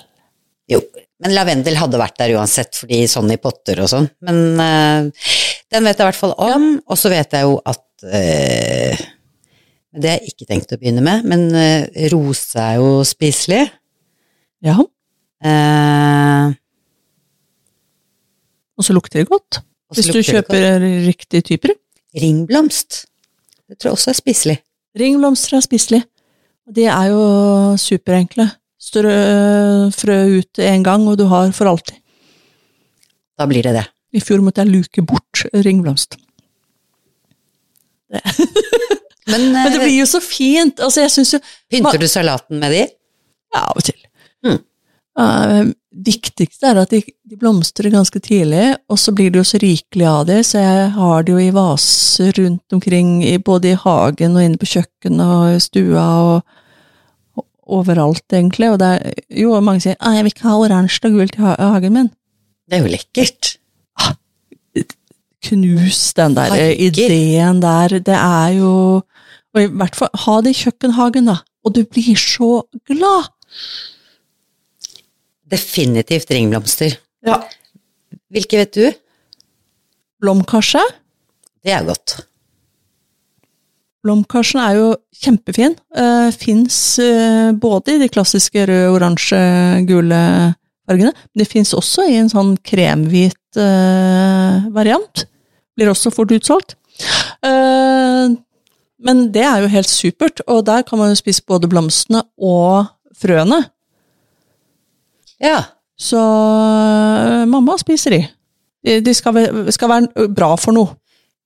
Jo, 0.71 0.81
men 1.21 1.35
lavendel 1.35 1.77
hadde 1.77 1.99
vært 2.01 2.17
der 2.17 2.33
uansett, 2.39 2.73
fordi 2.81 3.03
sånn 3.11 3.29
i 3.35 3.37
potter 3.37 3.83
og 3.83 3.91
sånn. 3.91 4.09
Men 4.25 4.41
eh, 4.63 5.29
den 5.73 5.85
vet 5.85 5.99
jeg 5.99 6.05
i 6.05 6.09
hvert 6.09 6.21
fall 6.23 6.33
om, 6.41 6.67
og 6.87 6.97
så 6.97 7.11
vet 7.13 7.37
jeg 7.37 7.45
jo 7.45 7.59
at 7.67 8.07
eh, 8.07 9.05
Det 9.97 10.09
har 10.09 10.19
jeg 10.21 10.33
ikke 10.33 10.49
tenkt 10.49 10.73
å 10.73 10.81
begynne 10.81 11.05
med, 11.05 11.25
men 11.29 11.47
eh, 11.57 12.07
rose 12.13 12.57
er 12.57 12.79
jo 12.81 13.03
spiselig. 13.05 13.67
Ja, 14.65 14.79
Eh, 15.37 16.47
og 18.77 18.85
så 18.85 18.93
lukter 18.95 19.21
det 19.21 19.29
godt. 19.29 19.59
Hvis 19.95 20.09
du 20.11 20.19
kjøper 20.25 20.81
riktig 21.05 21.43
typer. 21.47 21.75
Ringblomst. 22.17 23.05
Det 23.67 23.77
tror 23.77 23.91
jeg 23.91 23.97
også 23.97 24.11
er 24.11 24.17
spiselig. 24.19 24.57
Ringblomster 24.97 25.57
er 25.57 25.63
spiselig. 25.65 26.01
De 26.75 26.87
er 26.91 27.11
jo 27.11 27.21
superenkle. 27.79 28.49
Strø 28.77 29.13
frø 29.95 30.17
ut 30.39 30.61
en 30.63 30.83
gang, 30.85 31.07
og 31.07 31.17
du 31.19 31.25
har 31.31 31.51
for 31.55 31.71
alltid. 31.71 31.97
Da 33.37 33.47
blir 33.49 33.63
det 33.65 33.75
det. 33.77 33.85
I 34.15 34.21
fjor 34.23 34.41
måtte 34.43 34.63
jeg 34.63 34.71
luke 34.71 35.03
bort 35.05 35.43
ringblomst. 35.53 36.17
Men, 39.27 39.49
Men 39.51 39.67
det 39.73 39.79
eh, 39.81 39.83
blir 39.83 39.97
jo 39.97 40.07
så 40.07 40.21
fint! 40.23 40.79
Altså, 40.79 41.01
jeg 41.03 41.11
syns 41.11 41.33
jo 41.35 41.39
pynter 41.71 41.99
du 41.99 42.07
salaten 42.07 42.61
med 42.61 42.71
de? 42.71 42.85
Ja, 43.51 43.65
av 43.65 43.75
og 43.75 43.83
til. 43.83 43.97
Mm. 44.45 44.61
Eh, 45.17 45.69
viktigste 46.07 46.69
er 46.69 46.77
at 46.83 46.91
de, 46.93 46.99
de 47.25 47.37
blomstrer 47.41 47.89
ganske 47.93 48.19
tidlig, 48.21 48.75
og 48.91 48.99
så 49.01 49.13
blir 49.17 49.31
det 49.33 49.41
jo 49.41 49.47
så 49.49 49.59
rikelig 49.63 50.05
av 50.05 50.27
det, 50.29 50.43
så 50.45 50.61
jeg 50.61 50.91
har 50.93 51.25
det 51.25 51.33
jo 51.33 51.39
i 51.41 51.53
vaser 51.55 52.37
rundt 52.37 52.77
omkring, 52.77 53.15
i, 53.25 53.33
både 53.41 53.71
i 53.71 53.79
hagen 53.81 54.37
og 54.37 54.45
inne 54.45 54.61
på 54.61 54.69
kjøkkenet 54.75 55.33
og 55.39 55.55
i 55.55 55.63
stua 55.63 56.05
og, 56.27 56.61
og 57.39 57.79
overalt, 57.79 58.25
egentlig. 58.29 58.69
Og 58.75 58.77
det 58.83 58.91
er 58.93 59.41
jo 59.41 59.57
mange 59.57 59.87
sier 59.87 59.97
'nei, 59.97 60.13
jeg 60.19 60.27
vil 60.27 60.35
ikke 60.35 60.49
ha 60.51 60.61
oransje 60.67 61.09
og 61.09 61.17
gult 61.17 61.39
i 61.39 61.47
hagen 61.47 61.97
min. 61.97 62.13
Det 62.69 62.77
er 62.77 62.85
jo 62.85 62.93
lekkert. 62.93 63.55
Knus 65.47 66.13
den 66.17 66.33
der 66.35 66.53
eh, 66.53 66.73
ideen 66.81 67.61
der. 67.61 67.99
Det 68.01 68.15
er 68.15 68.49
jo 68.57 69.01
Og 69.55 69.61
i 69.63 69.69
hvert 69.73 69.95
fall 69.95 70.09
ha 70.13 70.41
det 70.43 70.51
i 70.53 70.57
kjøkkenhagen, 70.59 71.29
da. 71.31 71.39
Og 71.65 71.73
du 71.73 71.85
blir 71.87 72.17
så 72.19 72.67
glad! 72.85 73.31
Definitivt 75.47 76.31
ringblomster. 76.33 76.97
Ja. 77.25 77.41
Hvilke 78.33 78.59
vet 78.61 78.73
du? 78.75 78.87
Blomkarse. 80.21 80.81
Det 81.63 81.71
er 81.75 81.85
godt. 81.87 82.17
Blomkarsen 84.05 84.61
er 84.63 84.77
jo 84.77 84.87
kjempefin. 85.23 85.75
Uh, 85.95 86.29
Fins 86.35 86.77
uh, 87.01 87.51
både 87.57 87.95
i 87.95 88.01
de 88.03 88.09
klassiske 88.11 88.67
røde, 88.69 88.91
oransje, 88.95 89.39
gule 89.87 90.21
fargene, 90.87 91.11
men 91.11 91.41
det 91.41 91.49
fins 91.51 91.73
også 91.75 92.05
i 92.07 92.17
en 92.19 92.31
sånn 92.31 92.53
kremhvit 92.65 93.59
uh, 93.59 94.67
variant. 94.75 95.25
Blir 95.77 95.91
også 95.91 96.13
fort 96.15 96.31
utsolgt. 96.35 96.77
Uh, 97.43 98.35
men 98.97 99.27
det 99.33 99.43
er 99.45 99.61
jo 99.61 99.71
helt 99.71 99.91
supert, 99.91 100.41
og 100.49 100.63
der 100.69 100.85
kan 100.87 101.01
man 101.01 101.11
jo 101.11 101.19
spise 101.19 101.43
både 101.45 101.69
blomstene 101.69 102.23
og 102.39 102.87
frøene. 103.17 103.65
Ja. 105.43 105.59
Så 105.97 106.19
eh, 106.21 107.43
mamma 107.49 107.77
spiser 107.81 108.13
de. 108.17 108.21
De- 109.03 109.13
skal, 109.17 109.35
skal 109.73 109.89
være 109.91 110.27
bra 110.31 110.53
for 110.59 110.75
noe. 110.75 110.93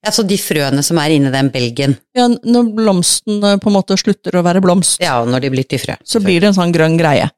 Altså 0.02 0.24
de 0.26 0.34
frøene 0.40 0.82
som 0.82 0.98
er 0.98 1.12
inni 1.14 1.30
den 1.30 1.48
belgen. 1.54 1.92
Ja, 2.18 2.24
når 2.26 2.72
blomsten 2.74 3.38
på 3.62 3.70
en 3.70 3.76
måte 3.76 3.94
slutter 4.00 4.34
å 4.40 4.42
være 4.42 4.62
blomst, 4.64 4.98
Ja, 5.02 5.20
og 5.22 5.28
når 5.30 5.44
de 5.44 5.50
blir 5.54 5.66
til 5.70 5.78
frø. 5.78 5.94
så 6.04 6.18
blir 6.22 6.40
det 6.42 6.48
en 6.50 6.56
sånn 6.58 6.72
grønn 6.74 6.96
greie. 6.98 7.28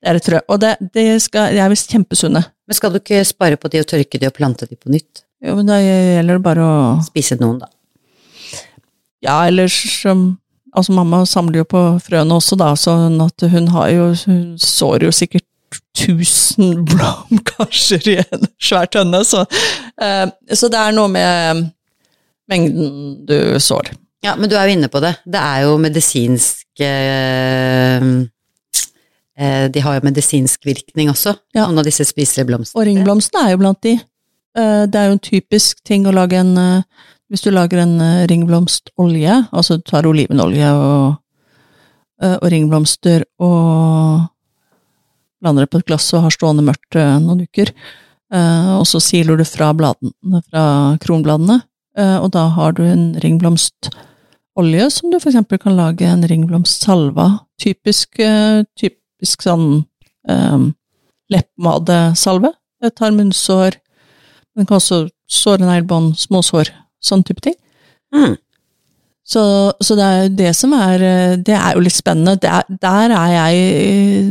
Det 0.00 0.08
er 0.12 0.18
et 0.20 0.24
frø. 0.30 0.40
Og 0.48 0.60
det, 0.62 0.70
det 0.94 1.04
skal, 1.22 1.52
de 1.52 1.60
er 1.60 1.68
visst 1.72 1.92
kjempesunne. 1.92 2.40
Men 2.66 2.74
skal 2.78 2.94
du 2.94 2.98
ikke 3.02 3.20
spare 3.28 3.58
på 3.60 3.68
de 3.72 3.82
og 3.84 3.88
tørke 3.90 4.18
de 4.22 4.30
og 4.30 4.34
plante 4.36 4.66
de 4.70 4.76
på 4.80 4.88
nytt? 4.94 5.22
Jo, 5.44 5.58
men 5.58 5.68
da 5.68 5.76
gjelder 5.82 6.38
det 6.40 6.44
bare 6.46 6.64
å 6.64 6.76
Spise 7.04 7.36
noen, 7.40 7.58
da. 7.60 7.68
Ja, 9.24 9.42
ellers 9.48 9.76
Altså, 10.76 10.92
mamma 10.92 11.22
samler 11.28 11.62
jo 11.62 11.66
på 11.68 11.82
frøene 12.04 12.36
også, 12.36 12.56
da, 12.60 12.72
sånn 12.76 13.20
at 13.24 13.44
hun 13.52 13.68
har 13.72 13.88
jo 13.94 14.08
Hun 14.26 14.56
sår 14.60 15.06
jo 15.08 15.12
sikkert 15.14 15.44
1000 15.96 16.84
blomkarser 16.90 18.04
i 18.12 18.18
en 18.20 18.44
svær 18.62 18.86
tønne, 18.92 19.22
så 19.24 19.44
eh, 20.02 20.26
Så 20.52 20.68
det 20.72 20.78
er 20.80 20.92
noe 20.96 21.08
med 21.08 21.64
mengden 22.50 23.24
du 23.26 23.36
sår. 23.60 23.88
Ja, 24.24 24.34
men 24.36 24.50
du 24.50 24.56
er 24.58 24.66
jo 24.68 24.76
inne 24.76 24.88
på 24.92 25.00
det. 25.02 25.14
Det 25.26 25.40
er 25.40 25.64
jo 25.66 25.76
medisinsk 25.78 26.82
eh, 26.82 28.06
eh, 29.38 29.66
De 29.72 29.82
har 29.84 29.98
jo 29.98 30.04
medisinsk 30.06 30.66
virkning 30.66 31.10
også, 31.12 31.36
Ja. 31.54 31.66
noen 31.66 31.78
av 31.82 31.84
disse 31.88 32.04
spiselige 32.08 32.46
blomstene. 32.52 32.80
Og 32.80 32.86
ringblomstene 32.88 33.46
er 33.46 33.54
jo 33.56 33.62
blant 33.64 33.82
de. 33.82 33.96
Det 34.56 34.96
er 34.96 35.10
jo 35.10 35.16
en 35.18 35.20
typisk 35.20 35.82
ting 35.84 36.06
å 36.08 36.14
lage 36.16 36.38
en 36.40 36.54
Hvis 37.28 37.42
du 37.44 37.50
lager 37.50 37.82
en 37.82 37.98
ringblomstolje, 38.30 39.48
altså 39.52 39.76
du 39.76 39.82
tar 39.82 40.06
olivenolje 40.06 40.68
og, 40.72 41.16
og 42.22 42.46
ringblomster 42.52 43.24
og 43.42 44.22
blander 45.46 45.64
det 45.64 45.70
på 45.70 45.78
et 45.80 45.86
glass 45.86 46.10
og 46.18 46.26
har 46.26 46.34
stående 46.34 46.66
mørkt 46.66 46.98
eh, 46.98 47.14
noen 47.22 47.46
uker, 47.46 47.70
Uh, 48.34 48.80
og 48.80 48.86
så 48.90 48.98
siler 49.02 49.38
du 49.38 49.44
fra, 49.46 49.70
bladene, 49.76 50.40
fra 50.50 50.64
kronbladene, 51.02 51.60
uh, 51.98 52.18
og 52.18 52.32
da 52.34 52.48
har 52.56 52.74
du 52.74 52.82
en 52.82 53.04
ringblomstolje 53.22 54.88
som 54.90 55.12
du 55.12 55.18
eksempel 55.20 55.60
kan 55.62 55.76
lage 55.78 56.08
en 56.10 56.26
ringblomstsalve 56.26 57.22
av. 57.22 57.36
Typisk, 57.62 58.18
uh, 58.18 58.66
typisk 58.78 59.46
sånn 59.46 59.84
um, 60.28 60.66
leppemadesalve. 61.32 62.50
Jeg 62.82 62.96
tar 62.98 63.14
munnsår, 63.14 63.78
men 64.58 64.66
kan 64.66 64.80
også 64.80 65.06
såre 65.30 65.62
neglebånd, 65.62 66.16
småsår, 66.18 66.72
sånn 66.98 67.22
type 67.26 67.46
ting. 67.46 67.56
Mm. 68.14 68.34
Så, 69.26 69.42
så 69.82 69.96
det 69.98 70.04
er 70.06 70.18
jo 70.20 70.28
det 70.38 70.50
som 70.54 70.70
er 70.76 71.02
eh, 71.02 71.32
Det 71.42 71.54
er 71.58 71.72
jo 71.74 71.80
litt 71.82 71.96
spennende. 71.96 72.36
Der, 72.42 72.62
der 72.82 73.10
er 73.16 73.30
jeg 73.34 73.54
eh, 73.82 74.28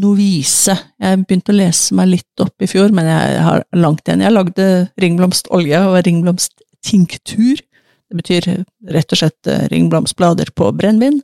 novise. 0.00 0.74
Jeg 1.00 1.20
begynte 1.26 1.52
å 1.52 1.56
lese 1.58 1.94
meg 1.96 2.06
litt 2.14 2.36
opp 2.44 2.56
i 2.64 2.68
fjor, 2.70 2.88
men 2.96 3.04
jeg 3.08 3.42
har 3.44 3.58
langt 3.76 4.04
igjen. 4.08 4.24
Jeg 4.24 4.34
lagde 4.34 4.64
ringblomstolje 5.00 5.78
og 5.90 5.96
ringblomsttinktur. 6.06 7.56
Det 8.08 8.16
betyr 8.22 8.42
rett 8.94 9.10
og 9.12 9.18
slett 9.20 9.42
eh, 9.52 9.66
ringblomstblader 9.72 10.48
på 10.56 10.64
brennevin. 10.76 11.18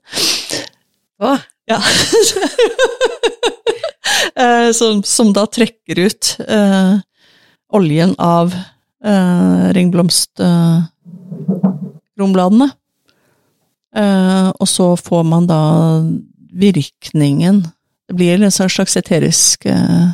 Å, 1.25 1.27
Ja. 1.71 1.79
Som, 4.75 5.03
som 5.07 5.31
da 5.33 5.45
trekker 5.47 5.99
ut 6.09 6.37
eh, 6.43 6.95
oljen 7.73 8.15
av 8.21 8.53
eh, 9.07 9.73
ringblomstkronbladene. 9.77 12.67
Eh, 12.69 12.75
og 13.95 14.67
så 14.67 14.89
får 14.99 15.23
man 15.23 15.45
da 15.47 15.59
virkningen 16.55 17.61
Det 18.09 18.17
blir 18.19 18.43
en 18.43 18.51
slags 18.51 18.97
eterisk 18.97 19.67
eh, 19.67 20.09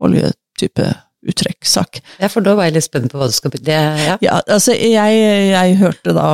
oljetype 0.00 0.88
uttrekksak. 1.28 2.00
ja, 2.18 2.28
for 2.32 2.40
da 2.40 2.54
var 2.56 2.68
jeg 2.68 2.78
litt 2.78 2.86
spent 2.86 3.12
på 3.12 3.20
hva 3.20 3.28
du 3.28 3.34
skal 3.36 3.52
det, 3.52 3.76
ja. 3.76 4.16
Ja, 4.24 4.40
altså, 4.48 4.72
jeg, 4.72 5.20
jeg 5.52 5.76
hørte 5.80 6.14
da 6.16 6.28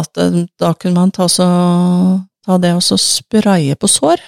at 0.00 0.20
eh, 0.20 0.44
da 0.58 0.72
kunne 0.74 0.96
man 1.04 1.12
ta, 1.14 1.28
så, 1.28 1.46
ta 2.46 2.56
det 2.58 2.72
og 2.76 2.82
så 2.84 2.98
spraye 3.00 3.76
på 3.76 3.90
sår. 3.90 4.24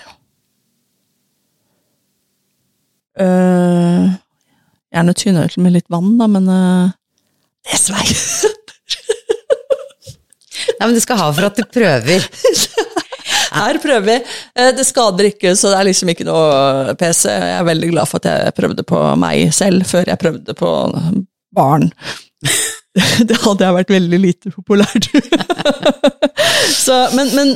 Uh, 3.12 4.08
gjerne 4.92 5.12
tynne 5.12 5.42
ut 5.44 5.58
med 5.60 5.74
litt 5.74 5.90
vann, 5.92 6.14
da, 6.16 6.28
men 6.32 6.48
uh, 6.48 6.94
det 7.68 7.80
svei. 7.80 8.06
Nei, 10.82 10.88
men 10.90 10.96
du 10.98 11.02
skal 11.04 11.20
ha 11.20 11.28
for 11.30 11.46
at 11.46 11.58
du 11.60 11.62
prøver. 11.70 12.24
Her 13.52 13.78
prøver 13.78 14.02
vi. 14.08 14.16
Eh, 14.58 14.70
Det 14.74 14.84
skader 14.88 15.28
ikke, 15.28 15.52
så 15.54 15.70
det 15.70 15.78
er 15.78 15.86
liksom 15.92 16.10
ikke 16.10 16.26
noe 16.26 16.94
PC. 16.98 17.28
Jeg 17.30 17.54
er 17.60 17.68
veldig 17.68 17.90
glad 17.92 18.10
for 18.10 18.18
at 18.18 18.30
jeg 18.32 18.54
prøvde 18.58 18.84
på 18.88 19.02
meg 19.22 19.52
selv, 19.54 19.86
før 19.86 20.10
jeg 20.10 20.18
prøvde 20.18 20.56
på 20.58 20.72
barn. 21.54 21.86
det 23.28 23.38
hadde 23.40 23.64
jeg 23.64 23.74
vært 23.78 23.92
veldig 23.94 24.18
lite 24.20 24.50
populært. 24.52 25.06
så, 26.84 26.96
men, 27.16 27.30
men, 27.32 27.52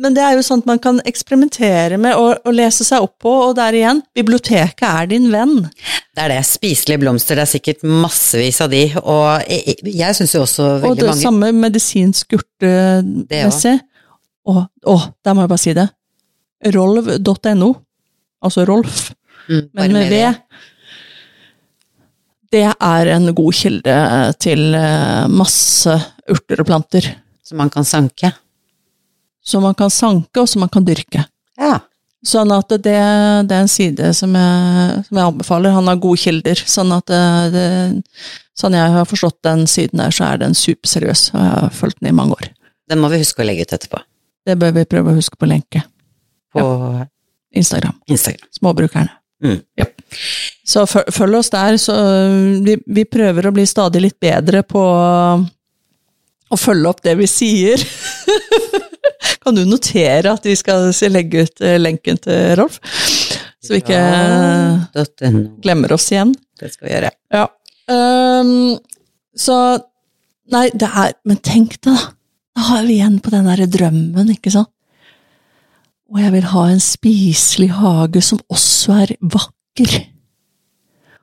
men, 0.00 0.16
det 0.16 0.22
er 0.24 0.38
jo 0.38 0.44
sånt 0.46 0.68
man 0.68 0.80
kan 0.80 1.00
eksperimentere 1.08 1.98
med 2.00 2.16
og, 2.16 2.38
og, 2.40 2.54
lese 2.56 2.86
seg 2.86 3.04
opp 3.04 3.18
på, 3.20 3.34
og 3.50 3.54
der 3.58 3.76
igjen, 3.76 4.00
biblioteket 4.16 4.86
er 4.88 5.10
din 5.12 5.28
venn. 5.32 5.58
Det 6.16 6.24
er 6.24 6.32
det. 6.32 6.40
Spiselige 6.48 7.02
blomster, 7.04 7.36
det 7.36 7.44
er 7.44 7.52
sikkert 7.52 7.84
massevis 7.84 8.62
av 8.64 8.72
de, 8.72 8.86
og 9.02 9.44
jeg, 9.44 9.76
jeg 9.92 10.18
syns 10.18 10.36
jo 10.38 10.44
også 10.46 10.68
veldig 10.68 10.80
mange 10.80 10.92
Og 10.94 11.02
det 11.02 11.10
mange... 11.10 11.22
samme 11.26 11.52
medisinsk 11.60 12.38
urtemessig. 12.38 13.76
Og, 14.48 14.64
og 14.88 15.08
der 15.22 15.36
må 15.36 15.44
jeg 15.44 15.52
bare 15.52 15.62
si 15.62 15.76
det. 15.76 15.88
Rolv.no, 16.72 17.72
altså 18.42 18.64
Rolf, 18.66 19.10
mm, 19.50 19.64
men 19.76 19.96
med 19.98 20.10
V 20.10 20.24
det 22.52 22.66
er 22.68 23.10
en 23.14 23.30
god 23.34 23.56
kilde 23.56 23.94
til 24.42 24.74
eh, 24.76 25.28
masse 25.32 25.94
urter 26.30 26.62
og 26.62 26.68
planter. 26.68 27.08
Som 27.42 27.62
man 27.62 27.72
kan 27.72 27.86
sanke? 27.88 28.32
Som 29.42 29.64
man 29.66 29.74
kan 29.74 29.90
sanke, 29.90 30.42
og 30.42 30.48
som 30.48 30.62
man 30.62 30.70
kan 30.72 30.84
dyrke. 30.86 31.24
Ja. 31.58 31.80
Sånn 32.22 32.52
at 32.54 32.70
det, 32.70 32.82
det 32.84 33.56
er 33.56 33.64
en 33.64 33.70
side 33.70 34.12
som 34.14 34.36
jeg, 34.38 35.00
som 35.08 35.18
jeg, 35.18 35.26
anbefaler. 35.26 35.74
Han 35.74 35.90
har 35.90 35.98
gode 36.02 36.20
kilder. 36.22 36.60
Sånn 36.70 36.92
at 36.94 37.08
det, 37.10 37.22
det, 37.54 37.64
sånn 38.58 38.76
jeg 38.78 38.92
har 38.94 39.08
forstått 39.10 39.40
den 39.48 39.64
siden 39.70 40.04
der, 40.04 40.14
så 40.14 40.28
er 40.28 40.44
den 40.44 40.54
superseriøs. 40.54 41.24
Og 41.34 41.40
jeg 41.40 41.56
har 41.64 41.74
fulgt 41.80 41.98
den 41.98 42.12
i 42.12 42.14
mange 42.14 42.38
år. 42.38 42.52
Den 42.92 43.02
må 43.02 43.10
vi 43.10 43.18
huske 43.24 43.42
å 43.42 43.48
legge 43.48 43.66
ut 43.66 43.74
etterpå. 43.74 44.04
Det 44.46 44.54
bør 44.58 44.76
vi 44.78 44.86
prøve 44.90 45.10
å 45.10 45.18
huske 45.18 45.38
på 45.38 45.50
lenke. 45.50 45.82
På 46.54 46.62
ja. 46.62 47.08
Instagram. 47.58 47.98
Instagram. 48.06 48.46
Småbrukerne. 48.54 49.18
Mm. 49.42 49.58
Ja. 49.80 49.88
Så 50.64 50.84
følg 50.86 51.38
oss 51.38 51.50
der. 51.52 51.78
Så 51.80 51.96
vi, 52.64 52.76
vi, 52.86 53.04
prøver 53.08 53.48
å 53.48 53.54
bli 53.54 53.66
stadig 53.68 54.04
litt 54.04 54.18
bedre 54.22 54.62
på 54.66 54.82
å 56.52 56.58
følge 56.60 56.90
opp 56.90 57.02
det 57.04 57.16
vi 57.20 57.28
sier. 57.30 57.82
kan 59.42 59.56
du 59.56 59.64
notere 59.66 60.34
at 60.34 60.46
vi 60.46 60.56
skal 60.58 60.90
legge 61.12 61.46
ut 61.46 61.64
eh, 61.64 61.78
lenken 61.80 62.20
til 62.22 62.56
Rolf? 62.60 62.78
Så 63.62 63.76
vi 63.76 63.82
ikke 63.82 63.98
ja, 63.98 65.04
glemmer 65.62 65.94
oss 65.94 66.10
igjen. 66.12 66.34
Det 66.58 66.72
skal 66.74 66.88
vi 66.88 66.94
gjøre. 66.96 67.12
Ja. 67.32 67.46
Um, 67.90 68.76
så 69.38 69.56
Nei, 70.52 70.66
det 70.74 70.86
er 70.86 71.14
Men 71.26 71.38
tenk 71.42 71.78
deg, 71.80 71.96
da! 71.96 72.12
Da 72.52 72.64
har 72.66 72.82
vi 72.84 72.98
igjen 72.98 73.16
på 73.24 73.30
den 73.32 73.46
derre 73.48 73.64
drømmen, 73.70 74.28
ikke 74.34 74.52
sant? 74.52 74.68
Og 76.12 76.20
jeg 76.20 76.34
vil 76.34 76.48
ha 76.50 76.64
en 76.68 76.82
spiselig 76.84 77.70
hage 77.78 78.20
som 78.20 78.42
også 78.52 78.98
er 79.06 79.14
vakker 79.22 79.61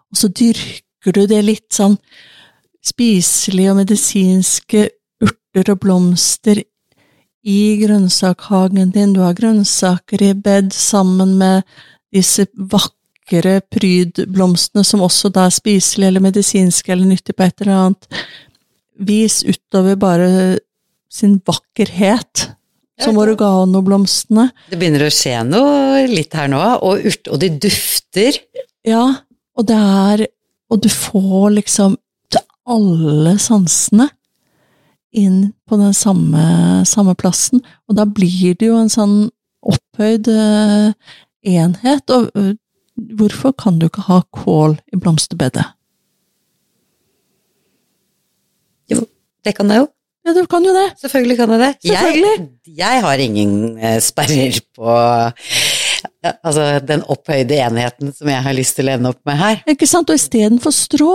og 0.09 0.17
så 0.17 0.27
dyrker 0.27 1.13
du 1.15 1.25
det 1.29 1.41
litt 1.45 1.69
sånn 1.73 1.97
spiselige 2.85 3.73
og 3.73 3.79
medisinske 3.81 4.87
urter 5.21 5.73
og 5.73 5.81
blomster 5.83 6.61
i 7.45 7.61
grønnsakhagen 7.81 8.91
din. 8.95 9.13
Du 9.13 9.21
har 9.23 9.37
grønnsaker 9.37 10.23
i 10.23 10.33
bed 10.33 10.73
sammen 10.75 11.37
med 11.39 11.67
disse 12.13 12.47
vakre 12.57 13.59
prydblomstene 13.69 14.83
som 14.87 15.03
også 15.05 15.31
da 15.33 15.45
er 15.47 15.55
spiselige 15.55 16.09
eller 16.09 16.25
medisinske 16.25 16.91
eller 16.93 17.11
nyttige 17.11 17.37
på 17.37 17.45
et 17.45 17.61
eller 17.61 17.83
annet. 17.83 18.09
Vis 18.99 19.43
utover 19.47 19.95
bare 19.99 20.31
sin 21.09 21.39
vakkerhet, 21.45 22.49
som 22.99 23.17
oreganoblomstene. 23.19 24.49
Det 24.71 24.79
begynner 24.79 25.07
å 25.07 25.13
skje 25.13 25.37
noe 25.47 26.03
litt 26.09 26.35
her 26.37 26.49
nå, 26.51 26.59
og, 26.85 27.05
urt, 27.09 27.29
og 27.31 27.41
de 27.41 27.51
dufter. 27.67 28.39
Ja, 28.87 29.05
og 29.57 29.67
det 29.69 29.79
er 29.79 30.27
Og 30.69 30.83
du 30.83 30.89
får 30.93 31.55
liksom 31.55 31.95
til 32.29 32.43
alle 32.69 33.31
sansene 33.41 34.05
inn 35.17 35.55
på 35.65 35.79
den 35.81 35.95
samme, 35.97 36.83
samme, 36.85 37.15
plassen, 37.17 37.63
og 37.89 37.97
da 37.97 38.05
blir 38.05 38.53
det 38.53 38.67
jo 38.67 38.75
en 38.77 38.91
sånn 38.93 39.15
opphøyd 39.65 40.29
uh, 40.29 40.93
enhet. 41.41 42.13
Og 42.13 42.29
uh, 42.37 42.53
hvorfor 43.17 43.55
kan 43.57 43.81
du 43.81 43.87
ikke 43.87 44.05
ha 44.11 44.21
kål 44.29 44.77
i 44.93 45.01
blomsterbedet? 45.01 45.65
Jo, 48.93 49.01
det 49.41 49.57
kan 49.57 49.73
jeg 49.73 49.81
jo. 49.81 49.89
Ja, 50.29 50.35
du 50.37 50.45
kan 50.49 50.65
jo 50.65 50.75
det. 50.75 50.85
Selvfølgelig 51.01 51.39
kan 51.39 51.55
jeg 51.55 51.61
det. 51.63 51.71
Jeg, 51.89 52.45
jeg 52.77 53.01
har 53.05 53.23
ingen 53.23 53.79
uh, 53.81 53.97
sperrer 54.03 54.61
på 54.77 54.93
altså 56.23 56.69
den 56.85 57.03
opphøyde 57.09 57.57
enheten 57.57 58.13
som 58.15 58.29
jeg 58.31 58.45
har 58.45 58.55
lyst 58.55 58.77
til 58.77 58.89
å 58.89 58.95
ende 58.95 59.11
opp 59.13 59.21
med 59.27 59.39
her. 59.39 59.59
Ikke 59.73 59.89
sant, 59.89 60.11
og 60.11 60.19
istedenfor 60.19 60.75
strå, 60.75 61.11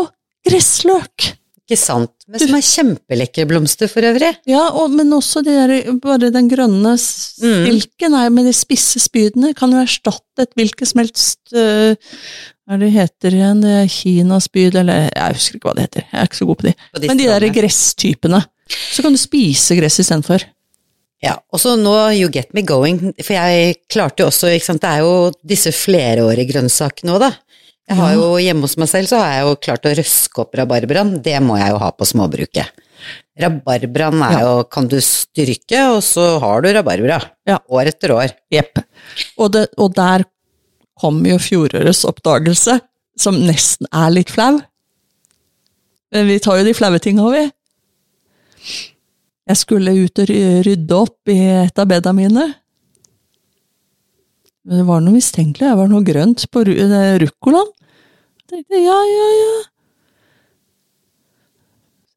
gressløk. 0.48 1.30
Ikke 1.64 1.78
sant, 1.80 2.26
men 2.28 2.42
som 2.42 2.56
er 2.58 2.64
kjempelekre 2.66 3.46
blomster 3.48 3.88
for 3.88 4.04
øvrig. 4.04 4.34
Ja, 4.50 4.66
og, 4.76 4.90
men 4.92 5.12
også 5.16 5.40
de 5.46 5.54
der, 5.56 5.72
bare 6.02 6.28
den 6.34 6.50
grønne 6.50 6.92
stilken 7.00 8.12
mm. 8.12 8.34
med 8.36 8.50
de 8.50 8.52
spisse 8.56 9.00
spydene 9.00 9.54
kan 9.56 9.72
jo 9.72 9.80
erstatte 9.80 10.44
et 10.44 10.52
hvilket 10.58 10.90
som 10.90 11.00
helst 11.00 11.56
uh, 11.56 11.96
Hva 12.64 12.78
er 12.78 12.80
det 12.80 12.94
heter 12.94 13.34
igjen, 13.36 13.60
det 13.60 13.72
er 13.82 13.92
kinaspyd, 13.92 14.76
eller 14.80 15.06
jeg 15.10 15.36
husker 15.36 15.58
ikke 15.58 15.68
hva 15.68 15.76
det 15.76 15.86
heter, 15.86 16.06
jeg 16.08 16.20
er 16.20 16.28
ikke 16.30 16.38
så 16.38 16.48
god 16.48 16.60
på 16.60 16.66
de. 16.66 16.74
På 16.94 17.02
de 17.02 17.10
men 17.10 17.20
de 17.20 17.28
der 17.28 17.48
gresstypene. 17.52 18.40
Så 18.72 19.04
kan 19.04 19.12
du 19.12 19.20
spise 19.20 19.76
gress 19.76 20.00
istedenfor. 20.00 20.46
Ja, 21.24 21.34
og 21.52 21.60
så 21.60 21.74
nå 21.80 21.92
You 22.16 22.30
Get 22.32 22.52
Me 22.56 22.64
Going, 22.66 23.00
for 23.20 23.36
jeg 23.36 23.76
klarte 23.92 24.24
jo 24.24 24.30
også, 24.30 24.50
ikke 24.52 24.68
sant, 24.70 24.82
det 24.84 24.92
er 24.92 25.04
jo 25.04 25.30
disse 25.54 25.72
flerårige 25.76 26.48
grønnsakene 26.52 27.14
òg, 27.14 27.26
da. 27.26 27.30
Jeg 27.84 28.00
har 28.00 28.14
jo 28.16 28.28
Hjemme 28.40 28.64
hos 28.64 28.78
meg 28.80 28.88
selv 28.88 29.10
så 29.10 29.18
har 29.20 29.32
jeg 29.34 29.44
jo 29.44 29.56
klart 29.66 29.86
å 29.88 29.92
røske 29.98 30.40
opp 30.40 30.56
rabarbraen, 30.56 31.18
det 31.24 31.36
må 31.44 31.58
jeg 31.60 31.74
jo 31.74 31.80
ha 31.82 31.90
på 31.92 32.08
småbruket. 32.08 32.84
Rabarbraen 33.40 34.22
er 34.24 34.38
jo, 34.44 34.52
kan 34.72 34.86
du 34.88 34.96
styrke, 35.04 35.80
og 35.92 36.00
så 36.06 36.38
har 36.40 36.64
du 36.64 36.70
rabarbra. 36.72 37.18
Ja. 37.48 37.58
År 37.68 37.90
etter 37.90 38.14
år. 38.14 38.32
Jepp. 38.52 38.78
Og, 39.36 39.58
og, 39.76 39.88
der 39.96 40.24
kom 41.01 41.20
jo 41.26 41.38
fjorårets 41.42 42.05
oppdagelse, 42.09 42.78
som 43.18 43.38
nesten 43.47 43.88
er 43.90 44.12
litt 44.14 44.32
flau. 44.34 44.59
Men 46.14 46.28
vi 46.30 46.40
tar 46.42 46.61
jo 46.61 46.66
de 46.66 46.74
flaue 46.76 47.01
tinga, 47.03 47.26
vi. 47.34 47.45
Jeg 49.45 49.61
skulle 49.61 49.92
ut 49.99 50.20
og 50.22 50.30
rydde 50.64 50.97
opp 50.97 51.32
i 51.32 51.38
et 51.66 51.80
av 51.80 51.88
bedene 51.90 52.16
mine. 52.16 52.47
Men 54.64 54.80
det 54.80 54.86
var 54.88 55.03
noe 55.05 55.18
mistenkelig, 55.18 55.66
det 55.68 55.76
var 55.76 55.90
noe 55.90 56.07
grønt 56.07 56.47
på 56.49 56.62
ruccolaen. 56.64 57.72
Jeg 58.40 58.53
tenkte 58.53 58.80
ja, 58.80 58.97
ja, 59.11 59.28
ja. 59.40 59.55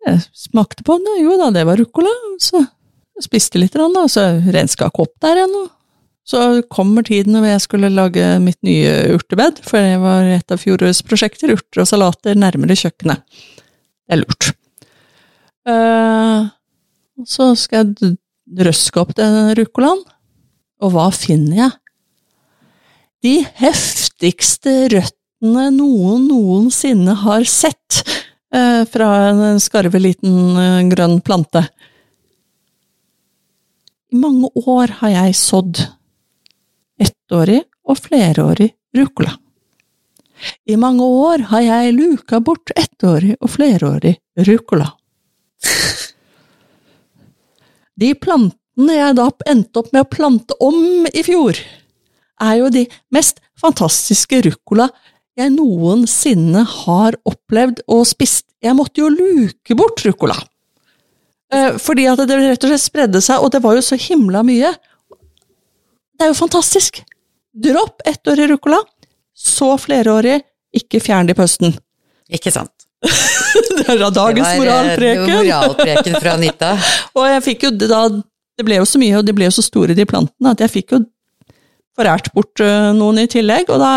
Jeg 0.07 0.21
smakte 0.37 0.85
på 0.87 0.95
den, 1.01 1.23
jo 1.25 1.35
da, 1.39 1.49
det 1.51 1.65
var 1.67 1.79
ruccola. 1.81 2.11
Så 2.39 2.61
jeg 2.61 3.25
spiste 3.25 3.59
litt, 3.59 3.75
da, 3.75 4.05
så 4.11 4.29
renska 4.53 4.87
ikke 4.87 5.07
opp 5.07 5.15
der 5.25 5.43
ennå. 5.43 5.65
Så 6.27 6.41
kommer 6.67 7.05
tiden 7.07 7.37
når 7.37 7.45
jeg 7.53 7.63
skulle 7.63 7.93
lage 7.93 8.25
mitt 8.43 8.59
nye 8.67 9.15
urtebed, 9.15 9.61
for 9.63 9.79
det 9.79 9.99
var 10.01 10.27
et 10.27 10.51
av 10.51 10.59
fjorårets 10.59 10.99
prosjekter, 11.07 11.53
urter 11.55 11.85
og 11.85 11.87
salater 11.87 12.35
nærmere 12.35 12.75
kjøkkenet. 12.75 13.23
Det 14.07 14.15
er 14.15 14.19
lurt. 14.19 14.49
Uh, 15.67 16.49
så 17.27 17.53
skal 17.59 17.93
jeg 17.95 18.15
røske 18.67 18.99
opp 18.99 19.15
den 19.15 19.53
ruccolaen, 19.57 20.03
og 20.83 20.93
hva 20.93 21.07
finner 21.15 21.61
jeg? 21.61 21.75
De 23.25 23.33
heftigste 23.59 24.73
røttene 24.93 25.69
noen 25.73 26.27
noensinne 26.29 27.15
har 27.23 27.47
sett 27.49 28.03
eh, 28.53 28.83
fra 28.87 29.07
en 29.31 29.61
skarve 29.61 29.99
liten 30.01 30.59
eh, 30.61 30.83
grønn 30.91 31.17
plante. 31.25 31.65
I 34.13 34.21
mange 34.21 34.51
år 34.69 34.99
har 35.01 35.15
jeg 35.15 35.39
sådd 35.41 35.81
ettårig 37.27 37.63
og 37.87 37.97
flerårig 37.99 38.71
ruccola. 38.95 39.35
I 40.69 40.77
mange 40.77 41.03
år 41.03 41.47
har 41.49 41.61
jeg 41.61 41.95
luka 41.97 42.39
bort 42.39 42.71
ettårig 42.75 43.35
og 43.41 43.49
flerårig 43.49 44.17
ruccola. 44.47 44.93
De 47.97 48.13
plantene 48.13 48.93
jeg 48.93 49.17
da 49.17 49.27
endte 49.49 49.81
opp 49.81 49.91
med 49.91 50.05
å 50.05 50.09
plante 50.09 50.55
om 50.61 51.07
i 51.09 51.23
fjor, 51.25 51.57
er 52.39 52.55
jo 52.59 52.69
de 52.69 52.85
mest 53.11 53.41
fantastiske 53.57 54.43
ruccola 54.45 54.87
jeg 55.37 55.51
noensinne 55.53 56.63
har 56.63 57.17
opplevd 57.25 57.83
og 57.89 58.05
spist. 58.09 58.45
Jeg 58.61 58.77
måtte 58.77 59.01
jo 59.01 59.09
luke 59.09 59.75
bort 59.77 60.01
ruccola. 60.05 60.37
Eh, 61.53 61.77
fordi 61.81 62.07
at 62.09 62.21
det 62.25 62.37
rett 62.37 62.63
og 62.63 62.71
slett 62.71 62.85
spredde 62.85 63.21
seg, 63.21 63.41
og 63.41 63.51
det 63.53 63.61
var 63.65 63.77
jo 63.77 63.83
så 63.85 63.97
himla 63.99 64.43
mye. 64.45 64.71
Det 66.17 66.25
er 66.25 66.33
jo 66.33 66.37
fantastisk! 66.37 67.03
Dropp 67.57 68.03
ettårig 68.05 68.49
ruccola, 68.51 68.79
så 69.33 69.73
flerårig, 69.81 70.41
ikke 70.77 71.01
fjern 71.01 71.29
det 71.29 71.33
i 71.33 71.39
pøsten. 71.39 71.75
Ikke 72.33 72.51
sant. 72.53 72.73
det 73.77 73.85
er 73.87 73.99
da 74.01 74.09
dagens 74.13 74.47
Det 74.47 74.61
moralpreken. 74.61 75.29
moralpreken 75.31 76.17
fra 76.21 76.33
Anita. 76.37 76.71
og 77.17 77.27
jeg 77.29 77.43
fikk 77.45 77.67
jo 77.67 77.71
da 77.77 78.07
Det 78.57 78.65
ble 78.65 78.79
jo 78.79 78.87
så 78.89 78.97
mye, 78.97 79.19
og 79.19 79.25
de 79.25 79.35
ble 79.37 79.45
jo 79.45 79.53
så 79.53 79.61
store, 79.61 79.93
de 79.93 80.05
plantene, 80.09 80.53
at 80.55 80.63
jeg 80.65 80.73
fikk 80.79 80.95
jo 80.95 81.03
forært 81.97 82.31
bort 82.33 82.61
uh, 82.61 82.89
noen 82.97 83.21
i 83.21 83.27
tillegg. 83.29 83.69
Og 83.73 83.81
da 83.81 83.91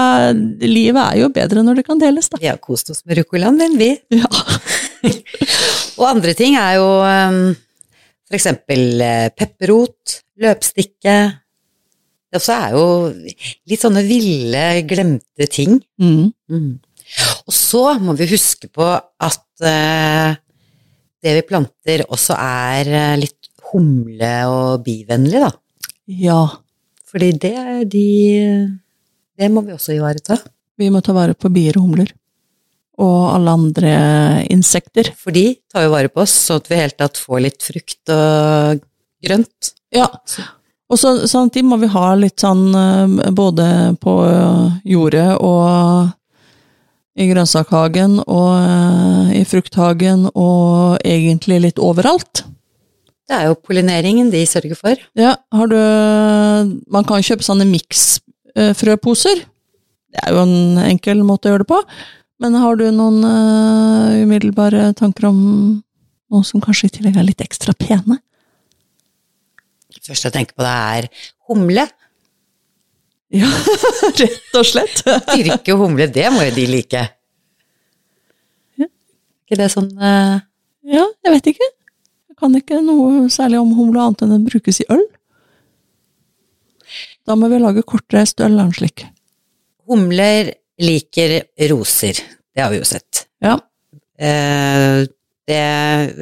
Livet 0.64 1.00
er 1.00 1.22
jo 1.22 1.30
bedre 1.32 1.64
når 1.64 1.80
det 1.80 1.86
kan 1.88 2.00
deles, 2.00 2.28
da. 2.32 2.40
Vi 2.40 2.48
har 2.50 2.60
kost 2.60 2.92
oss 2.92 3.00
med 3.08 3.20
ruccolaen 3.20 3.60
din, 3.60 3.78
vi. 3.80 3.94
Ja. 4.20 4.28
Og 6.00 6.06
andre 6.10 6.32
ting 6.36 6.56
er 6.60 6.74
jo 6.76 6.88
um, 7.00 7.54
for 8.28 8.36
eksempel 8.36 9.00
eh, 9.04 9.28
pepperrot, 9.36 10.20
løpstikke. 10.40 11.14
Det 12.30 12.38
også 12.38 12.54
er 12.54 12.76
jo 12.76 12.84
litt 13.70 13.82
sånne 13.82 14.04
ville, 14.06 14.64
glemte 14.86 15.48
ting. 15.50 15.80
Mm. 15.98 16.30
Mm. 16.50 16.70
Og 17.48 17.54
så 17.54 17.82
må 17.98 18.14
vi 18.18 18.28
huske 18.30 18.70
på 18.70 18.86
at 18.86 19.66
eh, 19.66 20.38
det 21.20 21.34
vi 21.40 21.46
planter 21.48 22.04
også 22.06 22.36
er 22.38 22.90
eh, 22.94 23.16
litt 23.18 23.50
humle- 23.72 24.46
og 24.50 24.84
bivennlig, 24.86 25.42
da. 25.42 25.50
Ja. 26.20 26.44
Fordi 27.10 27.32
det 27.42 27.56
er 27.58 27.84
de 27.90 28.06
Det 29.40 29.48
må 29.50 29.62
vi 29.64 29.72
også 29.72 29.94
ivareta. 29.96 30.36
Vi 30.78 30.90
må 30.92 31.00
ta 31.00 31.14
vare 31.16 31.34
på 31.34 31.50
bier 31.52 31.78
og 31.80 31.88
humler. 31.88 32.12
Og 33.00 33.32
alle 33.32 33.54
andre 33.56 33.92
insekter. 34.52 35.08
For 35.16 35.32
de 35.32 35.56
tar 35.72 35.86
jo 35.86 35.94
vare 35.94 36.12
på 36.12 36.20
oss, 36.22 36.34
så 36.46 36.58
at 36.60 36.68
vi 36.68 36.76
i 36.76 36.82
hele 36.82 36.96
tatt 36.98 37.18
får 37.18 37.40
litt 37.46 37.64
frukt 37.64 38.12
og 38.12 38.82
grønt. 39.24 39.72
Ja. 39.96 40.06
Og 40.90 40.98
så 40.98 41.44
de 41.54 41.62
må 41.62 41.78
vi 41.78 41.90
ha 41.92 42.06
litt 42.18 42.42
sånn 42.42 42.64
eh, 42.74 43.30
både 43.30 43.66
på 44.02 44.14
jordet 44.84 45.28
og 45.38 46.10
i 47.20 47.26
grønnsakhagen 47.30 48.20
og 48.24 48.52
eh, 48.56 49.40
i 49.40 49.42
frukthagen 49.48 50.28
og 50.30 51.00
egentlig 51.06 51.60
litt 51.66 51.82
overalt. 51.82 52.44
Det 53.30 53.36
er 53.36 53.50
jo 53.50 53.58
pollineringen 53.58 54.30
de 54.32 54.42
sørger 54.48 54.78
for. 54.78 55.02
Ja, 55.18 55.36
har 55.54 55.70
du 55.70 55.76
Man 56.90 57.06
kan 57.06 57.22
kjøpe 57.22 57.46
sånne 57.46 57.66
miksfrøposer. 57.68 59.44
Det 60.10 60.24
er 60.24 60.34
jo 60.34 60.42
en 60.42 60.80
enkel 60.82 61.22
måte 61.22 61.48
å 61.48 61.54
gjøre 61.54 61.66
det 61.66 61.70
på. 61.70 61.78
Men 62.40 62.56
har 62.58 62.78
du 62.80 62.88
noen 62.90 63.20
eh, 63.26 64.24
umiddelbare 64.24 64.90
tanker 64.98 65.28
om 65.30 65.38
noe 66.30 66.46
som 66.46 66.62
kanskje 66.62 66.88
i 66.88 66.96
tillegg 66.96 67.20
er 67.20 67.28
litt 67.28 67.44
ekstra 67.44 67.74
pene? 67.76 68.18
Første 69.98 70.28
jeg 70.28 70.36
tenker 70.36 70.56
på, 70.56 70.64
det 70.66 70.74
er 70.74 71.08
humle. 71.50 71.86
Ja, 73.30 73.48
rett 74.20 74.58
og 74.58 74.66
slett. 74.66 75.02
Dyrke 75.30 75.76
humle, 75.78 76.08
det 76.10 76.26
må 76.34 76.44
jo 76.48 76.54
de 76.56 76.66
like. 76.70 77.02
Ja. 78.80 78.88
ikke 78.88 79.60
det 79.60 79.70
sånn 79.74 79.90
uh... 79.98 80.40
Ja, 80.90 81.04
jeg 81.26 81.34
vet 81.36 81.50
ikke. 81.52 81.68
Jeg 82.30 82.38
kan 82.40 82.54
ikke 82.56 82.80
noe 82.82 83.28
særlig 83.30 83.60
om 83.60 83.74
humle 83.76 84.02
annet 84.02 84.24
enn 84.24 84.32
den 84.34 84.46
brukes 84.48 84.80
i 84.82 84.88
øl. 84.90 85.04
Da 87.28 87.36
må 87.38 87.50
vi 87.52 87.60
lage 87.60 87.84
kortreist 87.86 88.40
øl 88.42 88.56
eller 88.56 88.74
slik. 88.74 89.04
Humler 89.90 90.54
liker 90.80 91.36
roser. 91.70 92.18
Det 92.50 92.64
har 92.64 92.72
vi 92.72 92.80
jo 92.80 92.88
sett. 92.88 93.26
Ja. 93.44 93.58
Eh, 94.18 95.04
det 95.50 95.60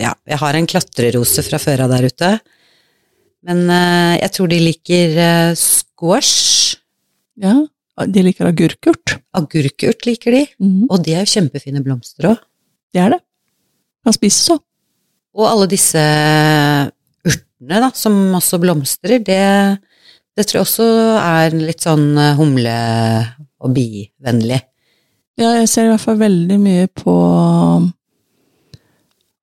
Ja, 0.03 0.13
jeg 0.27 0.39
har 0.43 0.57
en 0.57 0.69
klatrerose 0.69 1.45
fra 1.47 1.61
før 1.63 1.87
av 1.87 1.95
der 1.95 2.09
ute. 2.11 2.31
Men 3.49 3.65
uh, 3.73 4.15
jeg 4.19 4.33
tror 4.37 4.51
de 4.53 4.61
liker 4.61 5.19
uh, 5.19 5.57
squash. 5.57 6.77
ja. 7.41 7.57
De 8.07 8.23
liker 8.23 8.47
agurkurt. 8.47 9.17
Agurkurt 9.35 10.05
liker 10.07 10.31
de. 10.37 10.45
Mhm. 10.63 10.85
Og 10.87 11.01
de 11.03 11.17
er 11.17 11.25
jo 11.25 11.33
kjempefine 11.33 11.81
blomster 11.83 12.29
òg. 12.31 12.45
Det 12.95 13.01
er 13.03 13.17
det. 13.17 13.19
Kan 14.07 14.15
spises 14.15 14.53
òg. 14.55 14.61
Og 15.35 15.49
alle 15.49 15.67
disse 15.71 15.99
urtene 17.27 17.81
da, 17.83 17.91
som 17.99 18.15
også 18.39 18.61
blomstrer, 18.63 19.19
det, 19.27 19.43
det 20.39 20.47
tror 20.47 20.61
jeg 20.61 20.67
også 20.69 20.87
er 21.19 21.59
litt 21.59 21.83
sånn 21.85 22.07
eh, 22.19 22.39
humle- 22.39 23.27
og 23.59 23.75
bivennlig. 23.75 24.61
Ja, 25.39 25.57
jeg 25.59 25.69
ser 25.71 25.87
i 25.87 25.93
hvert 25.93 26.03
fall 26.03 26.19
veldig 26.23 26.59
mye 26.63 26.87
på 26.91 27.15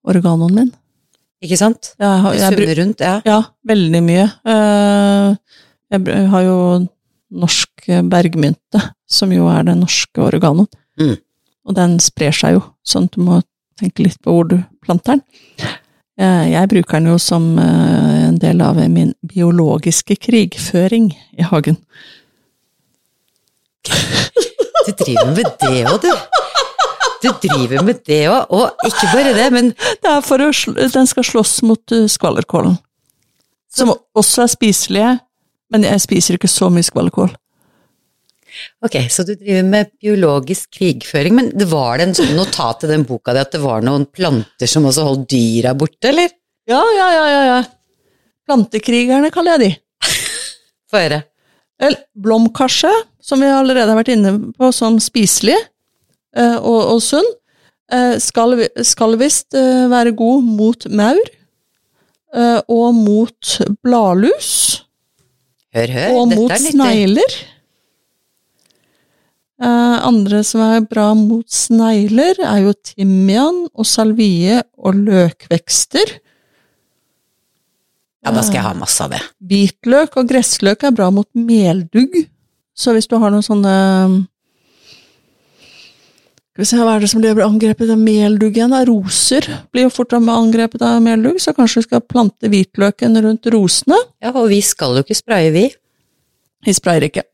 oreganoen 0.05 0.57
min. 0.61 0.73
Ikke 1.43 1.57
sant? 1.59 1.91
Jeg 1.99 2.07
jeg, 2.23 2.39
jeg, 2.39 2.53
summer 2.53 2.75
rundt, 2.79 3.01
ja. 3.03 3.15
ja, 3.27 3.39
veldig 3.67 4.01
mye. 4.05 4.27
Eh, 4.53 5.35
Jeg 5.95 6.27
har 6.31 6.41
jo 6.45 6.57
norsk 7.35 7.87
bergmynte, 8.09 8.81
som 9.07 9.31
jo 9.33 9.47
er 9.51 9.63
den 9.67 9.81
norske 9.83 10.21
oreganoen. 10.23 10.67
Mm. 10.99 11.17
Og 11.65 11.75
den 11.77 11.97
sprer 11.99 12.31
seg 12.33 12.55
jo, 12.57 12.63
sånn 12.85 13.09
at 13.09 13.17
du 13.17 13.21
må 13.25 13.41
tenke 13.79 14.05
litt 14.05 14.17
på 14.23 14.31
hvor 14.33 14.47
du 14.49 14.57
planter 14.85 15.17
den. 15.19 15.23
Eh, 16.17 16.45
Jeg 16.53 16.69
bruker 16.71 16.97
den 17.01 17.11
jo 17.11 17.17
som 17.21 17.57
eh, 17.59 18.27
en 18.29 18.39
del 18.41 18.61
av 18.63 18.79
min 18.89 19.13
biologiske 19.21 20.15
krigføring 20.15 21.11
i 21.37 21.43
hagen. 21.45 21.77
Du 24.85 24.91
driver 25.03 25.31
med 25.35 25.45
det 25.61 25.83
òg, 25.89 26.01
du. 26.01 26.11
Du 27.25 27.47
driver 27.47 27.85
med 27.85 28.01
det 28.07 28.23
òg, 28.29 28.51
og 28.53 28.85
ikke 28.85 29.11
bare 29.13 29.33
det, 29.37 29.47
men 29.53 29.71
Det 29.75 30.11
er 30.11 30.25
for 30.25 30.43
å 30.45 30.51
den 30.93 31.09
skal 31.09 31.25
slåss 31.25 31.61
mot 31.65 31.95
uh, 31.95 32.05
skvallerkålen. 32.11 32.77
Som 33.75 33.91
også 34.15 34.45
er 34.45 34.51
spiselige, 34.53 35.15
men 35.73 35.87
jeg 35.87 36.03
spiser 36.03 36.37
ikke 36.37 36.51
så 36.51 36.69
mye 36.71 36.85
skvallerkål. 36.85 37.33
Ok, 38.85 38.95
så 39.11 39.25
du 39.27 39.33
driver 39.35 39.65
med 39.67 39.91
biologisk 39.99 40.77
krigføring, 40.77 41.35
men 41.35 41.49
det 41.57 41.67
var 41.71 41.99
det 41.99 42.07
en 42.07 42.17
sånn 42.21 42.35
notat 42.37 42.85
i 42.85 42.91
den 42.93 43.03
boka 43.07 43.33
di 43.35 43.41
at 43.41 43.51
det 43.51 43.59
var 43.63 43.83
noen 43.83 44.05
planter 44.07 44.69
som 44.69 44.87
også 44.87 45.07
holdt 45.07 45.27
dyra 45.33 45.73
borte, 45.75 46.07
eller? 46.11 46.31
Ja, 46.69 46.81
ja, 46.95 47.07
ja, 47.13 47.25
ja, 47.29 47.41
ja. 47.49 47.57
Plantekrigerne 48.47 49.31
kaller 49.33 49.57
jeg 49.57 49.63
de. 49.65 50.13
Få 50.91 51.01
høre. 51.01 51.23
Blomkarse, 52.15 52.91
som 53.19 53.41
vi 53.43 53.49
allerede 53.51 53.91
har 53.91 53.99
vært 53.99 54.13
inne 54.13 54.37
på 54.55 54.69
som 54.75 55.01
spiselig 55.03 55.57
eh, 55.57 55.71
og, 56.59 56.79
og 56.95 57.01
sunn, 57.03 57.27
eh, 57.91 58.15
skal, 58.23 58.57
skal 58.83 59.17
visst 59.21 59.55
eh, 59.57 59.85
være 59.91 60.15
god 60.17 60.43
mot 60.43 60.87
maur 60.91 61.21
eh, 62.35 62.61
og 62.67 62.87
mot 62.97 63.57
bladlus 63.85 64.53
Hør, 65.75 65.91
hør. 65.91 66.15
og 66.15 66.31
mot 66.31 66.51
er 66.55 66.61
snegler. 66.63 67.39
Eh, 69.55 69.97
andre 70.07 70.41
som 70.47 70.63
er 70.65 70.85
bra 70.87 71.09
mot 71.15 71.47
snegler, 71.51 72.39
er 72.43 72.61
jo 72.65 72.75
timian 72.75 73.65
og 73.73 73.87
salvie 73.87 74.61
og 74.75 75.01
løkvekster. 75.03 76.15
Ja, 78.25 78.33
da 78.33 78.41
skal 78.41 78.57
jeg 78.57 78.65
ha 78.65 78.73
masse 78.73 79.03
av 79.05 79.11
det. 79.13 79.19
Hvitløk 79.45 80.15
og 80.17 80.31
gressløk 80.31 80.87
er 80.87 80.95
bra 80.95 81.11
mot 81.13 81.27
meldugg. 81.37 82.23
Så 82.75 82.95
hvis 82.95 83.07
du 83.07 83.19
har 83.21 83.31
noen 83.31 83.45
sånne 83.45 83.75
hva 86.55 86.63
er 86.93 87.03
det 87.03 87.09
som 87.11 87.19
blir 87.19 87.41
angrepet 87.43 87.89
av 87.91 87.99
meldugg 87.99 88.55
igjen? 88.55 88.75
Roser 88.87 89.43
blir 89.75 89.89
jo 89.89 89.91
fort 89.91 90.13
angrepet 90.15 90.83
av 90.87 91.01
meldugg, 91.03 91.41
så 91.43 91.51
kanskje 91.51 91.81
vi 91.81 91.87
skal 91.89 92.05
plante 92.07 92.47
hvitløken 92.47 93.19
rundt 93.25 93.49
rosene. 93.51 93.99
Ja, 94.23 94.31
og 94.31 94.47
vi 94.53 94.61
skal 94.63 94.95
jo 94.95 95.03
ikke 95.03 95.19
spraye, 95.19 95.51
vi. 95.51 95.65
Vi 96.63 96.75
sprayer 96.77 97.09
ikke. 97.09 97.25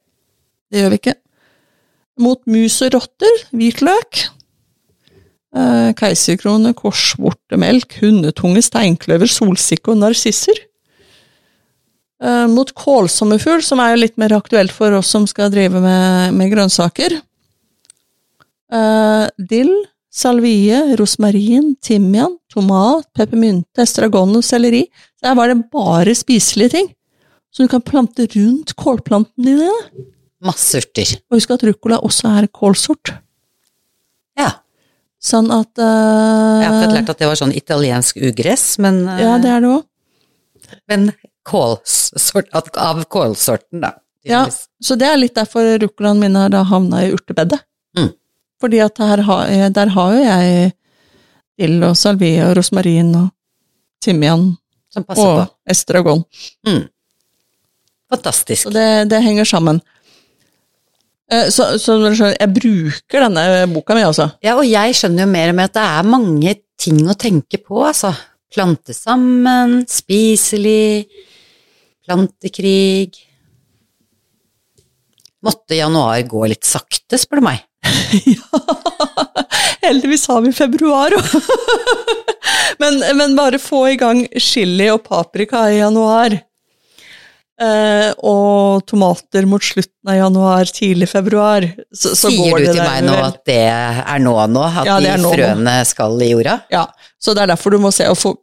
Det 0.74 0.82
gjør 0.82 0.94
vi 0.96 1.02
ikke. 1.04 1.16
Mot 2.22 2.42
mus 2.50 2.82
og 2.82 2.96
rotter, 2.98 3.46
hvitløk. 3.54 4.26
Eh, 5.52 5.94
Keiserkrone, 6.02 6.74
korsvortemelk, 6.74 8.00
hundetunge, 8.02 8.66
steinkløver, 8.66 9.30
solsikke 9.30 9.94
og 9.94 10.02
narsisser. 10.02 10.66
Eh, 12.26 12.48
mot 12.50 12.74
kålsommerfugl, 12.74 13.62
som 13.62 13.82
er 13.84 13.94
jo 13.94 14.02
litt 14.02 14.18
mer 14.18 14.34
aktuelt 14.34 14.74
for 14.74 14.98
oss 14.98 15.14
som 15.14 15.30
skal 15.30 15.54
drive 15.54 15.78
med, 15.78 16.34
med 16.38 16.56
grønnsaker. 16.56 17.22
Eh, 18.72 19.26
dill, 19.52 19.74
salvie, 20.12 20.96
rosmarin, 21.00 21.76
timian, 21.84 22.38
tomat, 22.52 23.08
peppermynte, 23.18 23.84
estragon 23.84 24.36
og 24.38 24.46
selleri. 24.48 24.86
Der 25.24 25.36
var 25.36 25.52
det 25.52 25.60
bare 25.74 26.16
spiselige 26.16 26.76
ting. 26.78 26.90
Så 27.52 27.66
du 27.66 27.72
kan 27.72 27.84
plante 27.84 28.28
rundt 28.32 28.76
kålplantene 28.80 29.58
dine. 29.58 30.06
Masse 30.42 30.80
urter. 30.80 31.18
Og 31.30 31.38
husk 31.38 31.52
at 31.54 31.66
ruccola 31.68 32.00
også 32.02 32.32
er 32.40 32.48
kålsort. 32.48 33.12
Ja. 34.40 34.54
Sånn 35.22 35.52
at 35.54 35.78
Jeg 35.78 36.66
har 36.66 36.72
akkurat 36.72 36.88
eh, 36.88 36.96
lært 36.96 37.12
at 37.14 37.20
det 37.20 37.28
var 37.30 37.38
sånn 37.38 37.54
italiensk 37.54 38.18
ugress, 38.18 38.80
men, 38.82 39.04
uh, 39.06 39.20
Ja, 39.22 39.36
det 39.38 39.52
er 39.52 39.62
det 39.62 39.74
òg. 39.76 39.84
men 40.88 41.12
kålsort, 41.46 42.50
av 42.54 43.04
kålsorten, 43.12 43.84
da. 43.84 43.92
Ja, 44.24 44.46
så 44.82 44.96
det 44.98 45.08
er 45.10 45.18
litt 45.18 45.36
derfor 45.36 45.66
ruccolaen 45.82 46.20
min 46.22 46.36
har 46.38 46.54
havna 46.70 47.04
i 47.06 47.12
urtebedet. 47.14 47.60
Mm. 47.98 48.12
Fordi 48.62 48.80
at 48.86 48.98
har, 49.02 49.22
der 49.74 49.90
har 49.96 50.16
jo 50.16 50.24
jeg 50.24 50.72
dill 51.62 51.84
og 51.84 51.96
salvie 51.98 52.42
og 52.46 52.56
rosmarin 52.58 53.10
og 53.18 53.30
timian 54.02 54.52
Som 54.94 55.04
passer 55.08 55.28
og 55.28 55.40
på. 55.42 55.48
estragon. 55.74 56.24
Mm. 56.68 56.84
Fantastisk. 58.12 58.64
Så 58.68 58.74
det, 58.76 58.88
det 59.10 59.22
henger 59.24 59.46
sammen. 59.48 59.82
Eh, 61.32 61.48
Så, 61.54 61.78
så 61.80 61.96
jeg 62.34 62.54
bruker 62.54 63.24
denne 63.28 63.46
boka 63.72 63.96
mi, 63.96 64.04
altså. 64.04 64.32
Ja, 64.44 64.58
og 64.60 64.66
jeg 64.68 64.98
skjønner 64.98 65.24
jo 65.26 65.32
mer 65.32 65.54
og 65.54 65.56
mer 65.62 65.70
at 65.72 65.78
det 65.78 65.86
er 65.88 66.10
mange 66.12 66.56
ting 66.82 67.00
å 67.08 67.16
tenke 67.16 67.62
på, 67.64 67.80
altså. 67.88 68.12
Plante 68.52 68.92
sammen, 68.94 69.86
spiselig, 69.88 71.06
plantekrig 72.04 73.14
Måtte 75.42 75.74
januar 75.74 76.20
gå 76.30 76.44
litt 76.52 76.68
sakte, 76.68 77.18
spør 77.18 77.40
du 77.40 77.46
meg. 77.48 77.64
Heldigvis 79.86 80.28
har 80.30 80.42
vi 80.46 80.52
februar 80.56 81.16
òg. 81.18 81.36
men, 82.82 83.00
men 83.18 83.36
bare 83.38 83.60
få 83.62 83.86
i 83.92 83.98
gang 84.00 84.24
chili 84.42 84.88
og 84.94 85.04
paprika 85.08 85.66
i 85.74 85.80
januar. 85.82 86.36
Eh, 87.62 88.08
og 88.26 88.82
tomater 88.90 89.46
mot 89.50 89.62
slutten 89.62 90.10
av 90.10 90.18
januar, 90.18 90.70
tidlig 90.74 91.10
februar. 91.12 91.68
Så, 91.94 92.16
så 92.18 92.32
Sier 92.32 92.50
går 92.56 92.64
du 92.64 92.70
til 92.72 92.82
meg 92.82 93.04
nå 93.06 93.14
vel. 93.18 93.28
at 93.28 93.42
det 93.46 93.60
er 93.70 94.24
nå 94.24 94.34
nå, 94.50 94.64
at 94.66 94.90
Ja, 94.90 94.98
de 95.04 95.12
er 95.14 95.22
nå 95.22 95.30
nå. 95.30 95.36
frøene 95.36 95.76
skal 95.86 96.18
i 96.26 96.32
jorda? 96.32 96.56
Ja, 96.74 96.88
så 97.22 97.36
det 97.38 97.44
er 97.46 97.52
derfor 97.54 97.76
du 97.76 97.82
må 97.84 97.94
se 97.94 98.08
å 98.10 98.18
få 98.18 98.34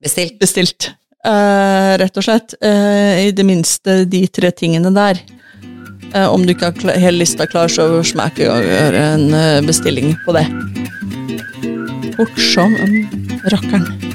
Bestilt? 0.00 0.38
bestilt. 0.40 0.90
Eh, 1.26 1.90
rett 2.00 2.16
og 2.16 2.24
slett. 2.24 2.54
Eh, 2.64 3.26
I 3.26 3.32
det 3.36 3.44
minste 3.44 3.98
de 4.08 4.22
tre 4.32 4.48
tingene 4.56 4.92
der. 4.94 5.18
Eh, 6.14 6.26
om 6.26 6.42
du 6.46 6.54
ikke 6.54 6.72
har 6.72 6.98
hele 6.98 7.22
lista 7.22 7.46
klar, 7.46 7.70
så 7.70 8.02
i 8.42 8.48
gang 8.48 8.62
og 8.64 8.70
gjøre 8.74 9.04
en 9.14 9.34
eh, 9.36 9.62
bestilling 9.66 10.16
på 10.24 10.34
det. 10.34 10.46
Fort 12.16 12.40
som 12.50 12.74
rakkeren. 13.52 14.09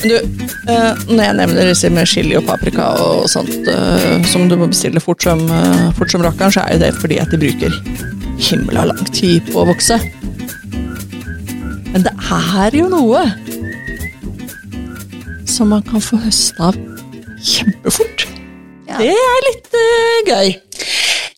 Du, 0.00 0.14
eh, 0.16 1.00
når 1.10 1.20
jeg 1.20 1.36
nevner 1.36 1.66
disse 1.68 1.90
med 1.92 2.08
chili 2.08 2.36
og 2.38 2.46
paprika 2.48 2.86
og 3.04 3.26
sånt 3.28 3.68
eh, 3.68 4.22
som 4.30 4.46
du 4.48 4.56
må 4.56 4.70
bestille 4.70 5.02
fort 5.02 5.20
som, 5.26 5.42
eh, 5.52 5.90
fort 5.98 6.12
som 6.12 6.24
rakkeren, 6.24 6.54
så 6.54 6.64
er 6.64 6.78
jo 6.78 6.82
det 6.86 6.94
fordi 6.96 7.18
at 7.20 7.34
de 7.34 7.40
bruker 7.42 7.76
himla 8.40 8.86
lang 8.88 9.02
tid 9.12 9.44
på 9.50 9.60
å 9.60 9.66
vokse. 9.68 10.00
Men 11.90 12.06
det 12.06 12.14
er 12.16 12.78
jo 12.78 12.88
noe 12.88 13.26
som 15.50 15.68
man 15.74 15.84
kan 15.84 16.00
få 16.00 16.22
høste 16.24 16.56
av 16.64 16.78
kjempefort. 17.44 18.24
Ja. 18.88 19.02
Det 19.02 19.12
er 19.12 19.46
litt 19.50 19.72
uh, 19.74 20.30
gøy. 20.30 20.56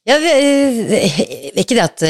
Ja, 0.07 0.17
ikke 0.19 1.77
det 1.79 1.83
at 1.83 2.03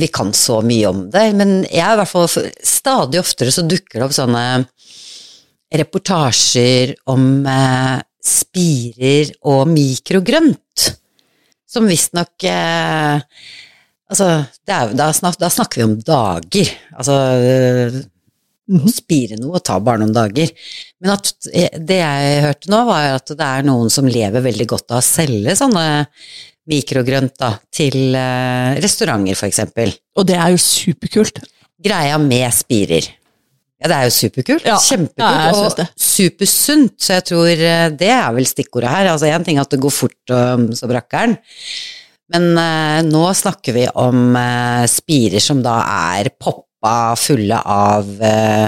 vi 0.00 0.08
kan 0.12 0.30
så 0.36 0.62
mye 0.64 0.88
om 0.88 1.02
det, 1.12 1.26
men 1.36 1.58
jeg 1.68 1.84
er 1.84 1.96
i 1.96 2.00
hvert 2.00 2.08
fall 2.08 2.28
stadig 2.64 3.20
oftere 3.20 3.52
så 3.52 3.64
dukker 3.68 4.00
det 4.00 4.06
opp 4.06 4.16
sånne 4.16 4.44
reportasjer 5.74 6.94
om 7.12 7.46
eh, 7.46 7.96
spirer 8.24 9.32
og 9.50 9.68
mikrogrønt, 9.72 10.90
som 11.68 11.88
visstnok 11.88 12.48
eh, 12.48 13.24
Altså, 14.08 14.24
er, 14.64 14.94
da, 14.96 15.10
snak, 15.12 15.34
da 15.36 15.50
snakker 15.52 15.82
vi 15.82 15.84
om 15.84 15.98
dager. 16.00 16.70
Altså 16.96 17.16
eh, 17.44 17.98
å 18.68 18.92
spire 18.92 19.38
noe 19.40 19.58
og 19.58 19.64
ta 19.64 19.78
bare 19.80 20.02
noen 20.02 20.14
dager. 20.16 20.48
Men 21.02 21.14
at 21.16 21.48
eh, 21.52 21.76
det 21.76 21.98
jeg 22.00 22.38
hørte 22.46 22.72
nå, 22.72 22.82
var 22.88 23.18
at 23.18 23.32
det 23.32 23.48
er 23.48 23.68
noen 23.68 23.92
som 23.92 24.08
lever 24.08 24.44
veldig 24.44 24.68
godt 24.68 24.94
av 24.96 25.02
å 25.02 25.04
selge 25.04 25.56
sånne 25.60 25.84
mikrogrønt 26.68 27.36
da, 27.40 27.54
til 27.72 28.16
eh, 28.16 28.80
restauranter, 28.80 29.44
eksempel. 29.48 29.92
Og 30.16 30.28
det 30.28 30.36
er 30.40 30.52
jo 30.52 30.62
superkult. 30.62 31.40
Greia 31.78 32.16
med 32.20 32.48
spirer. 32.56 33.06
Ja, 33.78 33.90
det 33.92 33.96
er 33.96 34.08
jo 34.08 34.14
superkult. 34.16 34.66
Ja, 34.66 34.78
Kjempekult. 34.82 35.78
ja, 35.78 35.86
og 35.86 36.02
supersunt, 36.02 36.96
så 36.98 37.18
jeg 37.20 37.26
tror 37.30 37.52
eh, 37.52 37.84
det 37.94 38.10
er 38.10 38.32
vel 38.34 38.48
stikkordet 38.50 38.90
her. 38.90 39.12
Altså 39.12 39.30
én 39.30 39.46
ting 39.46 39.60
er 39.60 39.66
at 39.66 39.74
det 39.74 39.80
går 39.82 39.94
fort 39.94 40.34
og 40.34 40.72
så 40.78 40.88
rakkeren, 40.90 41.36
men 42.34 42.48
eh, 42.58 42.98
nå 43.06 43.22
snakker 43.38 43.76
vi 43.76 43.86
om 44.02 44.34
eh, 44.36 44.84
spirer 44.90 45.42
som 45.42 45.62
da 45.64 45.78
er 46.16 46.32
poppa 46.34 47.14
fulle 47.18 47.60
av 47.62 48.10
eh, 48.18 48.66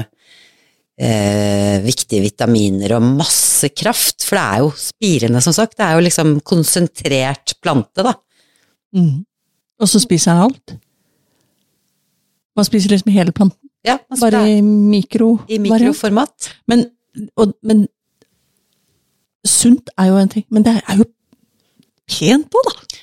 eh, 1.00 1.80
viktige 1.84 2.22
vitaminer 2.24 2.94
og 2.98 3.08
masse 3.18 3.72
kraft, 3.74 4.22
for 4.26 4.38
det 4.38 4.44
er 4.44 4.62
jo 4.64 4.70
spirene, 4.78 5.42
som 5.42 5.56
sagt. 5.56 5.76
Det 5.78 5.86
er 5.86 5.98
jo 5.98 6.06
liksom 6.06 6.36
konsentrert 6.46 7.56
plante, 7.62 8.04
da. 8.06 8.14
Mm. 8.96 9.24
Og 9.80 9.88
så 9.88 10.00
spiser 10.02 10.36
han 10.36 10.46
alt. 10.50 10.76
Man 12.58 12.66
spiser 12.68 12.92
liksom 12.92 13.12
hele 13.14 13.32
planten, 13.32 13.70
Ja, 13.87 13.97
altså, 14.11 14.26
bare 14.26 14.43
i 14.51 14.61
mikro. 14.62 15.33
i 15.49 15.59
mikroformat. 15.62 16.51
Men, 16.68 16.85
og, 17.41 17.55
men 17.64 17.87
sunt 19.47 19.89
er 19.97 20.11
jo 20.11 20.18
en 20.20 20.33
ting, 20.33 20.47
men 20.53 20.66
det 20.66 20.76
er 20.83 21.01
jo 21.01 21.07
pent 22.11 22.59
òg, 22.61 22.72
da. 22.72 22.99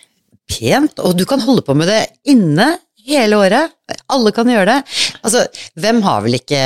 pent, 0.52 1.00
og 1.02 1.16
du 1.18 1.24
kan 1.30 1.42
holde 1.42 1.64
på 1.66 1.76
med 1.78 1.90
det 1.90 2.02
inne 2.30 2.76
hele 3.08 3.40
året. 3.40 3.74
Alle 4.12 4.34
kan 4.36 4.50
gjøre 4.52 4.68
det. 4.68 4.98
Altså, 5.24 5.46
hvem 5.80 6.02
har 6.04 6.26
vel 6.26 6.36
ikke 6.42 6.60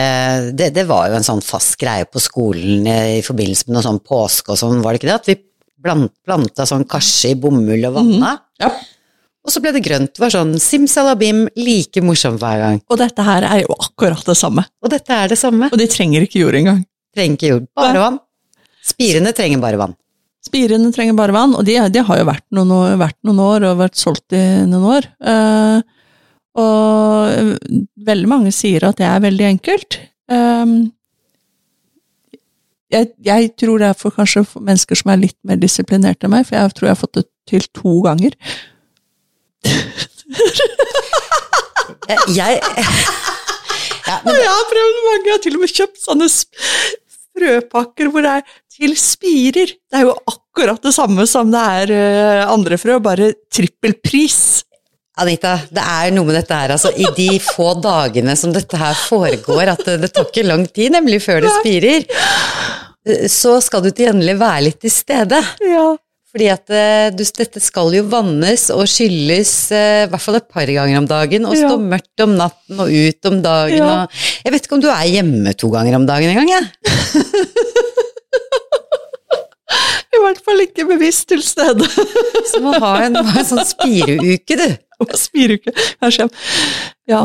Det, 0.57 0.71
det 0.73 0.87
var 0.89 1.11
jo 1.11 1.19
en 1.19 1.25
sånn 1.27 1.43
fast 1.45 1.77
greie 1.81 2.07
på 2.09 2.21
skolen 2.23 2.87
i 2.89 3.21
forbindelse 3.25 3.67
med 3.67 3.77
noe 3.77 3.85
sånn 3.85 4.01
påske 4.01 4.53
og 4.55 4.59
sånn, 4.59 4.81
var 4.81 4.95
det 4.95 5.01
ikke 5.01 5.11
det? 5.11 5.19
At 5.19 5.29
vi 5.29 5.37
planta 6.25 6.65
sånn 6.69 6.87
karse 6.89 7.31
i 7.33 7.37
bomull 7.41 7.85
og 7.89 7.95
vanna. 7.99 8.35
Ja. 8.61 8.69
Og 9.41 9.53
så 9.53 9.61
ble 9.63 9.71
det 9.73 9.81
grønt. 9.85 10.11
Det 10.13 10.21
var 10.21 10.33
sånn 10.33 10.53
simsalabim, 10.61 11.47
like 11.57 12.03
morsomt 12.05 12.41
hver 12.41 12.59
gang. 12.61 12.81
Og 12.93 12.99
dette 13.01 13.25
her 13.25 13.47
er 13.47 13.63
jo 13.63 13.77
akkurat 13.77 14.21
det 14.27 14.37
samme. 14.37 14.65
Og 14.83 14.91
dette 14.93 15.15
er 15.15 15.31
det 15.31 15.39
samme. 15.41 15.71
Og 15.71 15.81
de 15.81 15.87
trenger 15.89 16.27
ikke 16.27 16.43
jord 16.43 16.57
engang. 16.59 16.83
Trenger 17.15 17.39
ikke 17.39 17.49
jord, 17.55 17.65
bare 17.77 18.03
vann. 18.03 18.19
Spirene 18.85 19.33
trenger 19.37 19.63
bare 19.63 19.79
vann. 19.81 19.97
Spirene 20.45 20.91
trenger 20.93 21.17
bare 21.17 21.33
vann, 21.35 21.55
og 21.57 21.65
de, 21.65 21.75
de 21.93 22.05
har 22.05 22.21
jo 22.21 22.29
vært 22.29 22.45
noen, 22.55 22.71
år, 22.73 22.93
vært 23.01 23.17
noen 23.27 23.41
år 23.43 23.65
og 23.69 23.81
vært 23.81 23.99
solgt 23.99 24.33
i 24.33 24.45
noen 24.69 24.87
år. 24.95 25.09
Uh, 25.21 25.81
og 26.61 27.83
veldig 28.07 28.29
mange 28.29 28.53
sier 28.55 28.83
at 28.87 28.97
det 28.99 29.07
er 29.07 29.21
veldig 29.23 29.45
enkelt. 29.53 29.95
Eh, 30.31 30.73
jeg, 32.91 33.07
jeg 33.23 33.53
tror 33.59 33.79
det 33.79 33.87
er 33.87 33.95
for 33.95 34.15
kanskje 34.15 34.43
for 34.43 34.65
mennesker 34.67 34.99
som 34.99 35.13
er 35.13 35.21
litt 35.21 35.37
mer 35.47 35.61
disiplinerte 35.61 36.27
enn 36.27 36.33
meg, 36.35 36.47
for 36.49 36.59
jeg 36.59 36.75
tror 36.75 36.89
jeg 36.89 36.95
har 36.97 36.99
fått 36.99 37.21
det 37.21 37.25
til 37.47 37.67
to 37.77 37.93
ganger. 38.03 38.35
Jeg 42.11 42.59
ja, 44.07 44.17
men, 44.25 44.35
Jeg 44.35 44.49
har 44.49 44.65
prøvd 44.71 44.97
mange, 45.05 45.27
jeg 45.27 45.35
har 45.35 45.43
til 45.43 45.55
og 45.57 45.61
med 45.63 45.71
kjøpt 45.71 46.01
sånne 46.01 46.27
frøpakker 47.31 48.09
hvor 48.11 48.25
det 48.25 48.33
er 48.39 48.57
til 48.71 48.95
spirer. 48.99 49.71
Det 49.77 49.99
er 49.99 50.07
jo 50.07 50.15
akkurat 50.31 50.81
det 50.83 50.93
samme 50.95 51.27
som 51.29 51.51
det 51.53 51.61
er 51.61 51.93
eh, 51.95 52.41
andre 52.49 52.79
frø, 52.81 52.97
bare 53.03 53.31
trippelpris. 53.53 54.41
Anita, 55.21 55.57
det 55.69 55.83
er 55.83 56.13
noe 56.15 56.25
med 56.27 56.37
dette 56.39 56.55
her, 56.55 56.71
altså 56.73 56.89
i 56.95 57.05
de 57.17 57.35
få 57.43 57.73
dagene 57.83 58.33
som 58.39 58.53
dette 58.55 58.77
her 58.79 58.95
foregår, 58.95 59.73
at 59.73 59.83
det, 59.85 59.97
det 60.05 60.11
tar 60.15 60.29
ikke 60.29 60.47
lang 60.47 60.63
tid, 60.71 60.93
nemlig 60.95 61.19
før 61.21 61.43
det 61.43 61.51
spirer, 61.59 62.07
så 63.29 63.57
skal 63.61 63.83
du 63.83 63.91
til 63.91 64.07
gjengjeld 64.07 64.39
være 64.39 64.63
litt 64.69 64.79
til 64.81 64.93
stede. 64.93 65.41
Ja. 65.67 65.89
Fordi 66.31 66.47
at 66.47 66.71
eh, 66.71 67.09
du, 67.11 67.23
dette 67.37 67.59
skal 67.59 67.91
jo 67.91 68.05
vannes 68.07 68.69
og 68.71 68.85
skylles 68.87 69.51
eh, 69.75 70.05
i 70.05 70.09
hvert 70.11 70.23
fall 70.23 70.37
et 70.39 70.47
par 70.51 70.69
ganger 70.71 71.01
om 71.01 71.07
dagen, 71.09 71.43
og 71.47 71.57
stå 71.59 71.73
Ja. 71.73 71.79
mørkt 71.91 72.23
om 72.23 72.37
natten 72.39 72.79
og 72.79 72.87
ut 72.87 73.27
om 73.27 73.41
dagen. 73.43 73.81
Ja. 73.81 73.89
Og, 74.05 74.21
jeg 74.45 74.53
vet 74.55 74.63
ikke 74.67 74.77
om 74.77 74.83
du 74.85 74.87
er 74.93 75.09
hjemme 75.11 75.51
to 75.59 75.67
ganger 75.73 75.97
om 75.99 76.07
dagen 76.07 76.31
engang, 76.31 76.49
jeg. 76.53 76.63
I 80.11 80.19
hvert 80.21 80.39
fall 80.45 80.59
ikke 80.63 80.85
bevisst 80.89 81.27
til 81.31 81.41
stede. 81.43 81.87
Så 82.51 82.59
må 82.63 82.73
ha 82.79 82.93
en, 83.05 83.15
en 83.21 83.45
sånn 83.47 83.63
spireuke, 83.67 84.57
du. 84.59 84.67
Spireuke. 85.17 85.73
Kanskje 86.03 86.27
ja, 87.09 87.23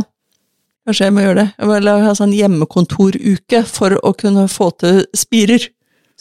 kanskje 0.87 1.09
jeg 1.11 1.15
må 1.15 1.25
gjøre 1.27 1.43
det. 1.43 1.49
Jeg 1.59 1.69
må 1.69 1.77
ha 1.77 1.97
ha 2.07 2.15
sånn 2.17 2.33
hjemmekontoruke 2.33 3.61
for 3.69 3.99
å 4.01 4.15
kunne 4.17 4.47
få 4.49 4.71
til 4.81 5.03
spirer. 5.19 5.67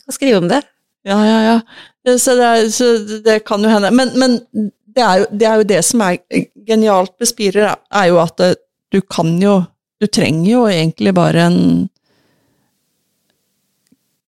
Skal 0.01 0.17
skrive 0.17 0.41
om 0.41 0.49
det. 0.51 0.61
Ja, 1.07 1.19
ja, 1.23 1.37
ja. 1.45 1.57
Så 2.05 2.35
det, 2.37 2.45
er, 2.45 2.67
så 2.69 2.89
det 3.25 3.39
kan 3.47 3.63
jo 3.65 3.71
hende. 3.71 3.89
Men, 3.95 4.11
men 4.19 4.37
det, 4.53 5.01
er 5.01 5.23
jo, 5.23 5.25
det 5.31 5.47
er 5.49 5.61
jo 5.61 5.69
det 5.71 5.81
som 5.87 6.03
er 6.05 6.19
genialt 6.67 7.15
med 7.19 7.29
spirer, 7.29 7.73
er 7.73 8.11
jo 8.11 8.19
at 8.21 8.37
det, 8.41 8.51
du 8.93 9.01
kan 9.01 9.37
jo 9.41 9.63
Du 9.95 10.09
trenger 10.11 10.49
jo 10.49 10.65
egentlig 10.67 11.13
bare 11.15 11.45
en 11.47 11.59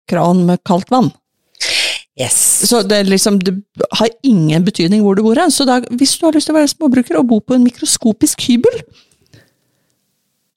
kran 0.08 0.46
med 0.48 0.62
kaldt 0.64 0.88
vann. 0.90 1.10
Yes. 2.16 2.38
Så 2.70 2.80
det, 2.88 3.02
liksom, 3.04 3.42
det 3.44 3.52
har 4.00 4.10
ingen 4.24 4.64
betydning 4.64 5.04
hvor 5.04 5.20
du 5.20 5.26
bor 5.26 5.36
hen. 5.36 5.52
Så 5.52 5.68
da, 5.68 5.82
hvis 6.00 6.16
du 6.16 6.24
har 6.24 6.38
lyst 6.38 6.48
til 6.48 6.56
å 6.56 6.60
være 6.62 6.72
småbruker 6.72 7.20
og 7.20 7.28
bo 7.30 7.42
på 7.44 7.58
en 7.58 7.68
mikroskopisk 7.68 8.48
hybel, 8.48 8.80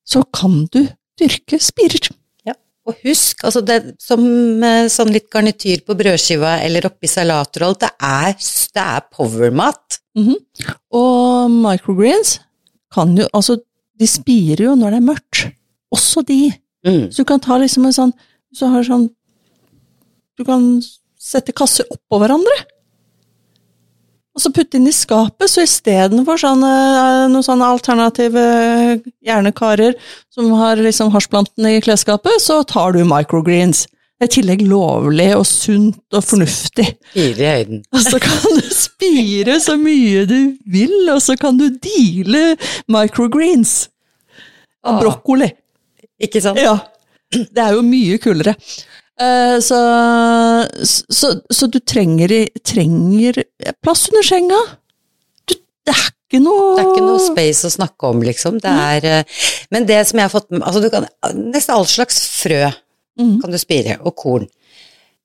så 0.06 0.22
kan 0.30 0.62
du 0.70 0.84
dyrke 1.20 1.58
spirer. 1.58 2.06
Og 2.90 3.00
husk, 3.06 3.44
altså 3.46 3.62
det, 3.66 3.78
som 4.02 4.20
eh, 4.66 4.88
sånn 4.92 5.12
litt 5.14 5.28
garnityr 5.32 5.84
på 5.86 5.96
brødskiva 5.98 6.58
eller 6.64 6.88
oppi 6.90 7.10
salater 7.10 7.64
og 7.64 7.72
alt, 7.72 7.84
det 7.86 7.90
er, 8.10 8.36
det 8.76 8.84
er 8.84 9.06
powermat. 9.14 10.00
Og 10.98 11.52
microgreens 11.54 12.40
kan 12.90 13.12
jo 13.14 13.28
Altså, 13.36 13.60
de 14.00 14.08
spirer 14.10 14.64
jo 14.66 14.74
når 14.78 14.96
det 14.96 14.98
er 14.98 15.06
mørkt. 15.06 15.44
Også 15.94 16.24
de. 16.26 16.50
Mm. 16.86 17.06
Så 17.12 17.22
du 17.22 17.28
kan 17.28 17.42
ta 17.42 17.58
liksom 17.60 17.84
en 17.86 17.92
sånn 17.92 18.12
Så 18.56 18.70
har 18.72 18.86
sånn 18.86 19.02
Du 20.38 20.46
kan 20.48 20.62
sette 21.20 21.52
kasser 21.52 21.84
oppå 21.92 22.20
hverandre. 22.22 22.54
Og 24.40 24.46
så 24.46 24.52
putte 24.56 24.78
inn 24.80 24.88
i 24.88 24.92
skapet, 24.96 25.50
så 25.52 25.66
istedenfor 25.66 26.38
sånne, 26.40 26.70
noen 27.28 27.44
sånne 27.44 27.66
alternative 27.76 28.42
hjernekarer 29.20 29.96
som 30.32 30.48
har 30.56 30.80
liksom 30.80 31.10
hasjplantene 31.12 31.74
i 31.76 31.82
klesskapet, 31.84 32.40
så 32.40 32.62
tar 32.64 32.96
du 32.96 33.02
microgreens. 33.04 33.82
Det 34.16 34.24
er 34.26 34.30
i 34.30 34.34
tillegg 34.38 34.62
lovlig 34.68 35.28
og 35.36 35.44
sunt 35.48 36.16
og 36.16 36.24
fornuftig. 36.24 36.86
Spire 37.12 37.44
i 37.44 37.52
høyden. 37.52 37.82
Og 37.96 38.02
så 38.04 38.20
kan 38.20 38.56
du 38.56 38.66
spire 38.72 39.54
så 39.64 39.76
mye 39.80 40.24
du 40.28 40.38
vil, 40.68 40.96
og 41.12 41.20
så 41.24 41.36
kan 41.40 41.56
du 41.60 41.66
deale 41.80 42.54
microgreens. 42.88 43.88
Av 44.84 44.96
Ah. 44.96 45.00
brokkoli. 45.02 45.48
Ikke 46.20 46.40
sant? 46.40 46.56
Ja. 46.60 46.78
Det 47.32 47.60
er 47.60 47.76
jo 47.76 47.82
mye 47.84 48.16
kulere. 48.20 48.56
Eh, 49.20 49.56
Så, 49.60 49.78
så, 51.12 51.32
så 51.52 51.68
du 51.68 51.78
trenger, 51.80 52.32
trenger 52.64 53.42
plass 53.84 54.08
under 54.08 54.24
senga. 54.26 54.60
Du, 55.44 55.54
det 55.86 55.94
er 55.94 56.06
ikke 56.08 56.40
noe 56.44 56.76
Det 56.76 56.84
er 56.84 56.92
ikke 56.92 57.06
noe 57.08 57.22
space 57.24 57.68
å 57.68 57.74
snakke 57.74 58.12
om, 58.12 58.22
liksom. 58.24 58.60
Det 58.62 58.70
er, 58.70 59.08
mm. 59.20 59.34
men 59.74 59.88
det 59.88 59.98
som 60.08 60.20
jeg 60.20 60.28
har 60.28 60.32
fått 60.32 60.48
med 60.54 60.62
Altså, 60.62 60.82
du 60.84 60.88
kan 60.92 61.08
Nesten 61.34 61.74
all 61.74 61.88
slags 61.90 62.22
frø 62.38 62.62
mm. 62.70 63.36
kan 63.42 63.52
du 63.52 63.58
spire, 63.60 63.98
og 64.06 64.14
korn. 64.16 64.46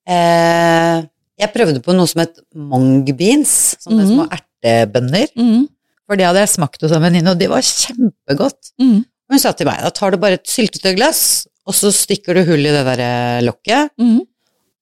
Eh, 0.09 1.05
jeg 1.39 1.51
prøvde 1.53 1.81
på 1.83 1.95
noe 1.95 2.09
som 2.09 2.23
het 2.23 2.37
mung 2.55 3.03
beans, 3.17 3.75
sånne 3.83 4.05
mm. 4.05 4.11
små 4.11 4.27
ertebønner. 4.37 5.31
Mm, 5.39 5.65
For 6.07 6.19
det 6.19 6.27
hadde 6.27 6.43
jeg 6.45 6.53
smakt 6.53 6.85
hos 6.85 6.93
en 6.95 7.03
venninne, 7.03 7.33
og 7.33 7.39
det 7.41 7.49
var 7.51 7.65
kjempegodt. 7.65 8.73
mm, 8.81 8.99
hun 9.31 9.41
sa 9.41 9.51
til 9.57 9.67
meg, 9.69 9.81
da 9.83 9.91
tar 9.95 10.13
du 10.13 10.19
bare 10.21 10.37
et 10.39 10.47
syltetøyglass, 10.51 11.21
og 11.65 11.75
så 11.75 11.91
stikker 11.93 12.37
du 12.37 12.45
hull 12.47 12.65
i 12.65 12.73
det 12.73 12.83
der 12.87 13.03
eh, 13.03 13.43
lokket, 13.45 13.93
mm, 14.01 14.19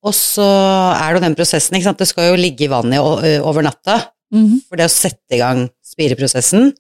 og 0.04 0.16
så 0.16 0.46
er 0.92 1.14
det 1.14 1.20
jo 1.22 1.24
den 1.24 1.38
prosessen, 1.38 1.78
ikke 1.78 1.88
sant. 1.88 2.02
Det 2.02 2.10
skal 2.10 2.34
jo 2.34 2.40
ligge 2.40 2.66
i 2.66 2.72
vannet 2.72 3.00
over 3.40 3.64
natta, 3.64 4.02
mm. 4.36 4.66
for 4.68 4.80
det 4.80 4.90
å 4.90 4.92
sette 4.92 5.38
i 5.38 5.40
gang 5.40 5.64
spireprosessen. 5.94 6.74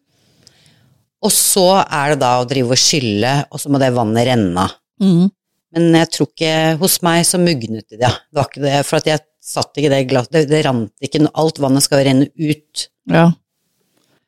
Og 1.24 1.32
så 1.32 1.68
er 1.84 2.14
det 2.14 2.20
da 2.26 2.34
å 2.42 2.48
drive 2.48 2.76
og 2.76 2.82
skylle, 2.82 3.38
og 3.48 3.62
så 3.62 3.72
må 3.72 3.80
det 3.80 3.94
vannet 3.96 4.28
renne 4.28 4.66
av. 4.66 4.76
Mm. 5.04 5.30
Men 5.74 5.96
jeg 6.02 6.10
tror 6.14 6.30
ikke 6.30 6.56
hos 6.84 7.00
meg 7.06 7.24
så 7.26 7.40
mugnet 7.42 7.88
det, 7.88 8.02
ja. 8.04 8.12
Det 8.12 8.38
var 8.38 8.50
ikke 8.52 8.66
det, 8.66 8.76
for 8.90 9.00
at 9.00 9.08
jeg 9.10 9.24
satt 9.44 9.80
ikke 9.80 9.94
det 9.94 10.04
glass, 10.12 10.28
det, 10.34 10.44
det 10.52 10.62
rant 10.68 10.92
ikke, 11.04 11.24
alt 11.40 11.64
vannet 11.64 11.86
skal 11.86 12.04
jo 12.04 12.10
renne 12.10 12.28
ut. 12.28 12.86
Ja. 13.12 13.30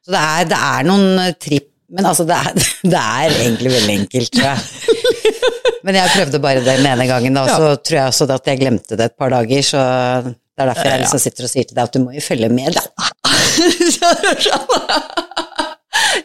Så 0.06 0.16
det 0.16 0.24
er, 0.24 0.50
det 0.54 0.64
er 0.72 0.88
noen 0.88 1.22
eh, 1.22 1.36
tripp, 1.36 1.70
men 1.96 2.08
altså 2.08 2.26
det 2.28 2.40
er, 2.40 2.66
det 2.96 3.04
er 3.04 3.38
egentlig 3.44 3.76
veldig 3.76 4.00
enkelt, 4.00 4.40
tror 4.40 4.54
jeg. 4.54 4.64
Men 5.86 5.94
jeg 6.00 6.10
prøvde 6.16 6.40
bare 6.42 6.64
det 6.66 6.78
den 6.80 6.88
ene 6.90 7.06
gangen, 7.10 7.36
og 7.38 7.50
så 7.52 7.76
tror 7.78 7.98
jeg 8.00 8.08
også 8.10 8.26
at 8.34 8.48
jeg 8.50 8.58
glemte 8.64 8.98
det 8.98 9.06
et 9.12 9.18
par 9.22 9.30
dager, 9.34 9.62
så 9.66 9.82
det 10.26 10.64
er 10.64 10.68
derfor 10.72 10.88
jeg 10.90 11.02
liksom 11.04 11.22
sitter 11.22 11.46
og 11.46 11.52
sier 11.52 11.66
til 11.68 11.76
deg 11.78 11.84
at 11.84 11.94
du 11.94 12.00
må 12.02 12.10
jo 12.16 12.24
følge 12.26 12.50
med, 12.50 12.74
da. 12.74 12.82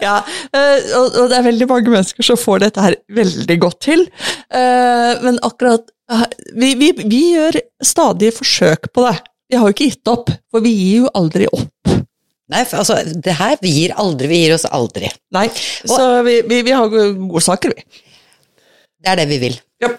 ja, 0.06 0.16
eh, 0.54 0.78
og, 0.96 1.16
og 1.22 1.26
det 1.30 1.36
er 1.38 1.46
veldig 1.46 1.68
mange 1.70 1.92
mennesker 1.92 2.26
som 2.26 2.38
får 2.40 2.62
dette 2.64 2.84
her 2.84 2.96
veldig 3.20 3.56
godt 3.62 3.80
til. 3.86 4.06
Eh, 4.48 5.12
Men 5.24 5.38
akkurat 5.46 5.84
eh, 6.12 6.24
vi, 6.54 6.72
vi, 6.80 6.92
vi 7.02 7.22
gjør 7.34 7.61
stadig 7.84 8.32
forsøk 8.38 8.90
på 8.94 9.06
det. 9.08 9.16
Vi 9.50 9.58
har 9.58 9.66
jo 9.66 9.74
ikke 9.74 9.90
gitt 9.90 10.11
opp, 10.12 10.30
for 10.50 10.62
vi 10.64 10.72
gir 10.76 11.04
jo 11.04 11.12
aldri 11.18 11.48
opp. 11.50 11.66
Nei, 12.50 12.64
for 12.66 12.82
altså, 12.82 12.96
det 13.22 13.34
her, 13.38 13.56
vi 13.62 13.70
gir 13.76 13.92
aldri, 13.98 14.26
vi 14.30 14.40
gir 14.44 14.54
oss 14.56 14.66
aldri. 14.66 15.11
Nei, 15.34 15.46
så 15.86 16.06
vi, 16.26 16.40
vi, 16.50 16.62
vi 16.66 16.72
har 16.74 16.90
gode 16.90 17.42
saker, 17.46 17.74
vi. 17.76 17.82
Det 19.01 19.12
er 19.12 19.20
det 19.22 19.28
vi 19.30 19.38
vil. 19.42 19.59
Ja. 19.82 19.90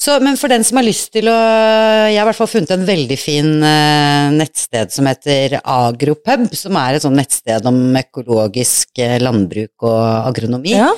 Så, 0.00 0.14
men 0.24 0.38
for 0.40 0.48
den 0.48 0.62
som 0.64 0.78
har 0.80 0.86
lyst 0.86 1.10
til 1.12 1.28
å 1.28 1.34
Jeg 1.36 2.16
har 2.16 2.22
i 2.24 2.28
hvert 2.30 2.38
fall 2.38 2.48
funnet 2.48 2.70
en 2.72 2.86
veldig 2.88 3.18
fin 3.20 3.50
eh, 3.68 4.30
nettsted 4.32 4.92
som 4.94 5.08
heter 5.10 5.58
Agropub, 5.60 6.46
som 6.56 6.78
er 6.80 6.96
et 6.96 7.04
sånt 7.04 7.20
nettsted 7.20 7.68
om 7.68 7.80
økologisk 8.00 9.02
eh, 9.04 9.18
landbruk 9.20 9.84
og 9.84 10.00
agronomi. 10.30 10.72
Ja. 10.72 10.88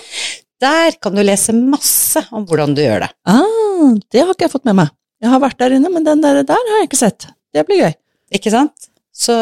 Der 0.63 0.95
kan 1.03 1.19
du 1.19 1.23
lese 1.27 1.55
masse 1.57 2.23
om 2.31 2.47
hvordan 2.47 2.77
du 2.79 2.85
gjør 2.85 3.09
det. 3.09 3.11
Ah, 3.27 3.91
det 4.15 4.23
har 4.23 4.31
ikke 4.37 4.47
jeg 4.47 4.55
fått 4.55 4.69
med 4.71 4.79
meg. 4.85 4.95
Jeg 5.23 5.31
har 5.35 5.43
vært 5.43 5.59
der 5.59 5.75
inne, 5.75 5.91
men 5.91 6.07
den 6.07 6.23
der, 6.23 6.39
der 6.47 6.71
har 6.71 6.81
jeg 6.81 6.91
ikke 6.93 7.03
sett. 7.03 7.27
Det 7.55 7.67
blir 7.67 7.83
gøy. 7.83 7.93
Ikke 8.39 8.55
sant? 8.55 8.87
Så 9.11 9.35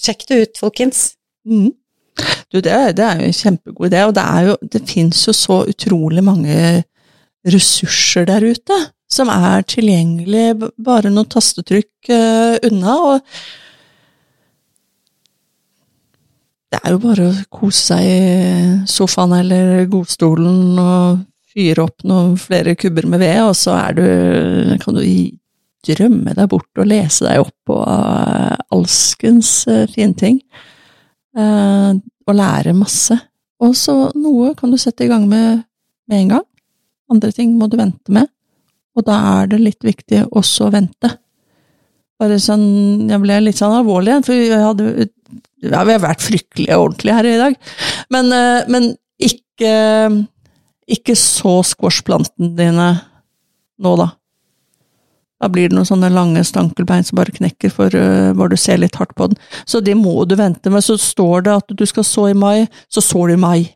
sjekk 0.00 0.24
det 0.30 0.40
ut, 0.40 0.60
folkens. 0.64 1.10
Mhm. 1.44 1.74
Du, 2.54 2.60
det, 2.62 2.74
det 2.94 3.02
er 3.02 3.18
jo 3.18 3.26
en 3.26 3.34
kjempegod 3.34 3.88
idé, 3.88 4.04
og 4.06 4.12
det, 4.14 4.22
er 4.22 4.48
jo, 4.48 4.58
det 4.70 4.84
fins 4.86 5.24
jo 5.26 5.32
så 5.34 5.64
utrolig 5.66 6.22
mange 6.22 6.58
ressurser 7.50 8.28
der 8.30 8.46
ute 8.46 8.76
som 9.10 9.30
er 9.30 9.64
tilgjengelig 9.68 10.70
bare 10.80 11.10
noen 11.12 11.28
tastetrykk 11.30 12.10
uh, 12.14 12.54
unna. 12.70 12.94
og 12.94 13.20
Det 16.72 16.80
er 16.80 16.94
jo 16.94 17.02
bare 17.02 17.28
å 17.28 17.36
kose 17.58 17.82
seg 17.90 18.06
i 18.06 18.88
sofaen 18.90 19.36
eller 19.38 19.86
godstolen 19.90 20.78
og 20.78 21.22
fyre 21.54 21.84
opp 21.86 22.06
noen 22.06 22.34
flere 22.40 22.74
kubber 22.78 23.06
med 23.10 23.22
ved, 23.22 23.40
og 23.44 23.54
så 23.58 23.76
er 23.78 23.98
du, 23.98 24.06
kan 24.82 24.98
du 24.98 25.04
drømme 25.84 26.32
deg 26.34 26.48
bort 26.50 26.80
og 26.80 26.88
lese 26.88 27.26
deg 27.26 27.42
opp 27.44 27.54
på 27.68 27.82
uh, 27.82 28.54
alskens 28.74 29.62
uh, 29.70 29.84
fine 29.90 30.14
ting. 30.18 30.40
Og 32.24 32.36
lære 32.38 32.72
masse. 32.76 33.16
Og 33.64 33.74
så 33.78 33.94
noe 34.16 34.54
kan 34.58 34.72
du 34.72 34.78
sette 34.80 35.04
i 35.04 35.10
gang 35.10 35.28
med 35.28 35.64
med 36.08 36.20
en 36.20 36.32
gang. 36.36 36.46
Andre 37.12 37.32
ting 37.32 37.54
må 37.58 37.68
du 37.70 37.78
vente 37.80 38.12
med. 38.12 38.28
Og 38.94 39.06
da 39.06 39.16
er 39.40 39.52
det 39.52 39.62
litt 39.62 39.84
viktig 39.84 40.24
også 40.30 40.68
å 40.68 40.74
vente. 40.74 41.10
Bare 42.20 42.38
sånn 42.38 43.08
Jeg 43.10 43.20
ble 43.24 43.40
litt 43.42 43.58
sånn 43.58 43.74
alvorlig 43.74 44.12
igjen, 44.12 44.26
for 44.26 44.38
vi 44.38 44.50
hadde 44.52 45.08
ja, 45.64 45.80
vi 45.80 45.94
har 45.94 46.02
vært 46.02 46.22
fryktelig 46.22 46.76
ordentlige 46.76 47.16
her 47.16 47.26
i 47.26 47.38
dag. 47.40 47.54
Men, 48.12 48.30
eh, 48.32 48.68
men 48.68 48.92
ikke 49.18 49.72
Ikke 50.84 51.14
så 51.16 51.62
squashplantene 51.64 52.50
dine 52.58 52.88
nå, 53.80 53.92
da. 53.96 54.10
Da 55.44 55.50
blir 55.52 55.68
det 55.68 55.76
noen 55.76 55.84
sånne 55.84 56.08
lange 56.08 56.40
stankelbein 56.48 57.04
som 57.04 57.20
bare 57.20 57.28
knekker, 57.36 57.68
for 57.68 57.92
uh, 57.92 58.32
bare 58.32 58.54
du 58.54 58.60
ser 58.60 58.78
litt 58.80 58.96
hardt 58.96 59.12
på 59.18 59.26
den. 59.28 59.36
Så 59.68 59.84
det 59.84 59.92
må 60.00 60.24
du 60.24 60.32
vente 60.40 60.70
med. 60.72 60.80
Så 60.86 60.96
står 60.96 61.44
det 61.44 61.52
at 61.58 61.68
du 61.76 61.84
skal 61.84 62.04
så 62.08 62.30
i 62.30 62.38
mai, 62.38 62.64
så 62.88 63.00
sår 63.04 63.28
du 63.28 63.34
i 63.34 63.42
mai. 63.42 63.68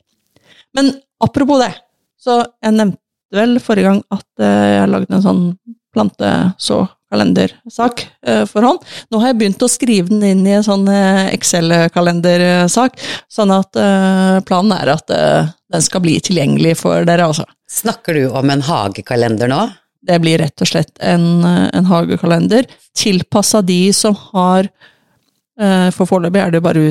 Men 0.77 0.93
apropos 1.21 1.61
det, 1.61 1.75
så 2.17 2.41
jeg 2.65 2.73
nevnte 2.73 2.97
vel 3.37 3.61
forrige 3.61 3.85
gang 3.91 4.01
at 4.17 4.25
uh, 4.41 4.69
jeg 4.79 4.89
lagde 4.95 5.13
en 5.13 5.27
sånn 5.27 5.43
plantesåkalendersak 5.93 7.97
uh, 8.07 8.45
for 8.49 8.65
hånd. 8.65 8.81
Nå 9.13 9.21
har 9.21 9.29
jeg 9.35 9.39
begynt 9.43 9.67
å 9.67 9.69
skrive 9.69 10.09
den 10.09 10.25
inn 10.25 10.49
i 10.49 10.57
en 10.57 10.65
sånn 10.65 10.89
Excel-kalendersak, 10.89 12.97
sånn 13.29 13.53
at 13.59 13.77
planen 14.49 14.73
er 14.79 14.89
at 14.95 15.05
den 15.13 15.85
skal 15.85 16.01
bli 16.07 16.17
tilgjengelig 16.25 16.81
for 16.81 17.05
dere, 17.05 17.29
altså. 17.29 17.45
Snakker 17.69 18.17
du 18.17 18.33
om 18.33 18.49
en 18.57 18.65
hagekalender 18.65 19.53
nå? 19.53 19.69
Det 20.07 20.21
blir 20.23 20.39
rett 20.39 20.63
og 20.63 20.69
slett 20.71 20.93
en, 21.03 21.43
eh, 21.45 21.71
en 21.75 21.89
hagekalender 21.91 22.69
tilpassa 22.99 23.63
de 23.67 23.93
som 23.93 24.15
har 24.33 24.69
eh, 25.59 25.89
For 25.91 26.07
foreløpig 26.07 26.39
er 26.43 26.51
det 26.55 26.63
bare 26.63 26.85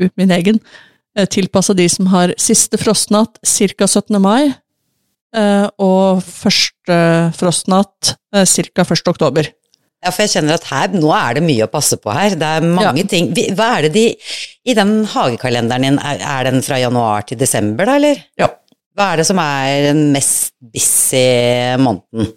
ut 0.00 0.12
min 0.20 0.30
egen. 0.36 0.60
eh, 1.16 1.24
Tilpassa 1.26 1.74
de 1.74 1.88
som 1.88 2.06
har 2.12 2.34
siste 2.38 2.76
frostnatt 2.78 3.38
ca. 3.42 3.86
17. 3.86 4.20
mai, 4.20 4.54
og 5.78 6.22
første 6.26 6.96
frostnatt 7.38 8.14
ca. 8.34 8.82
1. 8.82 9.08
oktober. 9.08 9.46
Ja, 10.02 10.10
for 10.10 10.24
jeg 10.24 10.32
kjenner 10.32 10.56
at 10.56 10.64
her, 10.70 10.88
nå 10.96 11.10
er 11.12 11.36
det 11.36 11.42
mye 11.44 11.66
å 11.66 11.70
passe 11.70 11.98
på 12.00 12.10
her. 12.10 12.34
Det 12.40 12.46
er 12.56 12.64
mange 12.64 13.04
ting. 13.06 13.28
Hva 13.54 13.66
er 13.76 13.82
det 13.86 13.92
de 13.94 14.04
I 14.64 14.74
den 14.74 15.04
hagekalenderen 15.12 15.84
din, 15.84 15.98
er, 16.00 16.18
er 16.24 16.48
den 16.50 16.62
fra 16.64 16.78
januar 16.80 17.26
til 17.28 17.38
desember, 17.38 17.86
da, 17.86 17.98
eller? 18.00 18.22
Ja. 18.40 18.48
Hva 18.96 19.12
er 19.12 19.20
det 19.20 19.26
som 19.28 19.38
er 19.38 19.90
den 19.90 20.00
mest 20.14 20.54
busy 20.60 21.20
måneden? 21.78 22.32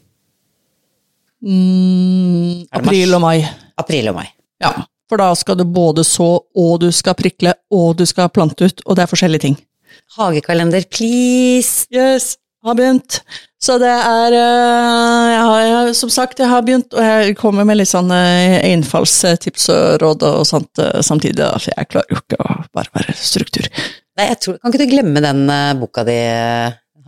Mm, 1.44 2.64
april 2.72 3.18
og 3.18 3.24
mai. 3.24 3.38
April 3.80 4.10
og 4.14 4.20
mai. 4.22 4.28
Ja. 4.64 4.72
For 5.12 5.20
da 5.20 5.34
skal 5.36 5.60
du 5.60 5.66
både 5.68 6.06
så, 6.08 6.30
og 6.42 6.78
du 6.82 6.88
skal 6.96 7.18
prikle, 7.20 7.54
og 7.74 7.98
du 8.00 8.06
skal 8.10 8.32
plante 8.34 8.70
ut, 8.70 8.86
og 8.88 8.98
det 8.98 9.04
er 9.04 9.12
forskjellige 9.12 9.46
ting. 9.50 9.58
Hagekalender, 10.16 10.86
please! 10.90 11.86
Yes, 11.94 12.38
har 12.64 12.78
begynt. 12.80 13.20
Så 13.64 13.78
det 13.80 13.92
er 13.92 14.36
eh, 14.36 15.34
jeg 15.34 15.44
har, 15.48 15.92
Som 15.96 16.12
sagt, 16.12 16.40
jeg 16.40 16.52
har 16.52 16.64
begynt, 16.66 16.96
og 16.96 17.04
jeg 17.04 17.36
kommer 17.40 17.68
med 17.68 17.80
litt 17.80 17.92
sånn 17.92 18.12
eh, 18.16 18.60
innfallstips 18.74 19.70
og 19.72 20.00
råd 20.04 20.26
og 20.28 20.48
sånt 20.48 20.82
eh, 20.84 21.00
samtidig, 21.06 21.46
for 21.60 21.72
jeg 21.72 21.92
klarer 21.92 22.16
jo 22.16 22.22
ikke 22.24 22.40
å 22.44 22.58
bare 22.76 22.92
være 22.96 23.16
struktur. 23.20 23.68
Nei, 24.20 24.30
tror, 24.40 24.60
kan 24.62 24.74
ikke 24.74 24.84
du 24.84 24.92
glemme 24.94 25.24
den 25.24 25.48
boka 25.80 26.04
di, 26.08 26.18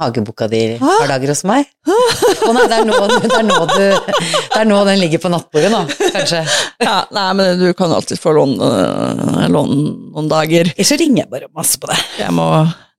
hageboka 0.01 0.47
di, 0.51 0.61
et 0.75 0.81
par 0.81 1.07
dager 1.09 1.31
hos 1.31 1.43
meg? 1.47 1.67
Å 1.87 2.51
nei, 2.55 2.65
det 2.69 2.77
er, 2.81 2.85
nå, 2.87 2.99
det, 3.11 3.31
er 3.31 3.45
nå 3.47 3.59
du, 3.69 3.85
det 4.19 4.59
er 4.59 4.67
nå 4.69 4.79
den 4.89 5.01
ligger 5.01 5.21
på 5.23 5.31
nattbordet 5.33 5.71
nå, 5.73 5.81
kanskje. 6.15 6.43
Ja, 6.83 6.97
nei, 7.15 7.25
men 7.39 7.61
du 7.61 7.67
kan 7.77 7.93
alltid 7.95 8.19
få 8.21 8.35
låne 8.35 8.69
eh, 8.69 9.47
låne 9.51 9.79
noen 10.11 10.29
dager. 10.31 10.69
Eller 10.75 10.87
så 10.87 10.99
ringer 10.99 11.23
jeg 11.23 11.31
bare 11.31 11.51
masse 11.55 11.79
på 11.81 11.89
det. 11.91 11.97
Jeg 12.19 12.35
må, 12.35 12.47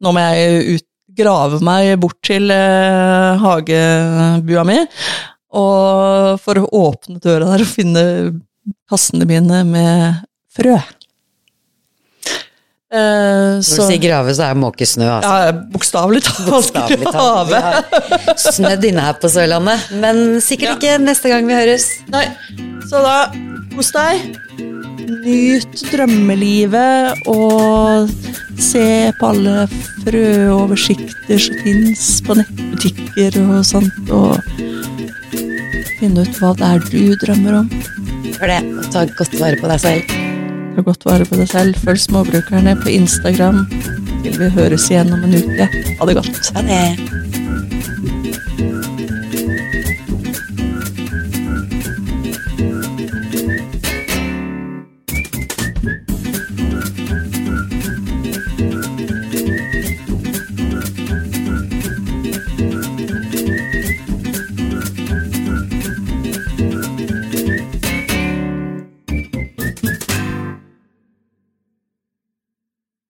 nå 0.02 0.14
må 0.16 0.26
jeg 0.26 0.76
ut, 0.76 0.86
grave 1.16 1.62
meg 1.64 1.94
bort 2.00 2.18
til 2.26 2.50
eh, 2.52 3.44
hagebua 3.44 4.66
mi, 4.68 4.80
og 5.56 6.36
for 6.42 6.60
å 6.60 6.68
åpne 6.90 7.20
døra 7.22 7.54
der 7.54 7.64
og 7.64 7.70
finne 7.70 8.02
kassene 8.90 9.28
mine 9.28 9.62
med 9.68 10.24
frø. 10.56 10.76
Eh, 12.96 13.58
Når 13.60 13.76
du 13.80 13.82
sier 13.90 14.00
grave, 14.00 14.32
så 14.36 14.46
er 14.48 14.56
måkesnø, 14.58 15.06
altså. 15.18 15.32
ja, 15.46 15.52
bokstavelig 15.74 16.22
talt. 16.24 16.72
Grave. 17.04 17.60
snødd 18.40 18.86
inne 18.88 19.04
her 19.08 19.18
på 19.20 19.28
Sørlandet, 19.32 19.90
men 20.00 20.40
sikkert 20.44 20.78
ikke 20.78 20.96
neste 21.02 21.32
gang 21.32 21.48
vi 21.48 21.56
høres. 21.58 21.90
Nei, 22.12 22.24
så 22.88 23.02
da 23.04 23.16
kos 23.74 23.92
deg. 23.96 24.38
Nyt 25.26 25.82
drømmelivet 25.92 27.26
og 27.30 28.08
se 28.62 29.12
på 29.20 29.28
alle 29.28 29.66
frøoversikter 30.06 31.38
som 31.42 31.58
fins 31.62 32.06
på 32.26 32.38
nettbutikker 32.38 33.36
og 33.44 33.60
sånt, 33.68 34.10
og 34.10 34.40
finne 36.00 36.24
ut 36.24 36.40
hva 36.40 36.54
det 36.58 36.70
er 36.72 36.86
du 36.90 37.02
drømmer 37.26 37.60
om. 37.62 37.70
For 38.36 38.50
det, 38.50 38.62
ta 38.92 39.04
godt 39.18 39.36
vare 39.40 39.60
på 39.60 39.70
deg 39.74 39.84
selv. 39.84 40.16
Ta 40.76 40.82
godt 40.84 41.06
vare 41.08 41.24
på 41.24 41.38
deg 41.40 41.48
selv. 41.48 41.78
Følg 41.80 42.00
Småbrukerne 42.02 42.74
på 42.82 42.92
Instagram 42.92 43.62
til 44.26 44.36
vi 44.36 44.50
høres 44.58 44.90
igjen 44.90 45.14
om 45.16 45.24
en 45.24 45.38
uke. 45.40 45.70
Ha 45.72 46.10
det 46.10 46.18
godt. 46.20 46.52
Ha 46.52 46.68
det. 46.68 47.35